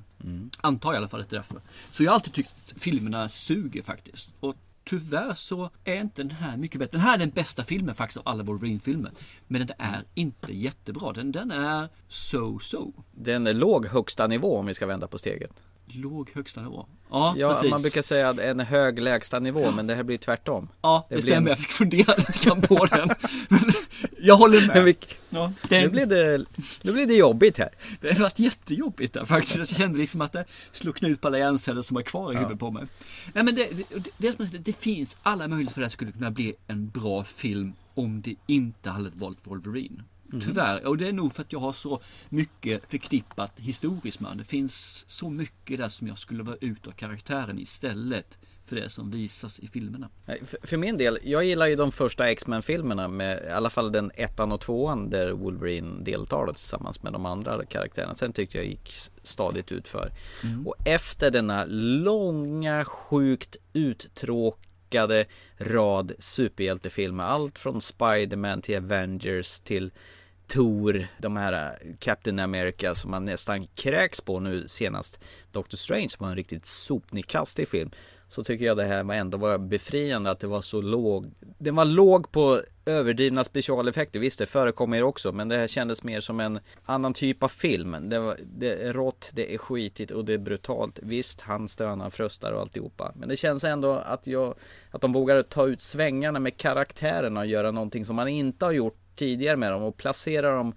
Antar 0.61 0.89
jag 0.89 0.95
i 0.95 0.97
alla 0.97 1.07
fall 1.07 1.21
att 1.21 1.29
det 1.29 1.35
är 1.35 1.37
därför. 1.37 1.61
Så 1.91 2.03
jag 2.03 2.11
har 2.11 2.15
alltid 2.15 2.33
tyckt 2.33 2.81
filmerna 2.81 3.29
suger 3.29 3.81
faktiskt. 3.81 4.33
Och 4.39 4.55
tyvärr 4.83 5.33
så 5.33 5.69
är 5.83 6.01
inte 6.01 6.23
den 6.23 6.31
här 6.31 6.57
mycket 6.57 6.79
bättre. 6.79 6.97
Den 6.97 7.01
här 7.01 7.13
är 7.13 7.17
den 7.17 7.29
bästa 7.29 7.63
filmen 7.63 7.95
faktiskt 7.95 8.17
av 8.17 8.27
alla 8.27 8.43
Wolverine-filmer. 8.43 9.11
Men 9.47 9.67
den 9.67 9.77
är 9.77 10.03
inte 10.13 10.53
jättebra. 10.53 11.13
Den, 11.13 11.31
den 11.31 11.51
är 11.51 11.89
so-so. 12.09 12.93
Den 13.11 13.47
är 13.47 13.53
låg 13.53 13.85
högsta 13.85 14.27
nivå 14.27 14.57
om 14.57 14.65
vi 14.65 14.73
ska 14.73 14.85
vända 14.85 15.07
på 15.07 15.17
steget. 15.17 15.51
Låg 15.93 16.31
högsta 16.35 16.61
nivå. 16.61 16.85
Ja, 17.11 17.33
Ja, 17.37 17.49
precis. 17.49 17.69
man 17.71 17.81
brukar 17.81 18.01
säga 18.01 18.29
att 18.29 18.39
en 18.39 18.59
hög 18.59 18.99
lägsta 18.99 19.39
nivå, 19.39 19.71
men 19.71 19.87
det 19.87 19.95
här 19.95 20.03
blir 20.03 20.17
tvärtom. 20.17 20.67
Ja, 20.81 21.05
det, 21.09 21.15
det 21.15 21.21
stämmer. 21.21 21.37
en- 21.37 21.47
Jag 21.47 21.57
fick 21.59 21.71
fundera 21.71 22.13
lite 22.17 22.45
grann 22.45 22.61
på 22.61 22.85
den. 22.85 23.09
Men 23.49 23.71
jag 24.21 24.35
håller 24.37 24.67
med. 24.67 24.83
Vi- 24.83 24.95
Ja, 25.29 25.47
Nu 25.69 25.81
den, 25.81 25.91
blir 25.91 26.05
det, 26.05 26.45
nu 26.81 26.91
blir 26.93 27.05
det 27.07 27.13
jobbigt 27.13 27.57
här. 27.57 27.69
Det 28.01 28.13
har 28.13 28.19
varit 28.23 28.39
jättejobbigt 28.39 29.13
där 29.13 29.25
faktiskt. 29.25 29.55
Jag 29.57 29.67
kände 29.67 29.97
liksom 29.99 30.21
att 30.21 30.33
det 30.33 30.45
slog 30.71 30.95
knut 30.95 31.21
på 31.21 31.27
alla 31.27 31.37
hjärnceller 31.37 31.81
som 31.81 31.95
var 31.95 32.01
kvar 32.01 32.33
i 32.33 32.35
huvudet 32.35 32.59
på 32.59 32.71
mig. 32.71 32.85
Nej 33.33 33.43
men 33.43 33.55
det, 33.55 33.67
det, 33.89 34.09
det, 34.17 34.31
som 34.31 34.47
det 34.59 34.73
finns 34.73 35.17
alla 35.23 35.47
möjligheter 35.47 35.73
för 35.73 35.81
att 35.81 35.85
det 35.89 35.93
skulle 35.93 36.11
kunna 36.11 36.31
bli 36.31 36.53
en 36.67 36.89
bra 36.89 37.23
film 37.23 37.73
om 37.93 38.21
det 38.21 38.35
inte 38.47 38.89
hade 38.89 39.09
valt 39.13 39.39
Wolverine. 39.47 40.03
Tyvärr, 40.31 40.85
och 40.85 40.97
det 40.97 41.07
är 41.07 41.13
nog 41.13 41.33
för 41.33 41.41
att 41.41 41.53
jag 41.53 41.59
har 41.59 41.73
så 41.73 42.01
mycket 42.29 42.91
förknippat 42.91 43.51
historiskt 43.55 44.19
med. 44.19 44.37
Det 44.37 44.43
finns 44.43 45.05
så 45.09 45.29
mycket 45.29 45.77
där 45.77 45.89
som 45.89 46.07
jag 46.07 46.17
skulle 46.17 46.43
vara 46.43 46.57
ut 46.61 46.87
av 46.87 46.91
karaktären 46.91 47.59
istället 47.59 48.37
för 48.65 48.75
det 48.75 48.89
som 48.89 49.11
visas 49.11 49.59
i 49.59 49.67
filmerna. 49.67 50.09
För, 50.63 50.77
min 50.77 50.97
del, 50.97 51.17
jag 51.23 51.45
gillar 51.45 51.67
ju 51.67 51.75
de 51.75 51.91
första 51.91 52.29
X-Men-filmerna 52.29 53.07
med 53.07 53.43
i 53.43 53.49
alla 53.49 53.69
fall 53.69 53.91
den 53.91 54.11
ettan 54.15 54.51
och 54.51 54.61
tvåan 54.61 55.09
där 55.09 55.31
Wolverine 55.31 56.03
deltar 56.03 56.53
tillsammans 56.53 57.03
med 57.03 57.13
de 57.13 57.25
andra 57.25 57.65
karaktärerna. 57.65 58.15
Sen 58.15 58.33
tyckte 58.33 58.57
jag 58.57 58.65
gick 58.65 58.93
stadigt 59.23 59.71
ut 59.71 59.87
för. 59.87 60.11
Och 60.65 60.75
efter 60.87 61.31
denna 61.31 61.65
långa, 61.67 62.85
sjukt 62.85 63.55
uttråkade 63.73 65.25
rad 65.57 66.11
superhjältefilmer, 66.19 67.23
allt 67.23 67.59
från 67.59 67.81
Spider-Man 67.81 68.61
till 68.61 68.77
Avengers 68.77 69.59
till 69.59 69.91
Thor, 70.51 71.07
de 71.17 71.37
här 71.37 71.53
eh, 71.81 71.95
Captain 71.99 72.39
America 72.39 72.95
som 72.95 73.11
man 73.11 73.25
nästan 73.25 73.67
kräks 73.67 74.21
på 74.21 74.39
nu 74.39 74.67
senast. 74.67 75.19
Doctor 75.51 75.77
Strange 75.77 76.09
var 76.19 76.29
en 76.29 76.35
riktigt 76.35 76.65
sopnedkastig 76.65 77.67
film. 77.67 77.91
Så 78.27 78.43
tycker 78.43 78.65
jag 78.65 78.77
det 78.77 78.83
här 78.83 79.03
var 79.03 79.15
ändå 79.15 79.37
var 79.37 79.57
befriande 79.57 80.31
att 80.31 80.39
det 80.39 80.47
var 80.47 80.61
så 80.61 80.81
låg 80.81 81.31
Den 81.57 81.75
var 81.75 81.85
låg 81.85 82.31
på 82.31 82.61
överdrivna 82.85 83.43
specialeffekter 83.43 84.19
Visst 84.19 84.39
det 84.39 84.45
förekommer 84.45 85.03
också 85.03 85.31
men 85.31 85.49
det 85.49 85.57
här 85.57 85.67
kändes 85.67 86.03
mer 86.03 86.21
som 86.21 86.39
en 86.39 86.59
annan 86.85 87.13
typ 87.13 87.43
av 87.43 87.47
film 87.47 88.09
Det, 88.09 88.19
var, 88.19 88.37
det 88.43 88.83
är 88.83 88.93
rått, 88.93 89.31
det 89.33 89.53
är 89.53 89.57
skitigt 89.57 90.11
och 90.11 90.25
det 90.25 90.33
är 90.33 90.37
brutalt 90.37 90.99
Visst 91.03 91.41
han 91.41 91.67
stönar, 91.67 92.09
frustar 92.09 92.51
och 92.51 92.61
alltihopa 92.61 93.11
Men 93.15 93.29
det 93.29 93.37
känns 93.37 93.63
ändå 93.63 93.93
att 93.93 94.27
jag 94.27 94.55
Att 94.91 95.01
de 95.01 95.13
vågade 95.13 95.43
ta 95.43 95.67
ut 95.67 95.81
svängarna 95.81 96.39
med 96.39 96.57
karaktärerna 96.57 97.39
och 97.39 97.45
göra 97.45 97.71
någonting 97.71 98.05
som 98.05 98.15
man 98.15 98.27
inte 98.27 98.65
har 98.65 98.71
gjort 98.71 99.00
tidigare 99.15 99.57
med 99.57 99.71
dem 99.71 99.83
och 99.83 99.97
placera 99.97 100.55
dem 100.55 100.73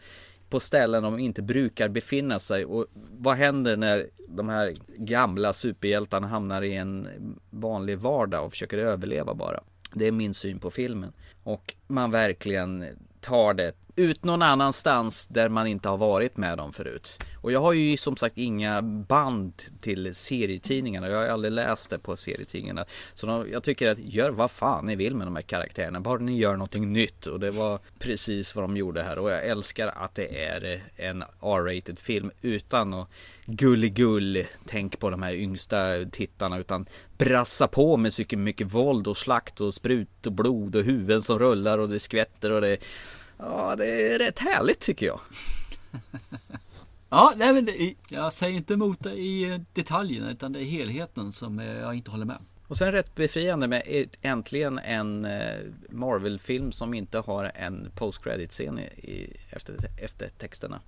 på 0.49 0.61
ställen 0.61 1.03
de 1.03 1.19
inte 1.19 1.43
brukar 1.43 1.89
befinna 1.89 2.39
sig 2.39 2.65
och 2.65 2.87
vad 3.19 3.37
händer 3.37 3.77
när 3.77 4.07
de 4.29 4.49
här 4.49 4.75
gamla 4.97 5.53
superhjältarna 5.53 6.27
hamnar 6.27 6.63
i 6.63 6.75
en 6.75 7.09
vanlig 7.51 7.99
vardag 7.99 8.45
och 8.45 8.51
försöker 8.53 8.79
överleva 8.79 9.35
bara. 9.35 9.61
Det 9.93 10.07
är 10.07 10.13
min 10.13 10.35
syn 10.35 10.59
på 10.59 10.71
filmen. 10.71 11.13
Och 11.43 11.75
man 11.87 12.11
verkligen 12.11 12.85
tar 13.21 13.55
det 13.55 13.73
ut 13.97 14.25
någon 14.25 14.43
annanstans 14.43 15.27
där 15.27 15.49
man 15.49 15.67
inte 15.67 15.89
har 15.89 15.97
varit 15.97 16.37
med 16.37 16.59
dem 16.59 16.73
förut. 16.73 17.19
Och 17.41 17.53
jag 17.53 17.61
har 17.61 17.73
ju 17.73 17.97
som 17.97 18.17
sagt 18.17 18.39
inga 18.39 18.83
band 18.83 19.63
till 19.81 20.15
serietidningarna. 20.15 21.09
Jag 21.09 21.17
har 21.17 21.27
aldrig 21.27 21.53
läst 21.53 21.91
det 21.91 21.99
på 21.99 22.17
serietidningarna. 22.17 22.85
Så 23.15 23.27
de, 23.27 23.47
jag 23.53 23.63
tycker 23.63 23.89
att 23.89 23.99
gör 23.99 24.31
vad 24.31 24.51
fan 24.51 24.87
ni 24.87 24.97
vill 24.97 25.15
med 25.15 25.27
de 25.27 25.37
här 25.37 25.43
karaktärerna. 25.43 26.01
Bara 26.01 26.19
ni 26.19 26.37
gör 26.37 26.53
någonting 26.53 26.93
nytt. 26.93 27.27
Och 27.27 27.41
det 27.41 27.51
var 27.51 27.79
precis 27.99 28.55
vad 28.55 28.65
de 28.65 28.77
gjorde 28.77 29.03
här. 29.03 29.19
Och 29.19 29.31
jag 29.31 29.47
älskar 29.47 29.89
att 29.97 30.15
det 30.15 30.45
är 30.45 30.83
en 30.97 31.23
R-rated 31.23 31.99
film 31.99 32.31
utan 32.41 32.95
att 32.95 33.09
gulligull 33.47 34.45
tänk 34.67 34.99
på 34.99 35.11
de 35.11 35.23
här 35.23 35.33
yngsta 35.33 36.05
tittarna 36.13 36.59
utan 36.59 36.87
brassa 37.19 37.69
på 37.69 37.97
med 37.97 38.13
så 38.13 38.23
mycket 38.31 38.75
våld 38.75 39.07
och 39.07 39.17
slakt 39.17 39.61
och 39.61 39.75
sprut 39.75 40.27
och 40.27 40.33
blod 40.33 40.77
och 40.77 40.83
huvuden 40.83 41.23
som 41.23 41.39
rullar 41.39 41.79
och 41.79 41.89
det 41.89 42.01
skvätter 42.01 42.51
och 42.51 42.61
det 42.61 42.77
Ja, 43.39 43.77
det 43.77 44.13
är 44.13 44.19
rätt 44.19 44.39
härligt 44.39 44.81
tycker 44.81 45.07
jag. 45.07 45.21
Ja, 47.09 47.33
nej 47.37 47.53
men 47.53 47.65
det, 47.65 47.95
jag 48.09 48.33
säger 48.33 48.57
inte 48.57 48.75
emot 48.75 49.03
det 49.03 49.13
i 49.13 49.61
detaljerna 49.73 50.31
utan 50.31 50.53
det 50.53 50.61
är 50.61 50.65
helheten 50.65 51.33
som 51.33 51.59
jag 51.59 51.95
inte 51.95 52.11
håller 52.11 52.25
med. 52.25 52.39
Och 52.69 52.77
sen 52.77 52.93
rätt 52.93 53.15
befriande 53.15 53.69
med 53.69 54.07
äntligen 54.23 54.79
en 54.79 55.25
eh, 55.25 55.59
Marvel-film 55.91 56.73
som 56.73 56.95
inte 56.95 57.19
har 57.19 57.53
en 57.55 57.91
post-credit-scen 57.95 58.81
efter, 59.51 59.77
efter 59.97 60.29
texterna. 60.29 60.81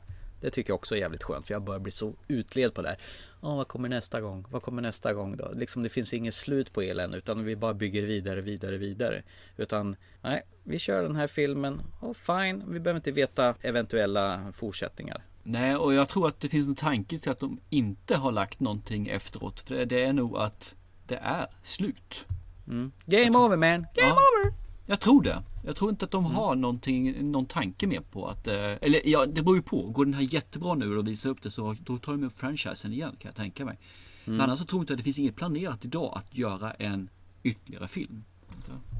Det 0.46 0.50
tycker 0.50 0.70
jag 0.70 0.74
också 0.74 0.94
är 0.94 0.98
jävligt 0.98 1.22
skönt 1.22 1.46
för 1.46 1.54
jag 1.54 1.62
börjar 1.62 1.80
bli 1.80 1.92
så 1.92 2.14
utled 2.28 2.74
på 2.74 2.82
det 2.82 2.88
här. 2.88 2.98
Ja, 3.40 3.54
vad 3.54 3.68
kommer 3.68 3.88
nästa 3.88 4.20
gång? 4.20 4.44
Vad 4.50 4.62
kommer 4.62 4.82
nästa 4.82 5.14
gång 5.14 5.36
då? 5.36 5.50
Liksom 5.54 5.82
det 5.82 5.88
finns 5.88 6.14
inget 6.14 6.34
slut 6.34 6.72
på 6.72 6.82
elen 6.82 7.14
utan 7.14 7.44
vi 7.44 7.56
bara 7.56 7.74
bygger 7.74 8.02
vidare, 8.02 8.40
vidare, 8.40 8.76
vidare. 8.76 9.22
Utan 9.56 9.96
nej, 10.22 10.42
vi 10.62 10.78
kör 10.78 11.02
den 11.02 11.16
här 11.16 11.26
filmen 11.26 11.82
och 12.00 12.16
fine, 12.16 12.64
vi 12.66 12.80
behöver 12.80 12.98
inte 12.98 13.12
veta 13.12 13.54
eventuella 13.60 14.52
fortsättningar. 14.54 15.24
Nej, 15.42 15.76
och 15.76 15.94
jag 15.94 16.08
tror 16.08 16.28
att 16.28 16.40
det 16.40 16.48
finns 16.48 16.68
en 16.68 16.74
tanke 16.74 17.18
till 17.18 17.30
att 17.30 17.40
de 17.40 17.60
inte 17.70 18.16
har 18.16 18.32
lagt 18.32 18.60
någonting 18.60 19.08
efteråt. 19.08 19.60
För 19.60 19.86
det 19.86 20.04
är 20.04 20.12
nog 20.12 20.36
att 20.36 20.74
det 21.06 21.16
är 21.16 21.46
slut. 21.62 22.26
Mm. 22.66 22.92
Game 23.06 23.38
over 23.38 23.56
man, 23.56 23.82
game 23.82 23.88
ja. 23.94 24.12
over! 24.12 24.54
Jag 24.86 25.00
tror 25.00 25.22
det. 25.22 25.42
Jag 25.66 25.76
tror 25.76 25.90
inte 25.90 26.04
att 26.04 26.10
de 26.10 26.24
mm. 26.24 26.36
har 26.36 26.54
någonting, 26.54 27.30
någon 27.32 27.46
tanke 27.46 27.86
med 27.86 28.10
på 28.10 28.28
att, 28.28 28.46
eh, 28.46 28.54
eller 28.54 29.08
ja, 29.08 29.26
det 29.26 29.42
beror 29.42 29.56
ju 29.56 29.62
på. 29.62 29.82
Går 29.82 30.04
den 30.04 30.14
här 30.14 30.34
jättebra 30.34 30.74
nu 30.74 30.98
och 30.98 31.08
visar 31.08 31.30
upp 31.30 31.42
det 31.42 31.50
så 31.50 31.76
då 31.80 31.98
tar 31.98 32.12
de 32.12 32.24
upp 32.24 32.38
franchisen 32.38 32.92
igen 32.92 33.16
kan 33.18 33.28
jag 33.28 33.36
tänka 33.36 33.64
mig. 33.64 33.78
Mm. 34.24 34.36
Men 34.36 34.40
annars 34.46 34.58
så 34.58 34.64
tror 34.64 34.78
jag 34.78 34.82
inte 34.82 34.92
att 34.92 34.98
det 34.98 35.04
finns 35.04 35.18
inget 35.18 35.36
planerat 35.36 35.84
idag 35.84 36.12
att 36.16 36.38
göra 36.38 36.72
en 36.72 37.08
ytterligare 37.42 37.88
film. 37.88 38.24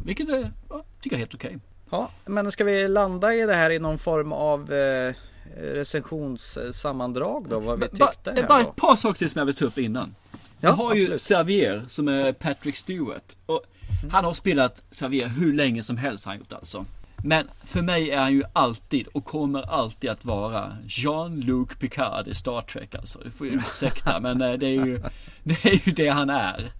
Vilket 0.04 0.28
är, 0.28 0.52
ja, 0.68 0.84
tycker 1.00 1.16
jag 1.16 1.18
är 1.18 1.18
helt 1.18 1.34
okej. 1.34 1.48
Okay. 1.48 1.60
Ja, 1.90 2.10
men 2.24 2.52
ska 2.52 2.64
vi 2.64 2.88
landa 2.88 3.34
i 3.34 3.40
det 3.40 3.54
här 3.54 3.70
i 3.70 3.78
någon 3.78 3.98
form 3.98 4.32
av 4.32 4.72
eh, 4.72 5.14
recensionssammandrag 5.56 7.46
då? 7.48 7.60
Vad 7.60 7.80
vi 7.80 7.88
tyckte 7.88 8.32
här 8.32 8.48
Bara 8.48 8.60
ett 8.60 8.76
par 8.76 8.96
saker 8.96 9.18
till 9.18 9.30
som 9.30 9.38
jag 9.38 9.46
vill 9.46 9.54
ta 9.54 9.64
upp 9.64 9.78
innan. 9.78 10.14
Ja, 10.32 10.38
jag 10.60 10.72
har 10.72 10.86
absolut. 10.86 11.10
ju 11.10 11.16
Xavier 11.16 11.84
som 11.88 12.08
är 12.08 12.32
Patrick 12.32 12.76
Stewart. 12.76 13.36
Och 13.46 13.64
han 14.10 14.24
har 14.24 14.32
spelat 14.32 14.82
Xavier 14.90 15.28
hur 15.28 15.54
länge 15.54 15.82
som 15.82 15.96
helst 15.96 16.24
har 16.24 16.32
han 16.32 16.38
gjort 16.38 16.52
alltså. 16.52 16.84
Men 17.24 17.48
för 17.64 17.82
mig 17.82 18.10
är 18.10 18.18
han 18.18 18.32
ju 18.32 18.42
alltid 18.52 19.06
och 19.06 19.24
kommer 19.24 19.62
alltid 19.62 20.10
att 20.10 20.24
vara 20.24 20.76
Jean-Luc 20.86 21.68
Picard 21.78 22.28
i 22.28 22.34
Star 22.34 22.60
Trek 22.60 22.94
alltså. 22.94 23.18
Det 23.24 23.30
får 23.30 23.46
ju 23.46 23.54
ursäkta 23.54 24.20
men 24.22 24.42
eh, 24.42 24.52
det 24.52 24.66
är 24.66 24.86
ju 24.86 25.02
det 25.42 25.64
är 25.64 25.86
ju 25.86 25.92
det 25.92 26.08
han 26.08 26.30
är. 26.30 26.72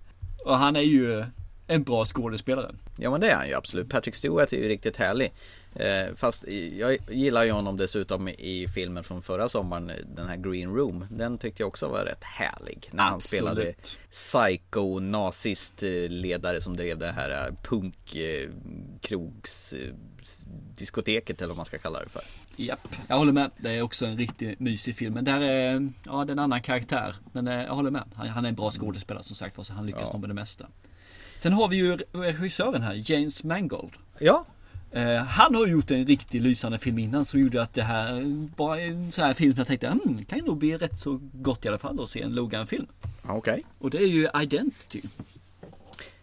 Och 0.45 0.59
han 0.59 0.77
är 0.77 0.81
ju 0.81 1.25
en 1.67 1.83
bra 1.83 2.05
skådespelare. 2.05 2.75
Ja 2.97 3.11
men 3.11 3.21
det 3.21 3.31
är 3.31 3.37
han 3.37 3.49
ju 3.49 3.55
absolut. 3.55 3.89
Patrick 3.89 4.15
Stewart 4.15 4.53
är 4.53 4.57
ju 4.57 4.69
riktigt 4.69 4.97
härlig. 4.97 5.33
Eh, 5.79 6.15
fast 6.15 6.45
jag 6.79 6.99
gillar 7.11 7.45
ju 7.45 7.51
honom 7.51 7.77
dessutom 7.77 8.29
i 8.29 8.69
filmen 8.75 9.05
från 9.05 9.23
förra 9.23 9.49
sommaren, 9.49 9.93
den 10.17 10.29
här 10.29 10.37
Green 10.37 10.75
Room. 10.75 11.07
Den 11.11 11.39
tyckte 11.39 11.63
jag 11.63 11.69
också 11.69 11.89
var 11.89 12.05
rätt 12.05 12.25
härlig. 12.25 12.91
När 12.93 13.05
han 13.05 13.21
spelade 13.21 13.75
psycho 14.11 14.99
nazistledare 14.99 16.61
som 16.61 16.77
drev 16.77 16.99
det 16.99 17.13
här 17.13 17.55
punkkrogs 17.63 18.75
diskoteket 20.77 21.39
eller 21.39 21.49
vad 21.49 21.57
man 21.57 21.67
ska 21.67 21.79
kalla 21.79 22.01
det 22.01 22.09
för. 22.09 22.23
Japp, 22.57 22.89
jag 23.09 23.17
håller 23.17 23.33
med. 23.33 23.51
Det 23.57 23.71
är 23.71 23.83
också 23.83 24.07
en 24.07 24.17
riktigt 24.17 24.61
mysig 24.61 24.97
film. 24.97 25.15
Men 25.15 25.25
där 25.25 25.41
är, 25.41 25.89
ja, 26.07 26.25
det 26.25 26.31
är 26.31 26.33
en 26.33 26.39
annan 26.39 26.63
karaktär. 26.63 27.15
Men 27.33 27.47
jag 27.47 27.75
håller 27.75 27.91
med. 27.91 28.05
Han, 28.15 28.29
han 28.29 28.45
är 28.45 28.49
en 28.49 28.55
bra 28.55 28.71
skådespelare 28.71 29.25
som 29.25 29.37
sagt 29.37 29.67
så 29.67 29.73
han 29.73 29.87
lyckas 29.87 30.03
ja. 30.05 30.13
nog 30.13 30.21
med 30.21 30.31
det 30.31 30.35
mesta. 30.35 30.67
Sen 31.37 31.53
har 31.53 31.69
vi 31.69 31.77
ju 31.77 31.97
regissören 32.13 32.83
här, 32.83 33.11
James 33.11 33.45
Mangold. 33.45 33.93
Ja, 34.19 34.45
Eh, 34.91 35.17
han 35.17 35.55
har 35.55 35.67
gjort 35.67 35.91
en 35.91 36.07
riktigt 36.07 36.43
lysande 36.43 36.79
film 36.79 36.99
innan 36.99 37.25
som 37.25 37.41
gjorde 37.41 37.63
att 37.63 37.75
det 37.75 37.83
här 37.83 38.39
var 38.57 38.77
en 38.77 39.13
sån 39.13 39.25
här 39.25 39.35
film 39.35 39.53
som 39.53 39.59
jag 39.59 39.67
tänkte, 39.67 39.87
mm, 39.87 40.25
kan 40.25 40.39
nog 40.39 40.57
bli 40.57 40.77
rätt 40.77 40.99
så 40.99 41.21
gott 41.33 41.65
i 41.65 41.69
alla 41.69 41.79
fall 41.79 42.01
att 42.01 42.11
se 42.11 42.23
en 42.23 42.35
Logan-film. 42.35 42.87
Okej. 43.23 43.39
Okay. 43.39 43.63
Och 43.79 43.91
det 43.91 43.99
är 43.99 44.07
ju 44.07 44.29
Identity. 44.43 45.01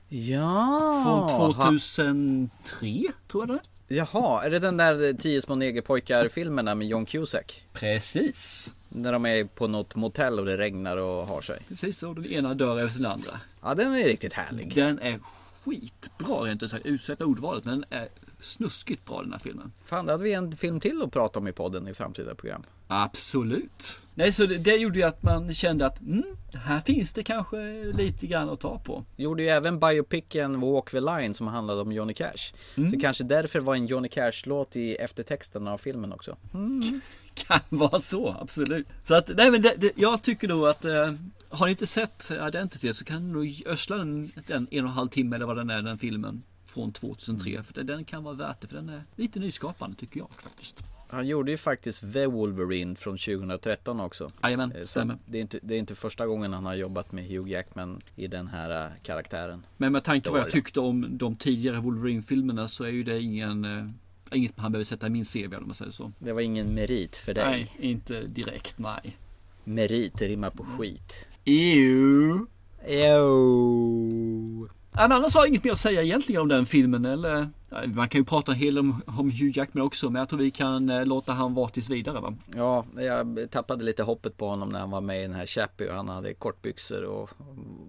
Ja. 0.10 1.28
Från 1.28 1.80
2003 1.90 3.04
tror 3.28 3.48
jag 3.48 3.48
det 3.48 3.54
är. 3.54 3.74
Jaha, 3.88 4.44
är 4.44 4.50
det 4.50 4.60
den 4.60 4.78
där 4.78 5.14
Tio 5.14 5.42
små 5.42 5.56
negerpojkar-filmerna 5.56 6.76
med 6.76 6.88
John 6.88 7.06
Cusack? 7.06 7.64
Precis. 7.74 8.72
När 8.90 9.12
de 9.12 9.26
är 9.26 9.46
på 9.46 9.68
något 9.68 9.96
motell 9.96 10.40
och 10.40 10.46
det 10.46 10.58
regnar 10.58 10.98
och 10.98 11.28
har 11.28 11.42
sig. 11.42 11.60
Precis, 11.68 12.04
och 12.04 12.16
den 12.16 12.26
ena 12.26 12.54
dör 12.54 12.86
efter 12.86 13.00
den 13.00 13.12
andra. 13.12 13.40
Ja, 13.62 13.76
den 13.76 13.96
är 13.96 14.04
riktigt 14.04 14.34
härlig. 14.34 14.76
Den 14.76 15.00
är 15.00 15.20
skitbra 15.66 16.36
rent 16.36 16.64
ut 16.64 16.72
sagt. 16.72 16.86
Ursäkta 16.86 17.26
ordvalet, 17.26 17.66
men 17.66 17.80
den 17.80 18.00
är 18.00 18.10
snuskigt 18.44 19.06
bra 19.06 19.22
den 19.22 19.32
här 19.32 19.40
filmen. 19.40 19.72
Fan, 19.86 20.06
då 20.06 20.12
hade 20.12 20.24
vi 20.24 20.34
en 20.34 20.58
film 20.58 20.80
till 20.80 21.02
att 21.02 21.12
prata 21.12 21.40
om 21.40 21.48
i 21.48 21.52
podden 21.52 21.88
i 21.88 21.94
framtida 21.94 22.36
program. 22.36 22.64
Absolut. 22.88 24.02
Nej, 24.14 24.32
så 24.32 24.46
det, 24.46 24.58
det 24.58 24.76
gjorde 24.76 25.00
ju 25.00 25.06
att 25.06 25.24
man 25.24 25.54
kände 25.54 25.86
att 25.86 26.02
mm, 26.02 26.24
här 26.54 26.80
finns 26.80 27.14
det 27.14 27.24
kanske 27.24 27.84
lite 27.84 28.28
grann 28.28 28.50
att 28.50 28.60
ta 28.60 28.80
på. 28.80 29.06
Gjorde 29.16 29.44
ju 29.44 29.50
även 29.50 29.80
biopicen 29.80 30.62
Walk 30.62 30.92
the 30.92 31.00
Line 31.00 31.34
som 31.34 31.48
handlade 31.48 31.82
om 31.82 31.92
Johnny 31.92 32.14
Cash. 32.14 32.54
Mm. 32.76 32.90
Så 32.90 33.00
kanske 33.00 33.24
därför 33.24 33.60
var 33.60 33.76
en 33.76 33.88
Johnny 33.88 34.10
Cash-låt 34.10 34.76
i 34.76 34.96
eftertexten 34.96 35.68
av 35.68 35.78
filmen 35.78 36.14
också. 36.14 36.38
Mm. 36.54 37.02
Kan 37.34 37.60
vara 37.70 38.00
så, 38.00 38.36
absolut. 38.42 38.88
Så 39.08 39.16
att, 39.16 39.30
nej 39.36 39.52
men 39.52 39.62
det, 39.62 39.76
det, 39.78 39.92
jag 39.96 40.22
tycker 40.22 40.48
då 40.48 40.66
att 40.66 40.86
eh, 40.86 41.14
har 41.50 41.66
ni 41.66 41.72
inte 41.72 41.88
sett 41.88 42.32
Identity 42.48 42.94
så 42.94 43.06
kan 43.06 43.28
ni 43.28 43.34
nog 43.34 43.64
ösla 43.66 43.98
den, 43.98 44.32
den 44.48 44.68
en 44.72 44.84
och 44.84 44.90
en 44.90 44.96
halv 44.96 45.08
timme 45.08 45.36
eller 45.36 45.46
vad 45.46 45.58
den 45.58 45.70
är, 45.70 45.82
den 45.82 45.98
filmen 45.98 46.44
från 46.74 46.92
2003. 46.92 47.52
Mm. 47.52 47.64
För 47.64 47.84
den 47.84 48.06
kan 48.06 48.24
vara 48.24 48.36
värt 48.36 48.62
det, 48.62 48.68
för 48.68 48.76
den 48.76 48.90
är 48.90 49.04
lite 49.16 49.40
nyskapande 49.40 49.98
tycker 49.98 50.20
jag 50.20 50.30
faktiskt. 50.38 50.84
Han 51.08 51.28
gjorde 51.28 51.52
ju 51.52 51.58
faktiskt 51.58 52.14
The 52.14 52.26
Wolverine 52.26 52.96
från 52.96 53.18
2013 53.18 54.00
också. 54.00 54.32
Jajamän, 54.44 54.72
eh, 54.72 54.84
stämmer. 54.84 55.18
Det 55.26 55.38
är, 55.38 55.42
inte, 55.42 55.60
det 55.62 55.76
är 55.76 55.80
inte 55.80 55.96
första 55.96 56.28
gången 56.28 56.54
han 56.54 56.66
har 56.66 56.74
jobbat 56.74 57.12
med 57.12 57.28
Hugh 57.28 57.52
Jackman 57.52 58.00
i 58.16 58.28
den 58.28 58.48
här 58.48 58.86
uh, 58.86 58.92
karaktären. 59.04 59.66
Men 59.78 59.92
med 59.92 60.04
tanke 60.04 60.28
på 60.28 60.34
vad 60.34 60.42
jag 60.42 60.52
tyckte 60.52 60.80
om 60.80 61.18
de 61.18 61.36
tidigare 61.36 61.78
Wolverine-filmerna 61.78 62.68
så 62.68 62.84
är 62.84 62.90
ju 62.90 63.04
det 63.04 63.22
ingen 63.22 63.66
uh, 63.66 63.90
Inget 64.32 64.54
han 64.56 64.72
behöver 64.72 64.84
sätta 64.84 65.08
i 65.08 65.10
min 65.10 65.26
CV 65.26 65.56
om 65.58 65.66
man 65.66 65.74
säger 65.74 65.92
så. 65.92 66.12
Det 66.20 66.34
var 66.34 66.42
ingen 66.42 66.74
merit 66.74 67.18
för 67.18 67.34
dig? 67.34 67.46
Nej, 67.46 67.76
inte 67.80 68.22
direkt, 68.22 68.80
nej. 68.80 69.18
Merit 69.64 70.22
rimmar 70.22 70.50
på 70.50 70.64
skit. 70.64 71.28
Ew. 71.46 72.46
Ew. 72.88 74.70
Men 74.96 75.12
annars 75.12 75.36
har 75.36 75.42
jag 75.42 75.48
inget 75.48 75.64
mer 75.64 75.72
att 75.72 75.80
säga 75.80 76.04
egentligen 76.04 76.42
om 76.42 76.48
den 76.48 76.66
filmen 76.66 77.06
eller? 77.06 77.50
Man 77.86 78.10
kan 78.10 78.22
ju 78.22 78.26
prata 78.26 78.52
en 78.52 78.58
hel 78.58 78.76
del 78.76 78.80
om, 78.80 79.02
om 79.06 79.32
Hugh 79.32 79.58
Jackman 79.58 79.86
också, 79.86 80.10
men 80.10 80.20
jag 80.20 80.30
tror 80.30 80.40
vi 80.40 80.52
kan 80.52 80.90
eh, 80.90 81.06
låta 81.06 81.34
han 81.34 81.54
vara 81.54 81.70
tills 81.70 81.90
vidare 81.90 82.20
va? 82.20 82.34
Ja, 82.56 82.86
jag 82.98 83.48
tappade 83.52 83.84
lite 83.84 84.04
hoppet 84.04 84.38
på 84.38 84.48
honom 84.48 84.70
när 84.70 84.80
han 84.80 84.92
var 84.92 85.02
med 85.02 85.20
i 85.20 85.22
den 85.22 85.34
här 85.34 85.46
Chappie 85.46 85.90
och 85.90 85.96
han 85.96 86.10
hade 86.10 86.34
kortbyxor 86.34 87.04
och 87.04 87.30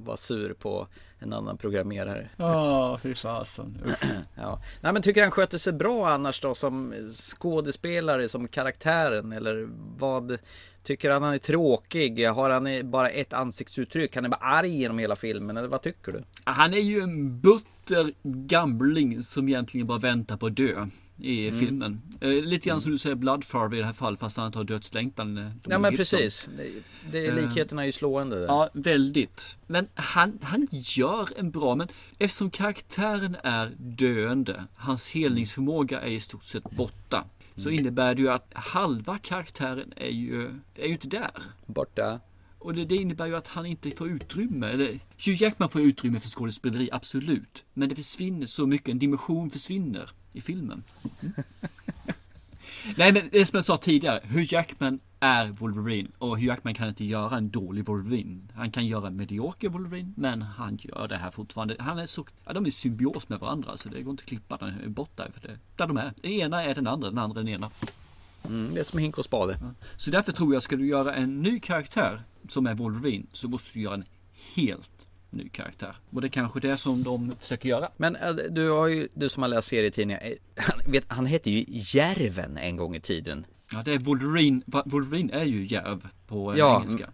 var 0.04 0.16
sur 0.16 0.54
på 0.54 0.86
en 1.18 1.32
annan 1.32 1.56
programmerare. 1.56 2.28
Ja, 2.36 2.98
fy 3.02 3.14
fasen. 3.14 3.82
Ja. 4.34 4.60
Nej 4.80 4.92
men 4.92 5.02
tycker 5.02 5.22
han 5.22 5.30
sköter 5.30 5.58
sig 5.58 5.72
bra 5.72 6.08
annars 6.08 6.40
då 6.40 6.54
som 6.54 6.94
skådespelare, 7.12 8.28
som 8.28 8.48
karaktären 8.48 9.32
eller 9.32 9.68
vad? 9.98 10.38
Tycker 10.84 11.10
han 11.10 11.22
han 11.22 11.34
är 11.34 11.38
tråkig? 11.38 12.26
Har 12.28 12.50
han 12.50 12.90
bara 12.90 13.08
ett 13.10 13.32
ansiktsuttryck? 13.32 14.14
Han 14.16 14.24
är 14.24 14.28
bara 14.28 14.36
arg 14.40 14.68
genom 14.78 14.98
hela 14.98 15.16
filmen 15.16 15.56
eller 15.56 15.68
vad 15.68 15.82
tycker 15.82 16.12
du? 16.12 16.22
Han 16.44 16.74
är 16.74 16.78
ju 16.78 17.00
en 17.00 17.40
butter 17.40 18.12
gamling 18.22 19.22
som 19.22 19.48
egentligen 19.48 19.86
bara 19.86 19.98
väntar 19.98 20.36
på 20.36 20.46
att 20.46 20.56
dö 20.56 20.86
i 21.18 21.48
Mm. 21.48 21.60
filmen. 21.60 22.00
Eh, 22.20 22.28
lite 22.28 22.68
grann 22.68 22.80
som 22.80 22.90
du 22.90 22.98
säger 22.98 23.16
Bloodfarver 23.16 23.76
i 23.76 23.80
det 23.80 23.86
här 23.86 23.92
fallet 23.92 24.20
fast 24.20 24.36
han 24.36 24.46
inte 24.46 24.58
har 24.58 24.64
dödslängtan. 24.64 25.38
eh, 25.38 25.50
Ja 25.68 25.78
men 25.78 25.96
precis. 25.96 26.48
Det, 26.58 26.70
det, 27.12 27.26
Eh. 27.26 27.34
likheterna 27.34 27.82
är 27.82 27.86
ju 27.86 27.92
slående 27.92 28.36
där. 28.40 28.46
Ja, 28.46 28.68
väldigt. 28.72 29.56
Men 29.66 29.86
han, 29.94 30.38
han 30.42 30.68
gör 30.70 31.28
en 31.36 31.50
bra, 31.50 31.74
men 31.74 31.88
eftersom 32.18 32.50
karaktären 32.50 33.36
är 33.42 33.70
döende, 33.78 34.64
hans 34.74 35.10
helningsförmåga 35.14 36.00
är 36.00 36.10
i 36.10 36.20
stort 36.20 36.44
sett 36.44 36.70
borta. 36.70 37.24
Så 37.56 37.68
Mm. 37.68 37.80
innebär 37.80 38.14
det 38.14 38.22
ju 38.22 38.28
att 38.30 38.52
halva 38.54 39.18
karaktären 39.18 39.92
är 39.96 40.10
ju, 40.10 40.60
är 40.74 40.86
ju 40.86 40.92
inte 40.92 41.08
där. 41.08 41.30
Borta. 41.66 42.20
Och 42.58 42.74
det, 42.74 42.84
det 42.84 42.96
innebär 42.96 43.26
ju 43.26 43.36
att 43.36 43.48
han 43.48 43.66
inte 43.66 43.90
får 43.90 44.08
utrymme. 44.08 44.66
Eller, 44.66 45.00
Hugh 45.24 45.42
Jackman 45.42 45.68
får 45.68 45.80
utrymme 45.82 46.20
för 46.20 46.28
skådespeleri, 46.28 46.88
absolut. 46.92 47.64
Men 47.74 47.88
det 47.88 47.94
försvinner 47.94 48.46
så 48.46 48.66
mycket, 48.66 48.88
en 48.88 48.98
dimension 48.98 49.50
försvinner 49.50 50.10
i 50.32 50.40
filmen. 50.40 50.84
Nej 52.96 53.12
men 53.12 53.28
det 53.32 53.46
som 53.46 53.56
jag 53.56 53.64
sa 53.64 53.76
tidigare, 53.76 54.20
Hugh 54.28 54.54
Jackman 54.54 55.00
är 55.20 55.46
Wolverine 55.46 56.08
och 56.18 56.36
Hugh 56.36 56.46
Jackman 56.46 56.74
kan 56.74 56.88
inte 56.88 57.04
göra 57.04 57.36
en 57.36 57.50
dålig 57.50 57.86
Wolverine. 57.86 58.40
Han 58.54 58.70
kan 58.70 58.86
göra 58.86 59.06
en 59.06 59.16
medioker 59.16 59.68
Wolverine 59.68 60.12
men 60.16 60.42
han 60.42 60.78
gör 60.82 61.08
det 61.08 61.16
här 61.16 61.30
fortfarande. 61.30 61.76
Han 61.78 61.98
är 61.98 62.06
så, 62.06 62.26
ja, 62.44 62.52
de 62.52 62.64
är 62.64 62.68
i 62.68 62.72
symbios 62.72 63.28
med 63.28 63.40
varandra 63.40 63.76
så 63.76 63.88
det 63.88 64.02
går 64.02 64.10
inte 64.10 64.22
att 64.22 64.28
klippa 64.28 64.56
den 64.56 64.92
bort 64.92 65.16
där. 65.16 65.30
För 65.34 65.48
det, 65.48 65.58
där 65.76 65.86
de 65.86 65.96
är. 65.96 66.12
Den 66.22 66.30
ena 66.30 66.64
är 66.64 66.74
den 66.74 66.86
andra, 66.86 67.08
den 67.08 67.18
andra 67.18 67.40
är 67.40 67.44
den 67.44 67.54
ena. 67.54 67.70
Mm, 68.44 68.74
det 68.74 68.80
är 68.80 68.84
som 68.84 68.98
hink 68.98 69.18
och 69.18 69.24
spade. 69.24 69.58
Så 69.96 70.10
därför 70.10 70.32
tror 70.32 70.54
jag, 70.54 70.62
ska 70.62 70.76
du 70.76 70.86
göra 70.86 71.14
en 71.14 71.42
ny 71.42 71.60
karaktär 71.60 72.22
som 72.48 72.66
är 72.66 72.74
Wolverine 72.74 73.26
så 73.32 73.48
måste 73.48 73.70
du 73.72 73.80
göra 73.80 73.94
en 73.94 74.04
helt 74.54 75.06
ny 75.36 75.48
karaktär. 75.48 75.96
Och 76.10 76.20
det 76.20 76.26
är 76.26 76.28
kanske 76.28 76.60
det 76.60 76.76
som 76.76 77.02
de 77.02 77.32
försöker 77.40 77.68
göra. 77.68 77.90
Men 77.96 78.16
äh, 78.16 78.34
du 78.34 78.70
har 78.70 78.86
ju, 78.86 79.08
du 79.14 79.28
som 79.28 79.42
har 79.42 79.50
läst 79.50 79.68
serietidningar, 79.68 80.20
eh, 80.24 80.32
han, 80.56 80.92
vet, 80.92 81.04
han 81.08 81.26
hette 81.26 81.50
ju 81.50 81.64
Järven 81.68 82.56
en 82.56 82.76
gång 82.76 82.96
i 82.96 83.00
tiden. 83.00 83.46
Ja, 83.72 83.82
det 83.84 83.94
är 83.94 83.98
Wolverine. 83.98 84.62
Wolverine 84.84 85.32
är 85.32 85.44
ju 85.44 85.64
järv 85.64 86.08
på 86.26 86.52
eh, 86.52 86.58
Ja, 86.58 86.76
engelska. 86.76 87.10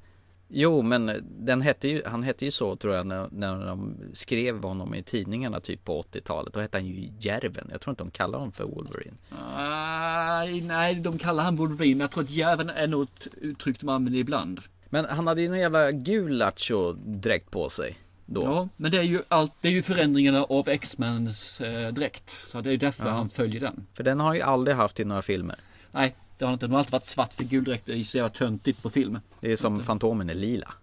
Jo, 0.52 0.82
men 0.82 1.10
den 1.22 1.62
hette 1.62 1.88
ju, 1.88 2.02
han 2.06 2.22
hette 2.22 2.44
ju 2.44 2.50
så 2.50 2.76
tror 2.76 2.94
jag 2.94 3.06
när, 3.06 3.28
när 3.32 3.66
de 3.66 3.96
skrev 4.12 4.62
honom 4.62 4.94
i 4.94 5.02
tidningarna 5.02 5.60
typ 5.60 5.84
på 5.84 6.02
80-talet. 6.02 6.54
Då 6.54 6.60
hette 6.60 6.78
han 6.78 6.86
ju 6.86 7.08
Järven. 7.20 7.68
Jag 7.72 7.80
tror 7.80 7.92
inte 7.92 8.04
de 8.04 8.10
kallar 8.10 8.38
honom 8.38 8.52
för 8.52 8.64
Wolverine. 8.64 9.16
Nej, 9.56 10.60
nej, 10.60 10.94
de 10.94 11.18
kallar 11.18 11.44
han 11.44 11.56
Wolverine. 11.56 11.94
Men 11.94 12.00
jag 12.00 12.10
tror 12.10 12.24
att 12.24 12.30
järven 12.30 12.70
är 12.70 12.86
nog 12.86 13.02
ett 13.02 13.28
uttryck 13.40 13.80
de 13.80 13.88
använder 13.88 14.20
ibland. 14.20 14.60
Men 14.88 15.04
han 15.04 15.26
hade 15.26 15.40
ju 15.40 15.46
en 15.46 15.58
jävla 15.58 15.90
gul 15.90 16.32
lattjo-dräkt 16.38 17.50
på 17.50 17.68
sig. 17.68 17.96
Då. 18.32 18.40
Ja, 18.44 18.68
men 18.76 18.90
det 18.90 18.98
är 18.98 19.02
ju 19.02 19.22
allt, 19.28 19.52
det 19.60 19.68
är 19.68 19.72
ju 19.72 19.82
förändringarna 19.82 20.44
av 20.44 20.68
X-Mens 20.68 21.60
eh, 21.60 21.92
dräkt. 21.92 22.30
Så 22.30 22.60
det 22.60 22.72
är 22.72 22.76
därför 22.76 23.04
Ja. 23.06 23.10
han 23.10 23.28
följer 23.28 23.60
den. 23.60 23.86
För 23.94 24.04
den 24.04 24.20
har 24.20 24.26
han 24.26 24.36
ju 24.36 24.42
aldrig 24.42 24.76
haft 24.76 25.00
i 25.00 25.04
några 25.04 25.22
filmer. 25.22 25.58
Nej, 25.92 26.16
det 26.38 26.44
har 26.44 26.52
inte. 26.52 26.66
De 26.66 26.72
har 26.72 26.78
alltid 26.78 26.92
varit 26.92 27.04
svart 27.04 27.32
för 27.34 27.44
gul 27.44 27.64
dräkt. 27.64 27.86
Det 27.86 27.92
är 28.00 28.04
så 28.04 28.16
jävla 28.18 28.30
töntigt 28.30 28.82
på 28.82 28.90
film. 28.90 29.18
Det 29.40 29.52
är 29.52 29.56
som 29.56 29.82
Fantomen 29.82 30.30
är 30.30 30.34
lila 30.34 30.74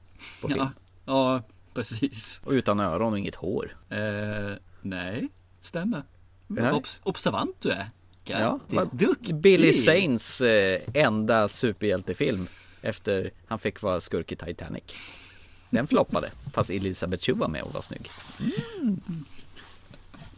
på 0.42 0.48
film. 0.48 0.60
Ja, 0.60 0.72
ja, 1.06 1.44
precis. 1.74 2.42
Och 2.46 2.52
utan 2.52 2.80
öron 2.80 3.14
och 3.14 3.20
inget 3.20 3.36
hår. 3.36 3.78
Eh, 3.90 4.56
nej, 4.82 5.28
stämmer. 5.62 6.04
Obs- 6.48 7.00
observant 7.04 7.56
du 7.62 7.70
är. 7.70 7.90
Ja, 8.24 8.38
Grattis, 8.70 8.76
vad- 8.76 8.90
duktig. 8.98 9.36
Billy 9.36 9.74
Zanes 9.74 10.42
eh, 10.42 10.82
enda 10.94 11.48
superhjältefilm 11.48 12.48
efter 12.82 13.32
han 13.48 13.60
fick 13.60 13.82
vara 13.82 14.00
skurk 14.00 14.32
i 14.32 14.36
Titanic. 14.36 14.84
Den 15.70 15.88
floppade, 15.88 16.30
fast 16.54 16.70
Elisabeth 16.70 17.24
Chu 17.24 17.34
var 17.34 17.48
med 17.48 17.62
och 17.62 17.74
var 17.74 17.82
snygg. 17.82 18.10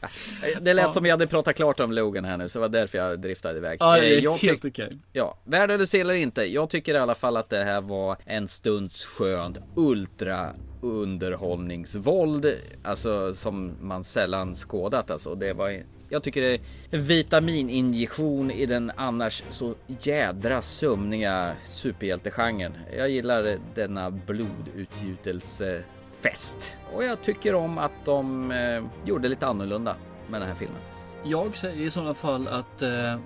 Eh, 0.01 0.61
Det 0.61 0.73
lät 0.73 0.85
Ja. 0.85 0.91
som 0.91 1.03
vi 1.03 1.09
hade 1.09 1.27
pratat 1.27 1.55
klart 1.55 1.79
om 1.79 1.91
Logan 1.91 2.25
här 2.25 2.37
nu, 2.37 2.49
så 2.49 2.59
det 2.59 2.61
var 2.61 2.69
därför 2.69 2.97
jag 2.97 3.19
driftade 3.19 3.57
iväg. 3.57 3.77
Ja, 3.81 3.91
det 3.97 4.11
Eh, 4.11 4.17
är 4.17 4.21
jag 4.21 4.37
helt 4.37 4.65
okej. 4.65 4.97
Ja, 5.13 5.37
värd 5.43 5.71
eller 5.71 5.95
eller 5.95 6.13
inte. 6.13 6.43
Jag 6.43 6.69
tycker 6.69 6.95
i 6.95 6.97
alla 6.97 7.15
fall 7.15 7.37
att 7.37 7.49
det 7.49 7.63
här 7.63 7.81
var 7.81 8.17
en 8.25 8.47
stunds 8.47 9.05
skönt 9.05 9.57
ultra 9.75 10.53
underhållningsvåld. 10.81 12.55
Alltså 12.83 13.33
som 13.33 13.71
man 13.81 14.03
sällan 14.03 14.55
skådat 14.55 15.11
alltså. 15.11 15.35
Det 15.35 15.53
var, 15.53 15.83
jag 16.09 16.23
tycker 16.23 16.41
det 16.41 16.53
är 16.53 16.59
en 16.91 17.03
vitamininjektion 17.03 18.51
i 18.51 18.65
den 18.65 18.91
annars 18.95 19.43
så 19.49 19.75
jädra 19.99 20.61
sömniga 20.61 21.55
superhjältegenren. 21.65 22.73
Jag 22.97 23.09
gillar 23.09 23.57
denna 23.75 24.11
blodutgjutelsefest. 24.11 26.77
Och 26.93 27.03
jag 27.03 27.21
tycker 27.21 27.55
om 27.55 27.77
att 27.77 28.05
de 28.05 28.51
eh, 28.51 28.83
gjorde 29.05 29.27
lite 29.27 29.47
annorlunda 29.47 29.95
med 30.27 30.41
den 30.41 30.47
här 30.47 30.55
filmen. 30.55 30.77
Jag 31.23 31.57
säger 31.57 31.85
i 31.85 31.89
sådana 31.89 32.13
fall 32.13 32.47
att 32.47 32.81
eh, 32.81 33.19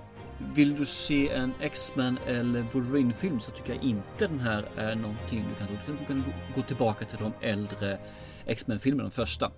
vill 0.54 0.76
du 0.76 0.86
se 0.86 1.28
en 1.28 1.54
X-Men 1.60 2.18
eller 2.26 2.64
Wolverine-film 2.72 3.40
så 3.40 3.50
tycker 3.50 3.74
jag 3.74 3.82
inte 3.82 4.26
den 4.26 4.40
här 4.40 4.64
är 4.76 4.94
någonting 4.94 5.44
du 5.48 5.66
kan 5.66 5.78
Du 5.86 6.06
kan, 6.06 6.24
gå 6.54 6.62
tillbaka 6.62 7.04
till 7.04 7.18
de 7.18 7.32
äldre 7.40 7.98
X-Men-filmerna, 8.46 9.08
de 9.08 9.10
första, 9.10 9.50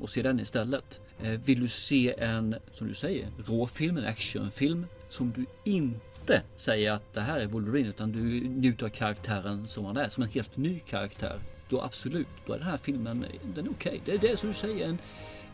och 0.00 0.10
se 0.10 0.22
den 0.22 0.40
istället. 0.40 1.00
Eh, 1.22 1.30
vill 1.30 1.60
du 1.60 1.68
se 1.68 2.14
en, 2.18 2.56
som 2.72 2.88
du 2.88 2.94
säger, 2.94 3.28
råfilm, 3.46 3.96
en 3.96 4.04
actionfilm 4.04 4.86
som 5.08 5.32
du 5.32 5.46
inte 5.64 6.42
säger 6.56 6.92
att 6.92 7.14
det 7.14 7.20
här 7.20 7.40
är 7.40 7.46
Wolverine 7.46 7.88
utan 7.88 8.12
du 8.12 8.20
njuter 8.48 8.86
av 8.86 8.90
karaktären 8.90 9.68
som 9.68 9.84
han 9.84 9.96
är, 9.96 10.08
som 10.08 10.22
en 10.22 10.28
helt 10.28 10.56
ny 10.56 10.80
karaktär. 10.80 11.38
Då 11.68 11.82
absolut, 11.82 12.26
då 12.46 12.52
är 12.52 12.58
den 12.58 12.66
här 12.66 12.76
filmen 12.76 13.26
den 13.54 13.66
är 13.66 13.70
okej. 13.70 14.00
Det 14.04 14.12
är 14.12 14.18
det 14.18 14.36
som 14.36 14.48
du 14.48 14.54
säger, 14.54 14.88
en, 14.88 14.98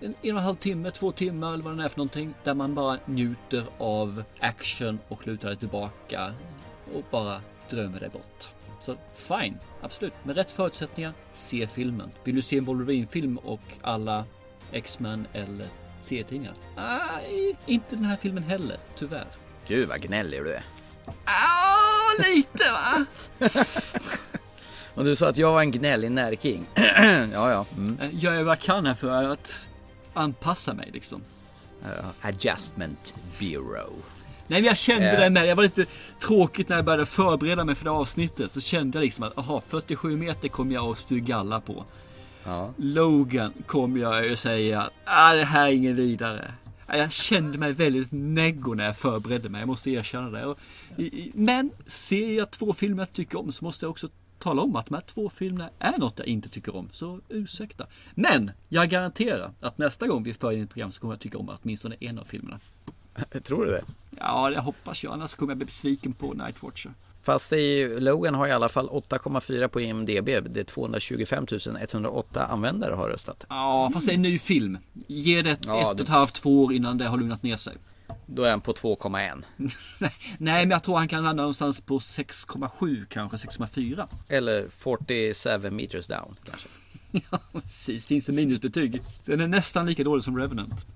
en, 0.01 0.15
en 0.23 0.35
och 0.35 0.39
en 0.39 0.45
halv 0.45 0.57
timme, 0.57 0.91
två 0.91 1.13
timmar 1.13 1.55
eller 1.55 1.65
vad 1.65 1.73
den 1.73 1.81
är 1.81 1.89
för 1.89 1.99
någonting. 1.99 2.35
Där 2.45 2.55
man 2.55 2.75
bara 2.75 2.99
njuter 3.07 3.65
av 3.79 4.23
action 4.41 4.99
och 5.09 5.27
lutar 5.27 5.49
dig 5.49 5.57
tillbaka 5.57 6.35
och 6.95 7.05
bara 7.11 7.43
drömmer 7.71 8.01
dig 8.01 8.09
bort. 8.09 8.49
Så 8.83 8.97
fine, 9.15 9.59
absolut. 9.83 10.13
Med 10.23 10.37
rätt 10.37 10.51
förutsättningar, 10.51 11.13
se 11.33 11.67
filmen. 11.67 12.11
Vill 12.25 12.35
du 12.35 12.43
se 12.43 12.59
en 12.59 12.65
Wolverine-film 12.65 13.37
och 13.39 13.61
alla 13.83 14.25
X-Men 14.73 15.27
eller 15.33 15.69
serietidningar? 16.01 16.55
Nej, 16.77 17.57
inte 17.67 17.97
den 17.97 18.05
här 18.05 18.17
filmen 18.17 18.43
heller, 18.43 18.79
tyvärr. 18.97 19.27
Gud 19.69 19.89
vad 19.89 20.01
gnällig 20.01 20.45
du 20.45 20.53
är. 20.55 20.65
Ah, 21.25 22.23
lite 22.23 22.65
va? 22.73 23.05
Och 24.95 25.05
du 25.05 25.17
sa 25.17 25.29
att 25.29 25.37
jag 25.37 25.53
var 25.53 25.61
en 25.61 25.71
gnällig 25.71 26.11
närking. 26.11 26.67
ja, 27.33 27.51
ja. 27.51 27.67
Mm. 27.77 27.97
Jag 28.13 28.35
gör 28.35 28.43
vad 28.43 28.57
jag 28.57 28.61
kan 28.61 28.87
här 28.87 28.95
för 28.95 29.23
att 29.23 29.69
anpassa 30.15 30.75
mig 30.75 30.91
liksom. 30.93 31.23
Uh, 31.83 32.11
adjustment 32.21 33.15
Bureau. 33.39 33.93
Nej 34.51 34.61
men 34.61 34.69
jag 34.69 34.77
kände 34.77 35.11
Eh. 35.11 35.21
det 35.21 35.31
med. 35.31 35.47
Jag 35.47 35.57
var 35.57 35.63
lite 35.63 35.87
tråkigt 36.21 36.69
när 36.69 36.77
jag 36.77 36.85
började 36.85 37.07
förbereda 37.07 37.65
mig 37.65 37.75
för 37.75 37.85
det 37.85 37.91
avsnittet. 37.91 38.53
Så 38.53 38.61
kände 38.61 38.99
jag 38.99 39.05
liksom 39.05 39.25
att 39.25 39.39
aha, 39.39 39.61
47 39.67 40.17
meter 40.17 40.49
kommer 40.49 40.75
jag 40.75 40.85
att 40.91 40.99
spy 40.99 41.21
galla 41.21 41.61
på. 41.61 41.85
Ja. 42.45 42.75
Logan 42.77 43.53
kommer 43.67 44.01
jag 44.01 44.33
att 44.33 44.39
säga 44.39 44.83
att 44.83 44.93
ah, 45.05 45.33
det 45.33 45.45
här 45.45 45.69
är 45.69 45.73
ingen 45.73 45.97
vidare. 45.97 46.55
Ja, 46.87 46.97
Jag 46.97 47.13
kände 47.13 47.59
mig 47.59 47.73
väldigt 47.73 48.09
neggo 48.13 48.75
när 48.75 48.85
jag 48.85 48.97
förberedde 48.97 49.49
mig. 49.49 49.61
Jag 49.61 49.69
måste 49.69 49.91
erkänna 49.91 50.31
det. 50.31 50.55
Men 51.35 51.71
ser 51.87 52.37
jag 52.37 52.51
två 52.51 52.73
filmer 52.73 53.03
jag 53.03 53.13
tycker 53.13 53.39
om 53.39 53.53
så 53.53 53.65
måste 53.65 53.85
jag 53.87 53.91
också 53.91 54.09
tala 54.39 54.63
om 54.63 54.77
att 54.77 54.87
de 54.87 54.95
här 54.95 55.03
två 55.07 55.31
filmerna 55.31 55.71
är 55.79 55.99
något 55.99 56.19
jag 56.19 56.27
inte 56.29 56.49
tycker 56.49 56.77
om. 56.77 56.89
Så 56.93 57.21
ursäkta. 57.29 57.87
Men 58.15 58.51
jag 58.69 58.89
garanterar 58.89 59.53
att 59.61 59.79
nästa 59.79 60.07
gång 60.07 60.23
vi 60.23 60.35
för 60.35 60.53
in 60.53 60.63
ett 60.63 60.71
program 60.71 60.93
så 60.93 61.01
kommer 61.01 61.15
jag 61.15 61.21
tycka 61.21 61.39
om 61.39 61.51
åtminstone 61.63 61.97
en 62.01 62.19
av 62.19 62.25
filmerna. 62.25 62.61
Tror 63.45 63.65
du 63.65 63.71
det? 63.71 63.85
Ja, 64.19 64.51
det 64.51 64.61
hoppas 64.61 65.05
jag. 65.05 65.13
Annars 65.13 65.35
kommer 65.35 65.51
jag 65.51 65.59
bli 65.59 65.67
besviken 65.67 66.13
på 66.13 66.33
Night 66.33 66.63
Watcher. 66.63 66.91
Fast 67.23 67.51
det 67.51 67.57
är 67.57 67.79
ju, 67.79 68.01
Logan 68.01 68.35
har 68.35 68.47
i 68.47 68.53
alla 68.53 68.69
fall 68.69 68.89
8,4 68.89 69.69
på 69.69 69.81
IMDB. 69.81 70.27
Det 70.27 70.61
är 70.61 70.65
225 70.65 71.47
108 71.81 72.47
användare 72.47 72.95
har 72.95 73.09
röstat. 73.09 73.45
Ja, 73.49 73.91
fast 73.93 74.07
det 74.07 74.13
är 74.13 74.15
en 74.15 74.23
ny 74.23 74.39
film. 74.39 74.79
Ge 75.07 75.43
det 75.43 75.51
ett, 75.51 75.65
Ja, 75.67 75.93
ett 75.93 76.01
och 76.01 76.07
ett 76.07 76.09
halvt, 76.09 76.35
två 76.35 76.65
år 76.65 76.73
innan 76.73 76.99
det 76.99 77.09
har 77.09 77.19
lugnat 77.19 77.43
ner 77.43 77.57
sig. 77.57 77.75
Då 78.27 78.43
är 78.43 78.51
den 78.51 78.61
på 78.61 78.73
2,1. 78.73 79.45
Nej, 80.39 80.67
men 80.67 80.71
jag 80.71 80.83
tror 80.83 80.97
han 80.97 81.09
kan 81.09 81.25
landa 81.25 81.43
någonstans 81.43 81.81
på 81.81 81.99
6,7 81.99 83.07
kanske 83.09 83.37
6,4. 83.37 84.07
Eller 84.29 84.69
47 84.69 85.71
meters 85.71 86.07
down 86.07 86.37
kanske. 86.45 86.69
Ja, 87.31 87.39
precis. 87.53 88.07
Finns 88.07 88.27
det 88.27 88.33
minusbetyg. 88.33 89.03
Den 89.25 89.41
är 89.41 89.49
nästan 89.49 89.87
lika 89.87 90.05
dålig 90.05 90.25
som 90.25 90.39
Revenant. 90.39 90.87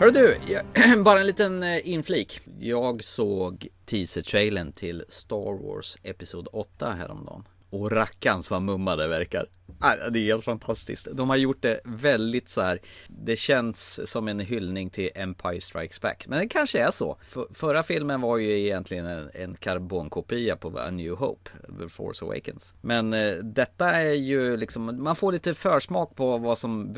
Hör 0.00 0.10
du, 0.10 0.36
jag, 0.46 0.64
bara 1.04 1.20
en 1.20 1.26
liten 1.26 1.62
eh, 1.62 1.88
inflik. 1.88 2.40
Jag 2.58 3.04
såg 3.04 3.68
teaser-trailern 3.86 4.72
till 4.72 5.04
Star 5.08 5.66
Wars 5.66 5.98
Episod 6.02 6.48
8 6.52 6.90
häromdagen. 6.90 7.44
Och 7.70 7.90
rackans 7.90 8.50
vad 8.50 8.62
mumma 8.62 8.96
det 8.96 9.08
verkar. 9.08 9.46
Det 10.10 10.18
är 10.18 10.24
helt 10.24 10.44
fantastiskt. 10.44 11.08
De 11.12 11.30
har 11.30 11.36
gjort 11.36 11.62
det 11.62 11.80
väldigt 11.84 12.48
så 12.48 12.60
här. 12.60 12.80
Det 13.08 13.36
känns 13.36 14.10
som 14.10 14.28
en 14.28 14.40
hyllning 14.40 14.90
till 14.90 15.10
Empire 15.14 15.60
Strikes 15.60 16.00
Back. 16.00 16.24
Men 16.28 16.38
det 16.38 16.48
kanske 16.48 16.78
är 16.78 16.90
så. 16.90 17.16
För, 17.28 17.46
förra 17.54 17.82
filmen 17.82 18.20
var 18.20 18.38
ju 18.38 18.60
egentligen 18.60 19.06
en, 19.06 19.30
en 19.34 19.54
karbonkopia 19.54 20.56
på 20.56 20.78
A 20.78 20.90
New 20.90 21.14
Hope, 21.14 21.50
The 21.80 21.88
Force 21.88 22.24
Awakens. 22.24 22.72
Men 22.80 23.12
eh, 23.12 23.34
detta 23.34 23.90
är 23.90 24.12
ju 24.12 24.56
liksom, 24.56 25.02
man 25.02 25.16
får 25.16 25.32
lite 25.32 25.54
försmak 25.54 26.16
på 26.16 26.38
vad 26.38 26.58
som, 26.58 26.96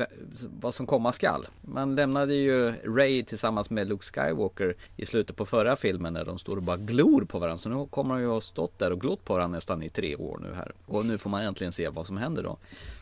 vad 0.61 0.73
som 0.73 0.87
komma 0.87 1.13
skall. 1.13 1.47
Man 1.61 1.95
lämnade 1.95 2.35
ju 2.35 2.71
Ray 2.71 3.23
tillsammans 3.23 3.69
med 3.69 3.87
Luke 3.87 4.05
Skywalker 4.05 4.75
i 4.95 5.05
slutet 5.05 5.35
på 5.35 5.45
förra 5.45 5.75
filmen 5.75 6.13
när 6.13 6.25
de 6.25 6.39
står 6.39 6.55
och 6.55 6.63
bara 6.63 6.77
glor 6.77 7.25
på 7.25 7.39
varandra. 7.39 7.57
Så 7.57 7.69
nu 7.69 7.87
kommer 7.89 8.15
de 8.15 8.21
ju 8.21 8.27
ha 8.27 8.41
stått 8.41 8.79
där 8.79 8.91
och 8.91 9.01
glott 9.01 9.25
på 9.25 9.33
varandra 9.33 9.57
nästan 9.57 9.83
i 9.83 9.89
tre 9.89 10.15
år 10.15 10.39
nu 10.41 10.53
här. 10.55 10.71
Och 10.85 11.05
nu 11.05 11.17
får 11.17 11.29
man 11.29 11.41
äntligen 11.41 11.73
se 11.73 11.89
vad 11.89 12.05
som 12.05 12.17
händer 12.17 12.43
då. 12.43 12.56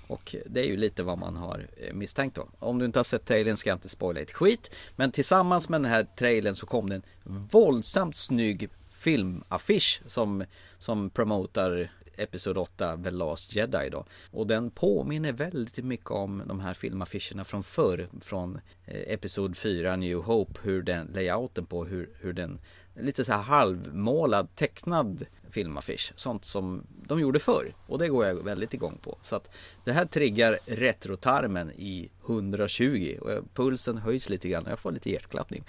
Och 0.08 0.36
det 0.46 0.60
är 0.60 0.66
ju 0.66 0.78
lite 0.78 1.04
vad 1.04 1.18
man 1.18 1.36
har 1.36 1.68
eh, 1.78 1.94
misstänkt 1.94 2.36
då. 2.36 2.48
Om 2.60 2.80
du 2.80 2.86
inte 2.86 3.00
har 3.00 3.04
sett 3.04 3.26
trailern 3.26 3.58
ska 3.58 3.70
jag 3.70 3.76
inte 3.76 3.90
spoila 3.90 4.20
ett 4.20 4.32
skit. 4.32 4.72
Men 4.96 5.12
tillsammans 5.12 5.70
med 5.70 5.82
den 5.82 5.92
här 5.92 6.08
trailern 6.18 6.56
så 6.56 6.66
kom 6.66 6.90
det 6.90 6.96
en 6.96 7.04
våldsamt 7.52 8.16
snygg 8.16 8.70
filmaffisch 8.90 10.02
som, 10.06 10.44
som 10.78 11.10
promotar 11.10 11.90
Episod 12.18 12.58
8 12.58 12.98
The 13.04 13.12
Last 13.12 13.56
Jedi 13.56 13.90
då. 13.90 14.06
Och 14.32 14.48
den 14.48 14.72
påminner 14.72 15.32
väldigt 15.32 15.84
mycket 15.84 16.12
om 16.12 16.44
de 16.46 16.60
här 16.60 16.74
filmaffischerna 16.74 17.44
från 17.44 17.64
förr. 17.64 18.08
Från 18.22 18.60
eh, 18.86 19.14
Episod 19.14 19.58
4 19.58 19.96
New 19.96 20.18
Hope. 20.18 20.60
Hur 20.64 20.82
den 20.82 21.08
layouten 21.08 21.66
på 21.66 21.86
hur, 21.86 22.10
hur 22.20 22.34
den 22.34 22.60
lite 23.00 23.26
så 23.26 23.32
här 23.34 23.42
halvmålad 23.42 24.56
tecknad 24.56 25.26
filmaffisch. 25.50 26.14
Sånt 26.16 26.46
som 26.46 26.84
de 27.08 27.20
gjorde 27.20 27.40
förr. 27.40 27.74
Och 27.88 28.00
det 28.00 28.08
går 28.08 28.26
jag 28.26 28.44
väldigt 28.44 28.74
igång 28.74 28.98
på. 29.02 29.18
Så 29.22 29.36
att 29.36 29.50
det 29.84 29.92
här 29.92 30.06
triggar 30.06 30.58
retrotarmen 30.66 31.72
i 31.72 32.10
120 32.28 33.18
och 33.22 33.54
pulsen 33.54 33.98
höjs 33.98 34.30
lite 34.30 34.50
grann 34.50 34.66
och 34.66 34.72
jag 34.72 34.80
får 34.80 34.92
lite 34.92 35.10
hjärtklappning. 35.10 35.64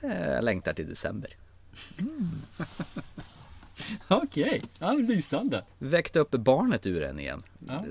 Eh, 0.00 0.26
Jag 0.30 0.44
längtar 0.44 0.72
till 0.72 0.88
december. 0.88 1.36
Okej, 4.08 4.62
ja, 4.78 4.92
lysande. 4.92 5.64
Väckte 5.78 6.20
upp 6.20 6.30
barnet 6.30 6.86
ur 6.86 7.02
en 7.02 7.18
igen. 7.20 7.42
Ja. 7.68 7.84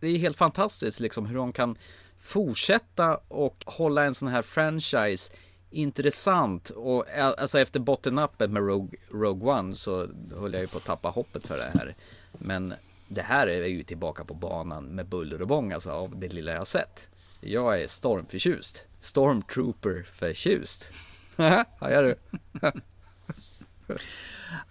Det 0.00 0.06
är 0.08 0.18
helt 0.18 0.36
fantastiskt 0.36 1.00
liksom 1.00 1.26
hur 1.26 1.36
de 1.36 1.52
kan 1.52 1.76
fortsätta 2.18 3.16
och 3.28 3.64
hålla 3.66 4.04
en 4.04 4.14
sån 4.14 4.28
här 4.28 4.42
franchise 4.42 5.32
intressant 5.74 6.70
och 6.70 7.08
eh, 7.08 7.26
alltså 7.26 7.58
efter 7.58 7.80
bottennappet 7.80 8.50
med 8.50 8.62
Rogue, 8.66 8.98
Rogue 9.10 9.52
One 9.52 9.74
så 9.74 10.08
höll 10.38 10.52
jag 10.52 10.62
ju 10.62 10.68
på 10.68 10.76
att 10.78 10.84
tappa 10.84 11.08
hoppet 11.08 11.46
för 11.46 11.56
det 11.56 11.78
här. 11.78 11.94
Men 12.32 12.74
det 13.08 13.22
här 13.22 13.46
är 13.46 13.66
ju 13.66 13.82
tillbaka 13.82 14.24
på 14.24 14.34
banan 14.34 14.84
med 14.84 15.06
buller 15.06 15.42
och 15.42 15.48
bång 15.48 15.72
alltså 15.72 15.90
av 15.90 16.18
det 16.20 16.28
lilla 16.32 16.52
jag 16.52 16.66
sett. 16.66 17.08
Jag 17.40 17.82
är 17.82 17.86
stormförtjust. 17.86 18.84
Stormtrooper 19.00 20.06
förtjust. 20.12 20.92
Hajar 21.78 22.02
du? 22.02 22.16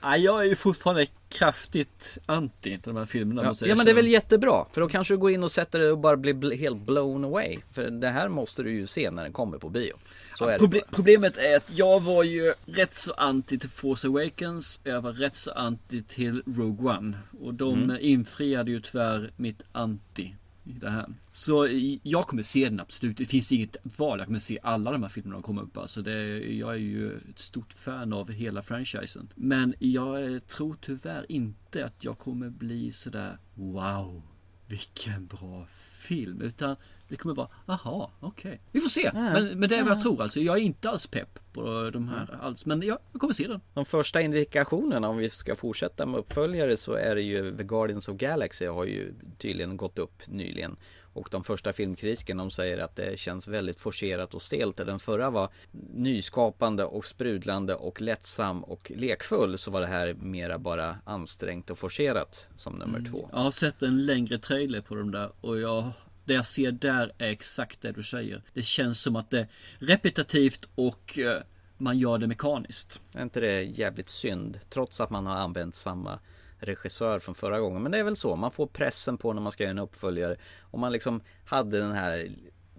Ja, 0.01 0.18
jag 0.18 0.41
är 0.41 0.45
ju 0.45 0.56
fortfarande 0.56 1.08
kraftigt 1.30 2.18
anti 2.26 2.80
de 2.84 2.95
här 2.97 3.06
filmerna. 3.06 3.43
Ja, 3.43 3.68
ja 3.68 3.76
men 3.76 3.86
det 3.86 3.91
är 3.91 3.95
väl 3.95 4.08
jättebra. 4.08 4.66
För 4.72 4.82
då 4.82 4.88
kanske 4.88 5.14
du 5.14 5.18
går 5.18 5.32
in 5.32 5.43
och 5.43 5.51
sätter 5.51 5.80
det 5.80 5.91
och 5.91 5.97
bara 5.97 6.18
blir 6.18 6.34
bl- 6.34 6.58
helt 6.58 6.78
blown 6.82 7.26
away. 7.26 7.58
För 7.72 7.89
det 7.89 8.10
här 8.10 8.28
måste 8.30 8.64
du 8.64 8.72
ju 8.72 8.88
se 8.88 9.12
när 9.12 9.24
den 9.24 9.34
kommer 9.34 9.58
på 9.58 9.70
bio. 9.70 9.95
Är 10.42 10.58
Proble- 10.60 10.72
bara. 10.82 10.92
problemet 10.92 11.38
är 11.38 11.58
att 11.58 11.78
jag 11.78 12.00
var 12.00 12.24
ju 12.24 12.54
rätt 12.66 12.96
så 12.96 13.14
anti 13.14 13.60
till 13.60 13.70
Force 13.70 14.08
Awakens. 14.08 14.82
Jag 14.84 15.02
var 15.02 15.14
rätt 15.14 15.36
så 15.36 15.52
anti 15.52 16.04
till 16.04 16.44
Rogue 16.46 16.92
One. 16.98 17.18
Och 17.42 17.54
de 17.54 17.84
Mm. 17.84 17.98
infriade 18.02 18.72
ju 18.72 18.80
tyvärr 18.82 19.32
mitt 19.36 19.62
anti 19.72 20.36
i 20.66 20.72
det 20.72 20.90
här. 20.90 21.06
Så 21.32 21.68
jag 22.04 22.28
kommer 22.28 22.44
se 22.44 22.70
den 22.70 22.80
absolut. 22.80 23.18
Det 23.18 23.26
finns 23.26 23.52
inget 23.52 23.78
val. 23.84 24.20
Jag 24.20 24.28
kommer 24.28 24.40
se 24.40 24.60
alla 24.64 24.92
de 24.92 25.04
här 25.04 25.10
filmerna 25.10 25.36
som 25.36 25.44
kommer 25.44 25.62
upp. 25.62 25.78
Alltså 25.78 26.02
det, 26.02 26.40
jag 26.54 26.72
är 26.74 26.78
ju 26.80 27.18
ett 27.18 27.40
stort 27.40 27.74
fan 27.74 28.14
av 28.14 28.32
hela 28.32 28.62
franchisen. 28.62 29.30
Men 29.36 29.74
jag 29.80 30.48
tror 30.48 30.78
tyvärr 30.82 31.26
inte 31.32 31.86
att 31.86 32.04
jag 32.06 32.18
kommer 32.20 32.50
bli 32.50 32.92
sådär 32.92 33.38
Wow, 33.56 34.22
vilken 34.68 35.28
bra 35.28 35.68
film. 35.82 36.42
Utan 36.42 36.76
det 37.08 37.16
kommer 37.16 37.36
vara, 37.36 37.47
aha, 37.66 38.12
okej. 38.20 38.62
Vi 38.72 38.80
får 38.80 38.89
se. 38.89 39.12
Men, 39.14 39.60
men 39.60 39.70
det 39.70 39.76
är 39.76 39.84
vad 39.84 39.91
jag 39.91 40.01
tror 40.01 40.22
alltså. 40.22 40.39
Jag 40.39 40.58
är 40.58 40.62
inte 40.62 40.89
alls 40.89 41.08
pepp 41.08 41.39
på 41.54 41.89
de 41.93 42.08
här 42.10 42.38
alls. 42.41 42.66
Men 42.66 42.82
jag, 42.82 42.97
jag 43.12 43.22
kommer 43.22 43.34
se 43.34 43.47
den. 43.47 43.62
De 43.74 43.86
första 43.86 44.22
indikationerna 44.22 45.10
om 45.10 45.18
vi 45.18 45.30
ska 45.30 45.56
fortsätta 45.56 46.06
med 46.06 46.20
uppföljare 46.20 46.78
så 46.78 46.93
är 46.93 47.16
det 47.16 47.22
ju 47.22 47.58
The 47.58 47.64
Guardians 47.64 48.08
of 48.08 48.18
Galaxy 48.18 48.66
har 48.66 48.86
ju 48.86 49.14
tydligen 49.38 49.78
gått 49.78 49.99
upp 49.99 50.28
nyligen. 50.28 50.78
Och 51.14 51.28
de 51.32 51.43
första 51.43 51.74
filmkritikerna 51.74 52.43
de 52.43 52.51
säger 52.51 52.78
att 52.78 52.95
det 52.95 53.20
känns 53.20 53.47
väldigt 53.47 53.80
forcerat 53.80 54.34
och 54.34 54.41
stelt. 54.41 54.78
Där 54.78 54.86
Den 54.86 54.99
förra 54.99 55.30
var 55.30 55.49
nyskapande 55.93 56.84
och 56.84 57.06
sprudlande 57.06 57.76
och 57.76 58.01
lättsam 58.01 58.64
och 58.64 58.91
lekfull. 58.95 59.58
Så 59.58 59.72
var 59.72 59.82
det 59.82 59.88
här 59.88 60.14
mera 60.14 60.60
bara 60.60 60.97
ansträngt 61.06 61.70
och 61.70 61.78
forcerat 61.78 62.47
som 62.56 62.74
nummer 62.74 63.06
två. 63.12 63.30
Jag 63.32 63.39
har 63.39 63.51
sett 63.51 63.82
en 63.82 64.06
längre 64.06 64.39
trailer 64.39 64.82
på 64.82 64.95
de 64.95 65.12
där 65.12 65.32
och 65.41 65.60
jag 65.60 65.91
det 66.26 66.34
jag 66.34 66.45
ser 66.45 66.71
där 66.71 67.11
är 67.17 67.30
exakt 67.30 67.82
det 67.82 67.91
du 67.91 68.03
säger. 68.03 68.41
Det 68.53 68.63
känns 68.63 69.01
som 69.01 69.15
att 69.15 69.30
det 69.30 69.39
är 69.39 69.47
repetitivt 69.80 70.67
och 70.76 71.19
eh, 71.19 71.41
man 71.78 71.99
gör 71.99 72.17
det 72.17 72.28
mekaniskt. 72.28 72.99
Är 73.13 73.24
inte 73.24 73.39
det 73.39 73.63
jävligt 73.63 74.09
synd? 74.09 74.59
Trots 74.69 75.01
att 75.01 75.09
man 75.09 75.26
har 75.26 75.36
använt 75.36 75.76
samma 75.76 76.19
regissör 76.59 77.19
från 77.19 77.36
förra 77.36 77.59
gången. 77.59 77.84
Men 77.84 77.91
det 77.91 77.97
är 77.97 78.03
väl 78.03 78.15
så, 78.15 78.36
man 78.36 78.51
får 78.51 78.67
pressen 78.67 79.17
på 79.17 79.34
när 79.34 79.41
man 79.41 79.51
ska 79.51 79.63
göra 79.63 79.71
en 79.71 79.80
uppföljare. 79.80 80.38
Om 80.61 80.80
man 80.80 80.91
liksom 80.91 81.21
hade 81.45 81.80
den 81.80 81.91
här 81.91 82.32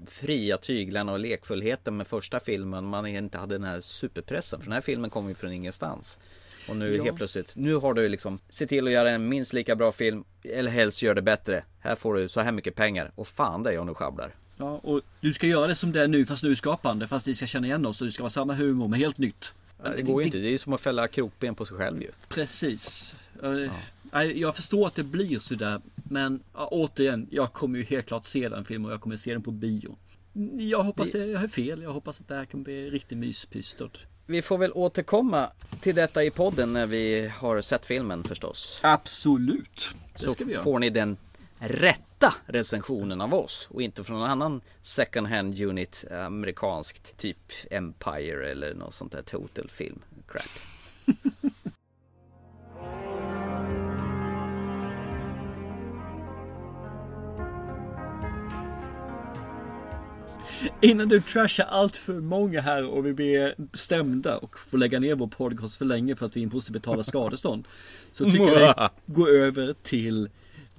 fria 0.06 0.58
tyglarna 0.58 1.12
och 1.12 1.18
lekfullheten 1.18 1.96
med 1.96 2.06
första 2.06 2.40
filmen. 2.40 2.84
Man 2.84 3.06
inte 3.06 3.38
hade 3.38 3.54
den 3.54 3.64
här 3.64 3.80
superpressen. 3.80 4.60
För 4.60 4.66
den 4.66 4.72
här 4.72 4.80
filmen 4.80 5.10
kom 5.10 5.28
ju 5.28 5.34
från 5.34 5.52
ingenstans. 5.52 6.18
Och 6.68 6.76
nu 6.76 7.02
helt 7.02 7.16
plötsligt, 7.16 7.56
nu 7.56 7.74
har 7.74 7.94
du 7.94 8.08
liksom 8.08 8.38
Se 8.48 8.66
till 8.66 8.86
att 8.86 8.92
göra 8.92 9.10
en 9.10 9.28
minst 9.28 9.52
lika 9.52 9.76
bra 9.76 9.92
film 9.92 10.24
Eller 10.42 10.70
helst 10.70 11.02
gör 11.02 11.14
det 11.14 11.22
bättre 11.22 11.64
Här 11.78 11.96
får 11.96 12.14
du 12.14 12.28
så 12.28 12.40
här 12.40 12.52
mycket 12.52 12.74
pengar 12.74 13.12
Och 13.14 13.28
fan 13.28 13.62
det 13.62 13.70
är 13.70 13.74
jag 13.74 13.86
nu 13.86 13.94
sjabblar 13.94 14.32
Ja, 14.56 14.80
och 14.82 15.00
du 15.20 15.32
ska 15.32 15.46
göra 15.46 15.66
det 15.66 15.74
som 15.74 15.92
det 15.92 16.02
är 16.02 16.08
nu 16.08 16.26
fast 16.26 16.42
nyskapande. 16.42 17.08
Fast 17.08 17.28
vi 17.28 17.34
ska 17.34 17.46
känna 17.46 17.66
igen 17.66 17.86
oss 17.86 18.00
och 18.00 18.06
det 18.06 18.12
ska 18.12 18.22
vara 18.22 18.30
samma 18.30 18.54
humor 18.54 18.88
men 18.88 19.00
helt 19.00 19.18
nytt. 19.18 19.52
Det 19.96 20.02
går 20.02 20.22
ju 20.22 20.26
inte, 20.26 20.38
det 20.38 20.46
är 20.46 20.50
ju 20.50 20.58
som 20.58 20.72
att 20.72 20.80
fälla 20.80 21.08
krokben 21.08 21.54
på 21.54 21.66
sig 21.66 21.76
själv 21.76 22.02
ju 22.02 22.10
Precis. 22.28 23.14
Ja. 23.42 24.24
Jag 24.24 24.56
förstår 24.56 24.86
att 24.86 24.94
det 24.94 25.02
blir 25.02 25.38
sådär. 25.38 25.80
Men 25.94 26.40
ja, 26.54 26.68
återigen, 26.70 27.26
jag 27.30 27.52
kommer 27.52 27.78
ju 27.78 27.84
helt 27.84 28.06
klart 28.06 28.24
se 28.24 28.48
den 28.48 28.64
filmen 28.64 28.86
och 28.86 28.92
jag 28.92 29.00
kommer 29.00 29.16
se 29.16 29.32
den 29.32 29.42
på 29.42 29.50
bio. 29.50 29.96
Jag 30.58 30.82
hoppas 30.82 31.12
det 31.12 31.26
jag 31.26 31.42
är 31.42 31.48
fel. 31.48 31.82
Jag 31.82 31.92
hoppas 31.92 32.20
att 32.20 32.28
det 32.28 32.34
här 32.34 32.44
kommer 32.44 32.64
bli 32.64 32.90
riktigt 32.90 33.18
myspystad. 33.18 33.90
Vi 34.26 34.42
får 34.42 34.58
väl 34.58 34.72
återkomma 34.72 35.50
till 35.80 35.94
detta 35.94 36.24
i 36.24 36.30
podden 36.30 36.72
när 36.72 36.86
vi 36.86 37.30
har 37.36 37.60
sett 37.60 37.86
filmen 37.86 38.24
förstås. 38.24 38.80
Absolut. 38.82 39.94
Det 40.12 40.18
Så 40.24 40.30
ska 40.30 40.44
vi 40.44 40.52
göra. 40.52 40.62
får 40.64 40.78
ni 40.78 40.90
den 40.90 41.16
rätta 41.58 42.34
recensionen 42.46 43.20
av 43.20 43.34
oss 43.34 43.68
och 43.70 43.82
inte 43.82 44.04
från 44.04 44.18
någon 44.18 44.30
annan 44.30 44.60
second 44.82 45.26
hand 45.26 45.60
unit 45.60 46.04
amerikanskt 46.10 47.16
typ 47.16 47.52
Empire 47.70 48.50
eller 48.50 48.74
något 48.74 48.94
sånt 48.94 49.12
där 49.12 49.22
total 49.22 49.68
film 49.70 50.02
crap. 50.28 50.50
Innan 60.80 61.08
du 61.08 61.20
trashar 61.20 61.64
allt 61.64 61.96
för 61.96 62.12
många 62.20 62.60
här 62.60 62.86
och 62.86 63.06
vi 63.06 63.12
blir 63.12 63.54
stämda 63.74 64.36
och 64.38 64.58
får 64.58 64.78
lägga 64.78 65.00
ner 65.00 65.14
vår 65.14 65.26
podcast 65.26 65.76
för 65.76 65.84
länge 65.84 66.16
för 66.16 66.26
att 66.26 66.36
vi 66.36 66.40
inte 66.40 66.54
måste 66.56 66.72
betala 66.72 67.02
skadestånd. 67.02 67.64
Så 68.12 68.24
tycker 68.24 68.60
jag 68.60 68.90
går 69.06 69.28
över 69.30 69.74
till 69.82 70.28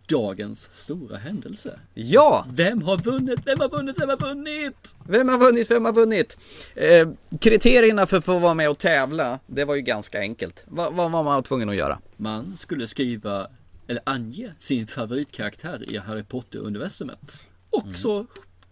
dagens 0.08 0.70
stora 0.74 1.18
händelse. 1.18 1.80
Ja! 1.94 2.46
Vem 2.54 2.82
har 2.82 2.98
vunnit? 2.98 3.40
Vem 3.46 3.60
har 3.60 3.70
vunnit? 3.70 4.00
Vem 4.00 4.10
har 4.10 4.18
vunnit? 4.18 4.96
Vem 5.08 5.28
har 5.30 5.38
vunnit? 5.40 5.72
Vem 5.72 5.86
har 5.86 5.94
vunnit? 5.94 6.38
Eh, 6.76 7.08
kriterierna 7.42 8.06
för 8.06 8.18
att 8.18 8.26
få 8.26 8.40
vara 8.40 8.54
med 8.54 8.70
och 8.70 8.78
tävla, 8.78 9.40
det 9.48 9.66
var 9.66 9.76
ju 9.76 9.82
ganska 9.82 10.20
enkelt. 10.20 10.64
Va- 10.68 10.90
Vad 10.90 11.12
var 11.12 11.24
man 11.24 11.44
tvungen 11.44 11.70
att 11.70 11.76
göra? 11.76 12.00
Man 12.18 12.58
skulle 12.58 12.88
skriva 12.88 13.48
eller 13.88 14.02
ange 14.06 14.52
sin 14.60 14.88
favoritkaraktär 14.88 15.90
i 15.92 15.98
Harry 15.98 16.24
Potter-universumet. 16.24 17.44
Och 17.70 17.96
så 17.96 18.26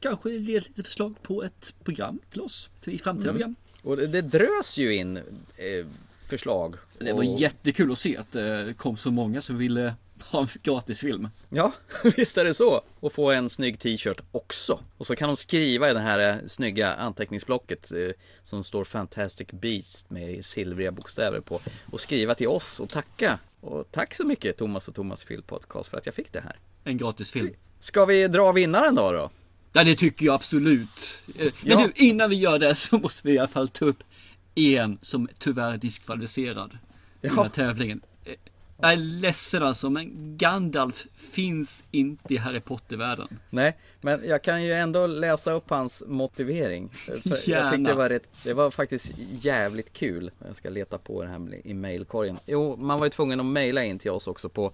kanske 0.04 0.30
ge 0.32 0.60
lite 0.60 0.84
förslag 0.84 1.16
på 1.24 1.44
ett 1.44 1.74
program 1.84 2.20
till 2.32 2.42
oss 2.42 2.70
i 2.86 2.98
framtida 2.98 3.32
program. 3.32 3.56
Och 3.82 3.98
det, 3.98 4.08
det 4.08 4.22
drös 4.22 4.78
ju 4.78 4.96
in 4.96 5.18
eh, 5.18 5.86
förslag. 6.28 6.76
Det 7.00 7.14
var 7.14 7.20
och- 7.20 7.40
jättekul 7.40 7.92
att 7.92 8.00
se 8.00 8.18
att 8.18 8.32
det 8.32 8.74
kom 8.78 8.98
så 8.98 9.12
många 9.12 9.42
som 9.42 9.58
ville 9.58 9.96
ha 10.32 10.42
en 10.42 10.48
gratis 10.64 11.00
film. 11.00 11.30
Ja, 11.50 11.72
visst 12.16 12.38
är 12.38 12.46
det 12.46 12.54
så. 12.54 12.82
Och 13.00 13.14
få 13.14 13.32
en 13.32 13.50
snygg 13.50 13.80
t-shirt 13.80 14.22
också. 14.32 14.80
Och 14.98 15.06
så 15.08 15.16
kan 15.16 15.28
de 15.30 15.36
skriva 15.38 15.90
i 15.90 15.94
det 15.94 16.00
här 16.00 16.30
eh, 16.30 16.36
snygga 16.48 16.94
anteckningsblocket 16.94 17.92
eh, 17.92 18.10
som 18.44 18.64
står 18.64 18.84
Fantastic 18.84 19.48
Beast 19.52 20.10
med 20.10 20.46
silvriga 20.46 20.92
bokstäver 20.92 21.40
på. 21.40 21.62
Och 21.92 22.02
skriva 22.02 22.36
till 22.36 22.48
oss 22.48 22.80
och 22.80 22.90
tacka. 22.90 23.40
Och 23.62 23.92
tack 23.92 24.14
så 24.16 24.24
mycket 24.26 24.58
Thomas 24.58 24.88
och 24.88 24.96
Thomas 24.96 25.24
Film 25.24 25.44
Podcast 25.44 25.90
för 25.90 25.98
att 25.98 26.06
jag 26.06 26.16
fick 26.16 26.32
det 26.34 26.42
här. 26.42 26.56
En 26.84 26.98
gratis 26.98 27.32
film. 27.32 27.54
Ska 27.80 28.06
vi 28.06 28.28
dra 28.28 28.52
vinnaren 28.52 28.96
då 28.96 29.12
då? 29.12 29.30
Ja, 29.74 29.84
det 29.84 29.96
tycker 29.96 30.26
jag 30.26 30.36
absolut. 30.36 31.24
Eh, 31.40 31.52
Men 31.64 31.72
Ja. 31.80 31.88
du, 31.96 32.06
innan 32.06 32.30
vi 32.30 32.36
gör 32.36 32.60
det 32.60 32.76
så 32.86 32.98
måste 32.98 33.28
vi 33.28 33.34
i 33.34 33.40
alla 33.40 33.48
fall 33.48 33.70
ta 33.70 33.86
upp 33.86 34.04
en 34.56 34.98
som 35.02 35.28
tyvärr 35.40 35.74
är 35.74 35.78
diskvalificerad 35.78 36.72
i 37.22 37.28
den 37.28 37.38
här 37.38 37.50
tävlingen. 37.50 38.02
Eh, 38.26 38.34
Jag 38.82 38.92
är 38.94 38.98
ledsen 38.98 39.64
alltså, 39.64 39.90
men 39.90 40.38
Gandalf 40.38 41.06
finns 41.18 41.84
inte 41.92 42.34
i 42.34 42.38
Harry 42.38 42.60
Potter-världen. 42.60 43.28
Nej, 43.50 43.78
men 44.02 44.22
jag 44.28 44.44
kan 44.44 44.64
ju 44.64 44.74
ändå 44.74 45.08
läsa 45.08 45.52
upp 45.52 45.70
hans 45.70 46.04
motivering. 46.08 46.90
För 46.94 47.22
jag 47.30 47.40
Gärna. 47.48 47.72
tyckte 47.72 47.92
det 47.92 47.96
var, 47.96 48.10
rätt, 48.10 48.28
det 48.44 48.54
var 48.54 48.72
faktiskt 48.72 49.12
jävligt 49.42 49.94
kul. 49.94 50.32
Jag 50.48 50.56
ska 50.56 50.70
leta 50.70 50.98
på 50.98 51.24
det 51.24 51.30
här 51.30 51.68
i 51.68 51.74
mailkorgen. 51.74 52.40
Jo, 52.46 52.76
man 52.76 53.00
var 53.00 53.06
ju 53.06 53.10
tvungen 53.10 53.40
att 53.40 53.46
mejla 53.46 53.84
in 53.84 54.00
till 54.00 54.12
oss 54.12 54.28
också 54.28 54.50
på 54.50 54.74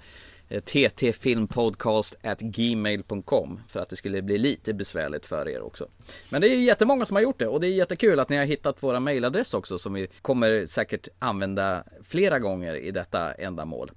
eh, 0.49 0.61
ttfilmpodcast@gmail.com 0.61 3.59
för 3.67 3.79
att 3.79 3.89
det 3.89 3.95
skulle 3.95 4.21
bli 4.21 4.37
lite 4.37 4.73
besvärligt 4.73 5.25
för 5.25 5.49
er 5.49 5.61
också. 5.61 5.87
Men 6.31 6.41
det 6.41 6.47
är 6.47 6.55
jättemånga 6.55 7.05
som 7.05 7.15
har 7.15 7.21
gjort 7.21 7.39
det 7.39 7.47
och 7.47 7.61
det 7.61 7.67
är 7.67 7.71
jättekul 7.71 8.19
att 8.19 8.29
ni 8.29 8.37
har 8.37 8.45
hittat 8.45 8.83
våra 8.83 8.99
mailadress 8.99 9.53
också 9.53 9.79
som 9.79 9.93
vi 9.93 10.07
kommer 10.21 10.65
säkert 10.65 11.07
använda 11.19 11.83
flera 12.03 12.39
gånger 12.39 12.75
i 12.75 12.91
detta 12.91 13.33
ändamål. 13.33 13.91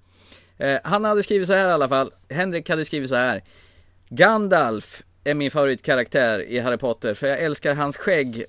Eh, 0.59 0.79
han 0.85 1.05
hade 1.05 1.23
skrivit 1.23 1.47
så 1.47 1.53
här 1.53 1.69
i 1.69 1.73
alla 1.73 1.89
fall. 1.89 2.13
Henrik 2.29 2.69
hade 2.69 2.85
skrivit 2.85 3.09
så 3.09 3.17
här. 3.17 3.43
Gandalf 4.09 5.03
är 5.25 5.35
min 5.35 5.51
favoritkaraktär 5.51 6.43
i 6.43 6.59
Harry 6.59 6.77
Potter 6.77 7.15
för 7.15 7.27
jag 7.27 7.41
älskar 7.41 7.75
hans 7.75 7.97
skägg. 7.97 8.45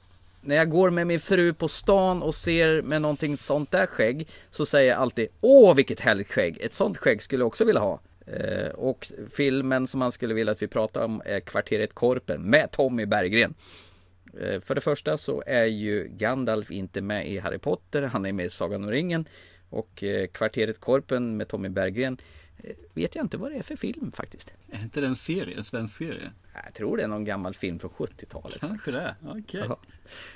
När 0.45 0.55
jag 0.55 0.69
går 0.69 0.89
med 0.89 1.07
min 1.07 1.19
fru 1.19 1.53
på 1.53 1.67
stan 1.67 2.21
och 2.21 2.35
ser 2.35 2.81
med 2.81 3.01
någonting 3.01 3.37
sånt 3.37 3.71
där 3.71 3.85
skägg 3.85 4.27
så 4.49 4.65
säger 4.65 4.91
jag 4.91 5.01
alltid 5.01 5.27
Åh 5.41 5.75
vilket 5.75 5.99
härligt 5.99 6.31
skägg! 6.31 6.57
Ett 6.61 6.73
sånt 6.73 6.97
skägg 6.97 7.21
skulle 7.21 7.41
jag 7.41 7.47
också 7.47 7.65
vilja 7.65 7.81
ha. 7.81 7.99
Eh, 8.25 8.69
och 8.69 9.11
filmen 9.31 9.87
som 9.87 9.99
man 9.99 10.11
skulle 10.11 10.33
vilja 10.33 10.51
att 10.51 10.61
vi 10.61 10.67
pratar 10.67 11.05
om 11.05 11.21
är 11.25 11.39
Kvarteret 11.39 11.93
Korpen 11.93 12.41
med 12.41 12.71
Tommy 12.71 13.05
Berggren. 13.05 13.53
Eh, 14.41 14.59
För 14.59 14.75
det 14.75 14.81
första 14.81 15.17
så 15.17 15.43
är 15.47 15.65
ju 15.65 16.07
Gandalf 16.07 16.71
inte 16.71 17.01
med 17.01 17.27
i 17.27 17.37
Harry 17.37 17.57
Potter, 17.57 18.01
han 18.01 18.25
är 18.25 18.33
med 18.33 18.45
i 18.45 18.49
Sagan 18.49 18.83
om 18.83 18.91
ringen. 18.91 19.27
Och 19.69 20.03
eh, 20.03 20.27
Kvarteret 20.27 20.79
Korpen 20.79 21.37
med 21.37 21.47
Tommy 21.47 21.69
Berggren 21.69 22.13
eh, 22.13 22.17
vet 22.93 23.15
jag 23.15 23.25
inte 23.25 23.37
vad 23.37 23.51
det 23.51 23.57
är 23.57 23.61
för 23.63 23.75
film 23.75 24.11
faktiskt. 24.11 24.53
Är 24.71 24.81
inte 24.83 25.01
det 25.01 25.07
en 25.07 25.15
serie, 25.15 25.57
en 25.57 25.63
svensk 25.63 25.97
serie? 25.97 26.31
Jag 26.65 26.73
tror 26.73 26.97
det 26.97 27.03
är 27.03 27.07
någon 27.07 27.25
gammal 27.25 27.53
film 27.53 27.79
från 27.79 27.91
70-talet. 27.91 28.59
Kanske 28.61 28.91
det, 28.91 29.15
okej. 29.25 29.65
Ja. 29.69 29.79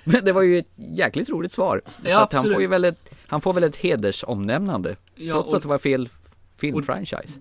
Men 0.04 0.26
det 0.26 0.34
var 0.34 0.42
ju 0.42 0.58
ett 0.60 0.72
jäkligt 0.76 1.30
roligt 1.30 1.52
svar. 1.52 1.82
Ja, 1.86 1.92
så 1.94 2.10
att 2.10 2.14
han 2.14 2.24
absolut. 2.40 2.54
får 2.56 2.62
ju 2.62 2.68
väl 2.68 2.86
ett, 2.86 3.10
han 3.28 3.42
får 3.42 3.54
väl 3.54 3.64
ett 3.64 3.76
hedersomnämnande. 3.76 4.96
Ja, 5.16 5.34
trots 5.34 5.52
och- 5.52 5.58
att 5.58 5.62
det 5.62 5.68
var 5.70 5.78
fel 5.78 6.10
filmfranchise. 6.58 7.40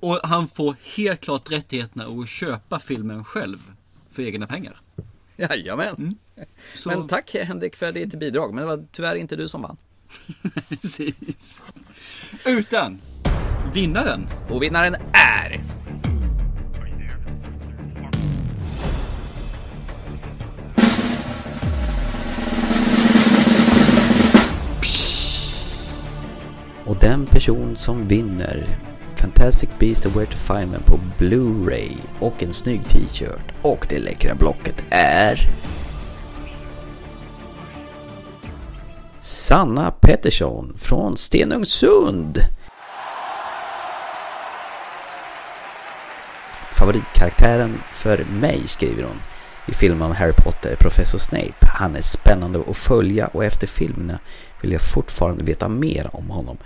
Och 0.00 0.20
han 0.22 0.48
får 0.48 0.76
helt 0.96 1.20
klart 1.20 1.52
rättigheterna 1.52 2.06
att 2.06 2.28
köpa 2.28 2.80
filmen 2.80 3.24
själv 3.24 3.58
för 4.10 4.22
egna 4.22 4.46
pengar. 4.46 4.80
Jajamän. 5.36 6.18
Så, 6.74 6.88
Men 6.88 7.08
tack 7.08 7.34
Henrik 7.34 7.76
för 7.76 7.92
ditt 7.92 8.14
bidrag. 8.14 8.54
Men 8.54 8.62
det 8.66 8.76
var 8.76 8.86
tyvärr 8.92 9.16
inte 9.16 9.36
du 9.36 9.48
som 9.48 9.62
vann. 9.62 9.76
precis. 10.68 11.62
Utan 12.46 13.00
vinnaren. 13.74 14.28
Och 14.48 14.62
vinnaren 14.62 14.96
är... 15.12 15.60
Och 26.86 26.96
den 27.00 27.26
person 27.26 27.76
som 27.76 28.08
vinner 28.08 28.78
Fantastic 29.16 29.68
Beast 29.78 30.06
and 30.06 30.14
Where 30.14 30.26
to 30.26 30.36
Find 30.36 30.72
Them 30.72 30.82
på 30.82 31.00
Blu-ray 31.18 31.96
och 32.20 32.42
en 32.42 32.52
snygg 32.52 32.88
t-shirt 32.88 33.54
och 33.62 33.86
det 33.90 33.98
läckra 33.98 34.34
blocket 34.34 34.84
är... 34.90 35.38
Sanna 39.20 39.90
Pettersson 39.90 40.72
från 40.76 41.16
Stenungsund. 41.16 42.38
Favoritkaraktären 46.78 47.74
för 47.92 48.24
mig, 48.40 48.62
skriver 48.66 49.02
hon, 49.02 49.20
i 49.66 49.74
filmen 49.74 50.02
om 50.02 50.12
Harry 50.12 50.32
Potter 50.32 50.70
är 50.70 50.76
Professor 50.76 51.18
Snape. 51.18 51.54
Han 51.60 51.96
är 51.96 52.02
spännande 52.02 52.60
att 52.68 52.76
följa 52.76 53.26
och 53.26 53.44
efter 53.44 53.66
filmerna 53.66 54.18
vill 54.62 54.72
jag 54.72 54.80
fortfarande 54.80 55.44
veta 55.44 55.68
mer 55.68 56.10
om 56.12 56.30
honom. 56.30 56.56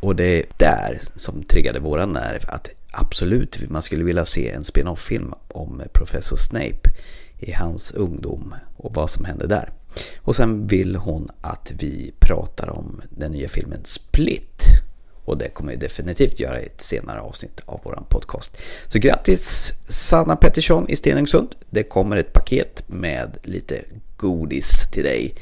Och 0.00 0.16
det 0.16 0.24
är 0.24 0.44
där 0.56 1.00
som 1.16 1.42
triggade 1.42 1.80
våran 1.80 2.12
nerv 2.12 2.44
att 2.48 2.68
absolut, 2.90 3.70
man 3.70 3.82
skulle 3.82 4.04
vilja 4.04 4.24
se 4.24 4.50
en 4.50 4.64
spin-off-film 4.64 5.34
om 5.48 5.82
Professor 5.92 6.36
Snape 6.36 6.90
i 7.38 7.52
hans 7.52 7.92
ungdom 7.92 8.54
och 8.76 8.94
vad 8.94 9.10
som 9.10 9.24
hände 9.24 9.46
där. 9.46 9.72
Och 10.18 10.36
sen 10.36 10.66
vill 10.66 10.96
hon 10.96 11.28
att 11.40 11.72
vi 11.78 12.14
pratar 12.18 12.70
om 12.70 13.02
den 13.10 13.32
nya 13.32 13.48
filmen 13.48 13.80
Split. 13.84 14.83
Och 15.24 15.38
det 15.38 15.48
kommer 15.48 15.72
vi 15.72 15.78
definitivt 15.78 16.40
göra 16.40 16.60
i 16.60 16.66
ett 16.66 16.80
senare 16.80 17.20
avsnitt 17.20 17.60
av 17.66 17.80
våran 17.84 18.04
podcast. 18.08 18.56
Så 18.88 18.98
grattis 18.98 19.72
Sanna 19.88 20.36
Pettersson 20.36 20.88
i 20.88 20.96
Stenungsund. 20.96 21.54
Det 21.70 21.82
kommer 21.82 22.16
ett 22.16 22.32
paket 22.32 22.88
med 22.88 23.38
lite 23.42 23.84
godis 24.16 24.90
till 24.92 25.04
dig 25.04 25.34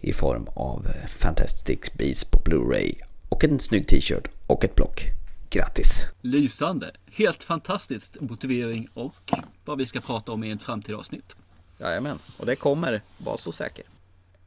i 0.00 0.12
form 0.12 0.46
av 0.54 0.86
Fantastic 1.08 1.92
Beasts 1.98 2.24
på 2.24 2.38
Blu-ray 2.38 2.94
och 3.28 3.44
en 3.44 3.60
snygg 3.60 3.88
t-shirt 3.88 4.28
och 4.46 4.64
ett 4.64 4.74
block. 4.74 5.04
Grattis! 5.50 6.06
Lysande. 6.20 6.90
Helt 7.12 7.42
fantastiskt 7.42 8.20
motivering 8.20 8.88
och 8.94 9.32
vad 9.64 9.78
vi 9.78 9.86
ska 9.86 10.00
prata 10.00 10.32
om 10.32 10.44
i 10.44 10.50
ett 10.50 10.62
framtida 10.62 10.98
avsnitt. 10.98 11.36
Jajamän, 11.78 12.18
och 12.36 12.46
det 12.46 12.56
kommer, 12.56 13.02
var 13.18 13.36
så 13.36 13.52
säker. 13.52 13.84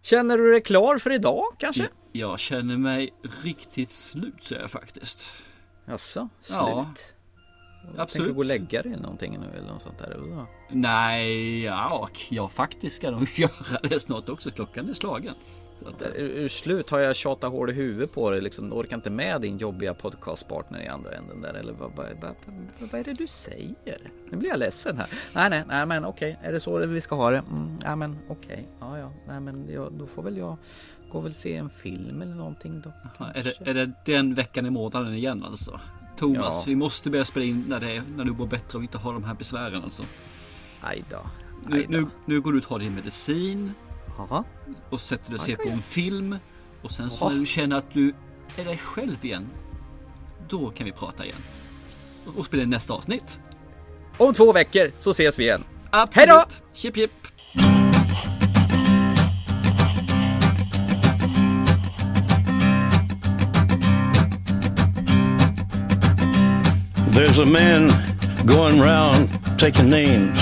Känner 0.02 0.38
du 0.38 0.52
dig 0.52 0.62
klar 0.62 0.98
för 0.98 1.14
idag 1.14 1.44
kanske? 1.58 1.88
Jag 2.12 2.39
känner 2.39 2.78
mig 2.78 3.14
riktigt 3.43 3.91
slut 3.91 4.43
säger 4.43 4.62
jag 4.62 4.72
faktiskt. 4.72 5.34
Jaså, 5.86 6.30
slut? 6.41 6.57
Ja, 6.57 6.93
Tänker 7.82 7.97
du 7.97 8.01
absolut. 8.01 8.34
gå 8.34 8.39
och 8.39 8.45
lägga 8.45 8.82
dig 8.82 8.97
någonting 9.01 9.38
nu 9.39 9.57
eller 9.57 9.74
något 9.74 9.82
sånt 9.82 9.97
där? 9.97 10.18
Ja. 10.32 10.47
Nej, 10.70 11.64
ja, 11.64 12.10
jag 12.30 12.51
faktiskt 12.51 12.95
ska 12.95 13.12
nog 13.12 13.30
göra 13.36 13.80
det 13.89 13.99
snart 13.99 14.30
också. 14.30 14.51
Klockan 14.51 14.89
är 14.89 14.93
slagen. 14.93 15.34
Att, 15.86 16.01
Är, 16.01 16.12
är 16.14 16.41
du 16.41 16.49
slut? 16.49 16.89
Har 16.89 16.99
jag 16.99 17.16
tjatat 17.16 17.51
hål 17.51 17.70
i 17.70 17.74
huvudet 17.74 18.14
på 18.14 18.30
dig? 18.32 18.41
Liksom, 18.41 18.74
orkar 18.74 18.95
inte 18.95 19.10
med 19.10 19.41
din 19.41 19.57
jobbiga 19.57 19.93
podcastpartner 19.93 20.82
i 20.82 20.88
andra 20.88 21.12
änden 21.12 21.41
där? 21.41 21.53
Eller 21.53 21.74
vad, 21.74 21.91
vad, 21.95 22.05
vad, 22.22 22.36
vad, 22.91 22.99
är 22.99 23.03
det 23.03 23.14
du 23.14 23.28
säger? 23.28 24.12
Nu 24.32 24.38
blir 24.38 24.49
jag 24.49 24.60
ledsen 24.60 24.97
här. 24.97 25.07
Nej, 25.34 25.49
nej, 25.49 25.64
nej 25.68 25.86
men 25.86 26.05
okej. 26.05 26.39
Är 26.43 26.51
det 26.51 26.60
så 26.60 26.78
vi 26.78 27.01
ska 27.01 27.16
ha 27.16 27.32
det? 27.32 27.38
Mm, 27.38 27.78
ja, 27.84 27.95
men 27.95 28.18
okej. 28.28 28.68
Ja, 28.80 28.99
ja. 28.99 29.12
Nej, 29.28 29.39
men 29.39 29.70
jag, 29.74 29.93
då 29.93 30.07
får 30.07 30.24
väl 30.24 30.38
jag 30.38 30.57
gå 31.10 31.18
och 31.18 31.26
väl 31.26 31.34
se 31.34 31.55
en 31.55 31.70
film 31.70 32.22
eller 32.22 32.36
någonting 32.36 32.82
då. 32.82 32.91
är, 33.36 33.43
det, 33.43 33.53
är 33.70 33.74
det 33.74 33.91
den 34.05 34.34
veckan 34.34 34.66
i 34.66 34.70
månaden 34.70 35.14
igen 35.14 35.43
alltså? 35.43 35.80
Thomas, 36.18 36.57
Ja. 36.57 36.64
vi 36.68 36.76
måste 36.76 37.10
börja 37.10 37.26
spela 37.26 37.45
in 37.45 37.66
när, 37.68 37.80
det 37.80 37.95
är, 37.95 38.03
när 38.16 38.24
du 38.26 38.32
mår 38.32 38.47
bättre 38.47 38.78
och 38.78 38.84
inte 38.84 38.97
har 38.97 39.14
de 39.14 39.24
här 39.24 39.34
besvären 39.34 39.84
alltså. 39.84 40.03
Aj 40.82 41.03
då. 41.10 41.18
Nu, 41.68 41.86
nu, 41.89 42.05
nu 42.26 42.41
går 42.41 42.51
du 42.51 42.57
och 42.57 42.64
tar 42.68 42.80
din 42.80 42.95
medicin 42.95 43.74
Jaha. 44.18 44.43
och 44.89 45.01
sätter 45.01 45.26
dig 45.30 45.36
och 45.36 45.41
ser 45.41 45.55
på 45.55 45.70
en 45.70 45.82
film. 45.82 46.36
Och 46.82 46.91
sen 46.91 47.10
så 47.10 47.26
Ja. 47.26 47.30
när 47.30 47.39
du 47.39 47.45
känner 47.45 47.76
att 47.76 47.93
du 47.93 48.14
är 48.57 48.66
dig 48.66 48.78
själv 48.78 49.26
igen. 49.26 49.47
Då 50.49 50.70
kan 50.70 50.86
vi 50.86 50.91
prata 50.91 51.26
igen. 51.26 51.38
Och 52.38 52.45
spela 52.45 52.64
in 52.64 52.70
nästa 52.70 52.93
avsnitt. 52.93 53.39
Om 54.18 54.34
två 54.34 54.51
veckor 54.53 54.91
så 54.97 55.10
ses 55.12 55.39
vi 55.39 55.43
igen. 55.43 55.64
Absolut. 55.89 56.16
Hej 56.30 56.38
då! 56.49 56.55
Chip 56.74 56.95
chip. 56.95 57.12
There's 67.20 67.40
a 67.40 67.46
man 67.46 67.90
going 68.46 68.80
round 68.80 69.28
taking 69.60 69.90
names, 69.90 70.40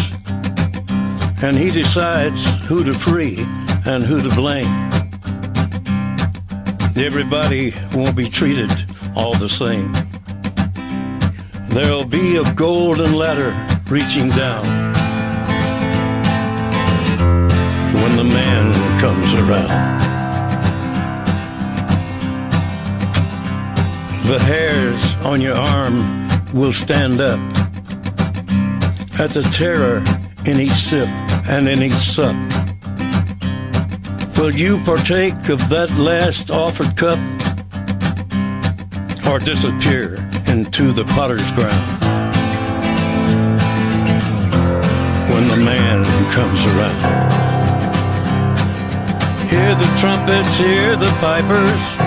and 1.41 1.57
he 1.57 1.71
decides 1.71 2.45
who 2.67 2.83
to 2.83 2.93
free 2.93 3.39
and 3.87 4.03
who 4.03 4.21
to 4.21 4.29
blame. 4.29 4.71
Everybody 6.95 7.73
won't 7.95 8.15
be 8.15 8.29
treated 8.29 8.69
all 9.15 9.33
the 9.33 9.49
same. 9.49 9.91
There'll 11.69 12.05
be 12.05 12.37
a 12.37 12.43
golden 12.53 13.15
ladder 13.15 13.55
reaching 13.89 14.29
down 14.29 14.63
when 18.01 18.17
the 18.17 18.23
man 18.23 18.71
comes 19.01 19.33
around. 19.33 19.99
The 24.27 24.37
hairs 24.37 25.15
on 25.25 25.41
your 25.41 25.55
arm 25.55 26.26
will 26.57 26.73
stand 26.73 27.21
up 27.21 27.39
at 29.19 29.29
the 29.29 29.47
terror 29.53 30.03
in 30.45 30.59
each 30.59 30.71
sip 30.71 31.07
and 31.47 31.69
in 31.69 31.83
each 31.83 31.93
sup. 31.93 32.35
Will 34.37 34.51
you 34.51 34.83
partake 34.83 35.49
of 35.49 35.59
that 35.69 35.91
last 35.99 36.49
offered 36.49 36.97
cup 36.97 37.19
or 39.27 39.37
disappear 39.37 40.15
into 40.47 40.91
the 40.91 41.05
potter's 41.13 41.51
ground 41.51 41.85
when 45.31 45.47
the 45.49 45.57
man 45.63 46.03
comes 46.33 46.59
around? 46.73 47.37
Hear 49.49 49.75
the 49.75 49.89
trumpets, 49.99 50.57
hear 50.57 50.95
the 50.95 51.11
pipers, 51.19 52.06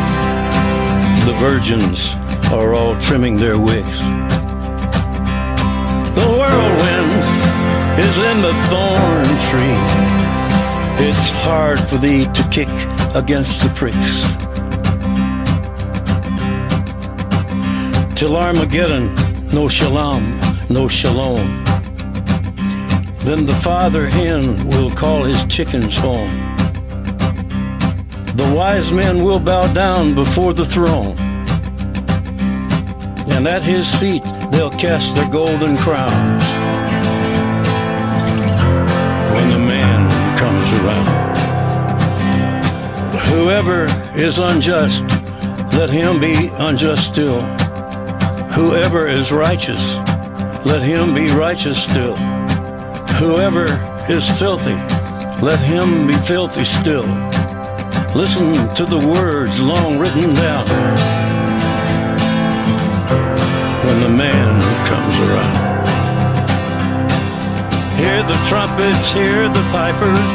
The 1.25 1.33
virgins 1.33 2.15
are 2.51 2.73
all 2.73 2.99
trimming 2.99 3.37
their 3.37 3.59
wicks. 3.59 3.99
The 6.17 6.27
whirlwind 6.37 7.11
is 7.99 8.17
in 8.17 8.41
the 8.41 8.53
thorn 8.69 9.25
tree. 9.49 9.77
It's 11.07 11.29
hard 11.45 11.79
for 11.79 11.97
thee 11.97 12.25
to 12.25 12.43
kick 12.49 12.69
against 13.15 13.61
the 13.61 13.69
pricks. 13.75 14.25
Till 18.15 18.35
Armageddon, 18.35 19.13
no 19.53 19.67
shalom, 19.67 20.39
no 20.69 20.87
shalom. 20.87 21.63
Then 23.19 23.45
the 23.45 23.59
father 23.61 24.07
hen 24.07 24.67
will 24.67 24.89
call 24.89 25.23
his 25.23 25.45
chickens 25.45 25.95
home. 25.95 26.40
The 28.35 28.53
wise 28.55 28.91
men 28.93 29.23
will 29.23 29.39
bow 29.39 29.71
down 29.73 30.15
before 30.15 30.53
the 30.53 30.65
throne. 30.65 31.17
And 33.31 33.45
at 33.45 33.61
his 33.61 33.93
feet 33.95 34.23
they'll 34.51 34.71
cast 34.71 35.15
their 35.15 35.29
golden 35.29 35.75
crowns. 35.77 36.43
When 39.35 39.49
the 39.49 39.59
man 39.59 40.09
comes 40.37 40.69
around. 40.79 41.31
Whoever 43.31 43.87
is 44.15 44.37
unjust, 44.37 45.03
let 45.73 45.89
him 45.89 46.19
be 46.19 46.49
unjust 46.53 47.07
still. 47.11 47.41
Whoever 48.53 49.07
is 49.07 49.31
righteous, 49.31 49.95
let 50.65 50.81
him 50.81 51.13
be 51.13 51.31
righteous 51.31 51.83
still. 51.83 52.15
Whoever 53.15 53.65
is 54.09 54.29
filthy, 54.39 54.75
let 55.43 55.59
him 55.59 56.07
be 56.07 56.13
filthy 56.13 56.63
still. 56.63 57.30
Listen 58.13 58.53
to 58.75 58.83
the 58.85 58.99
words 59.07 59.61
long 59.61 59.97
written 59.97 60.33
down 60.35 60.67
when 63.85 64.01
the 64.01 64.09
man 64.09 64.61
comes 64.85 65.15
around. 65.25 65.57
Hear 67.97 68.21
the 68.23 68.35
trumpets, 68.51 69.13
hear 69.13 69.47
the 69.47 69.63
pipers. 69.71 70.31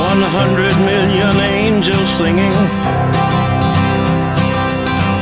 One 0.00 0.22
hundred 0.32 0.74
million 0.88 1.36
angels 1.38 2.08
singing. 2.16 2.56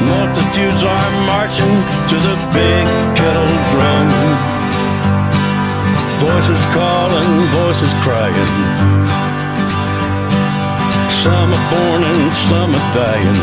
Multitudes 0.06 0.82
are 0.86 1.10
marching 1.26 1.76
to 2.10 2.16
the 2.22 2.36
big 2.54 2.86
kettle 3.18 3.52
drum. 3.74 4.06
Voices 6.22 6.62
calling, 6.72 7.32
voices 7.58 7.92
crying. 8.06 9.17
Some 11.28 11.52
are 11.52 11.70
born 11.70 12.02
and 12.04 12.32
some 12.48 12.70
are 12.74 12.88
dying. 12.96 13.40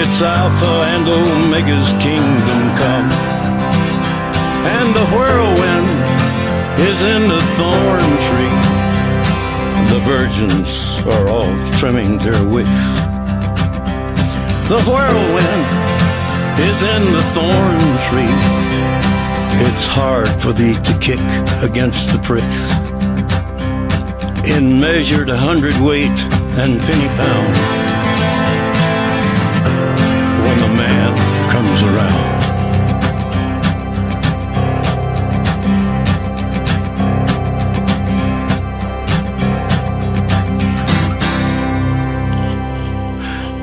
It's 0.00 0.22
Alpha 0.22 0.74
and 0.92 1.06
Omega's 1.06 1.90
kingdom 2.00 2.60
come. 2.80 3.08
And 4.76 4.88
the 4.96 5.06
whirlwind 5.12 5.90
is 6.88 6.98
in 7.02 7.28
the 7.28 7.42
thorn 7.56 8.10
tree. 8.26 8.56
The 9.92 10.00
virgins 10.06 10.72
are 11.04 11.28
all 11.28 11.52
trimming 11.78 12.16
their 12.16 12.42
wicks. 12.48 12.84
The 14.72 14.80
whirlwind 14.88 15.66
is 16.70 16.78
in 16.94 17.02
the 17.12 17.24
thorn 17.34 17.82
tree. 18.08 18.36
It's 19.66 19.86
hard 19.86 20.30
for 20.40 20.54
thee 20.54 20.76
to 20.76 20.98
kick 20.98 21.20
against 21.62 22.10
the 22.10 22.18
pricks. 22.24 22.81
In 24.44 24.80
measured 24.80 25.28
hundredweight 25.28 26.18
and 26.58 26.80
penny 26.80 27.08
pound. 27.16 27.56
When 30.44 30.58
the 30.58 30.68
man 30.76 31.16
comes 31.50 31.82
around. 31.82 32.32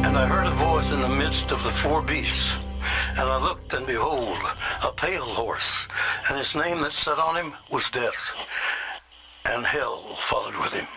And 0.06 0.18
I 0.18 0.26
heard 0.26 0.48
a 0.48 0.56
voice 0.56 0.92
in 0.92 1.02
the 1.02 1.10
midst 1.10 1.52
of 1.52 1.62
the 1.64 1.72
four 1.72 2.02
beasts. 2.02 2.58
And 3.12 3.28
I 3.30 3.38
looked, 3.38 3.74
and 3.74 3.86
behold, 3.86 4.38
a 4.84 4.92
pale 4.94 5.26
horse, 5.26 5.88
and 6.30 6.38
his 6.38 6.56
name 6.56 6.80
that 6.82 6.94
sat 6.94 7.20
on 7.20 7.36
him 7.36 7.54
was 7.70 7.90
Death, 7.92 8.34
and 9.60 9.68
hell 9.68 10.16
followed 10.16 10.55
with 10.55 10.72
him. 10.72 10.88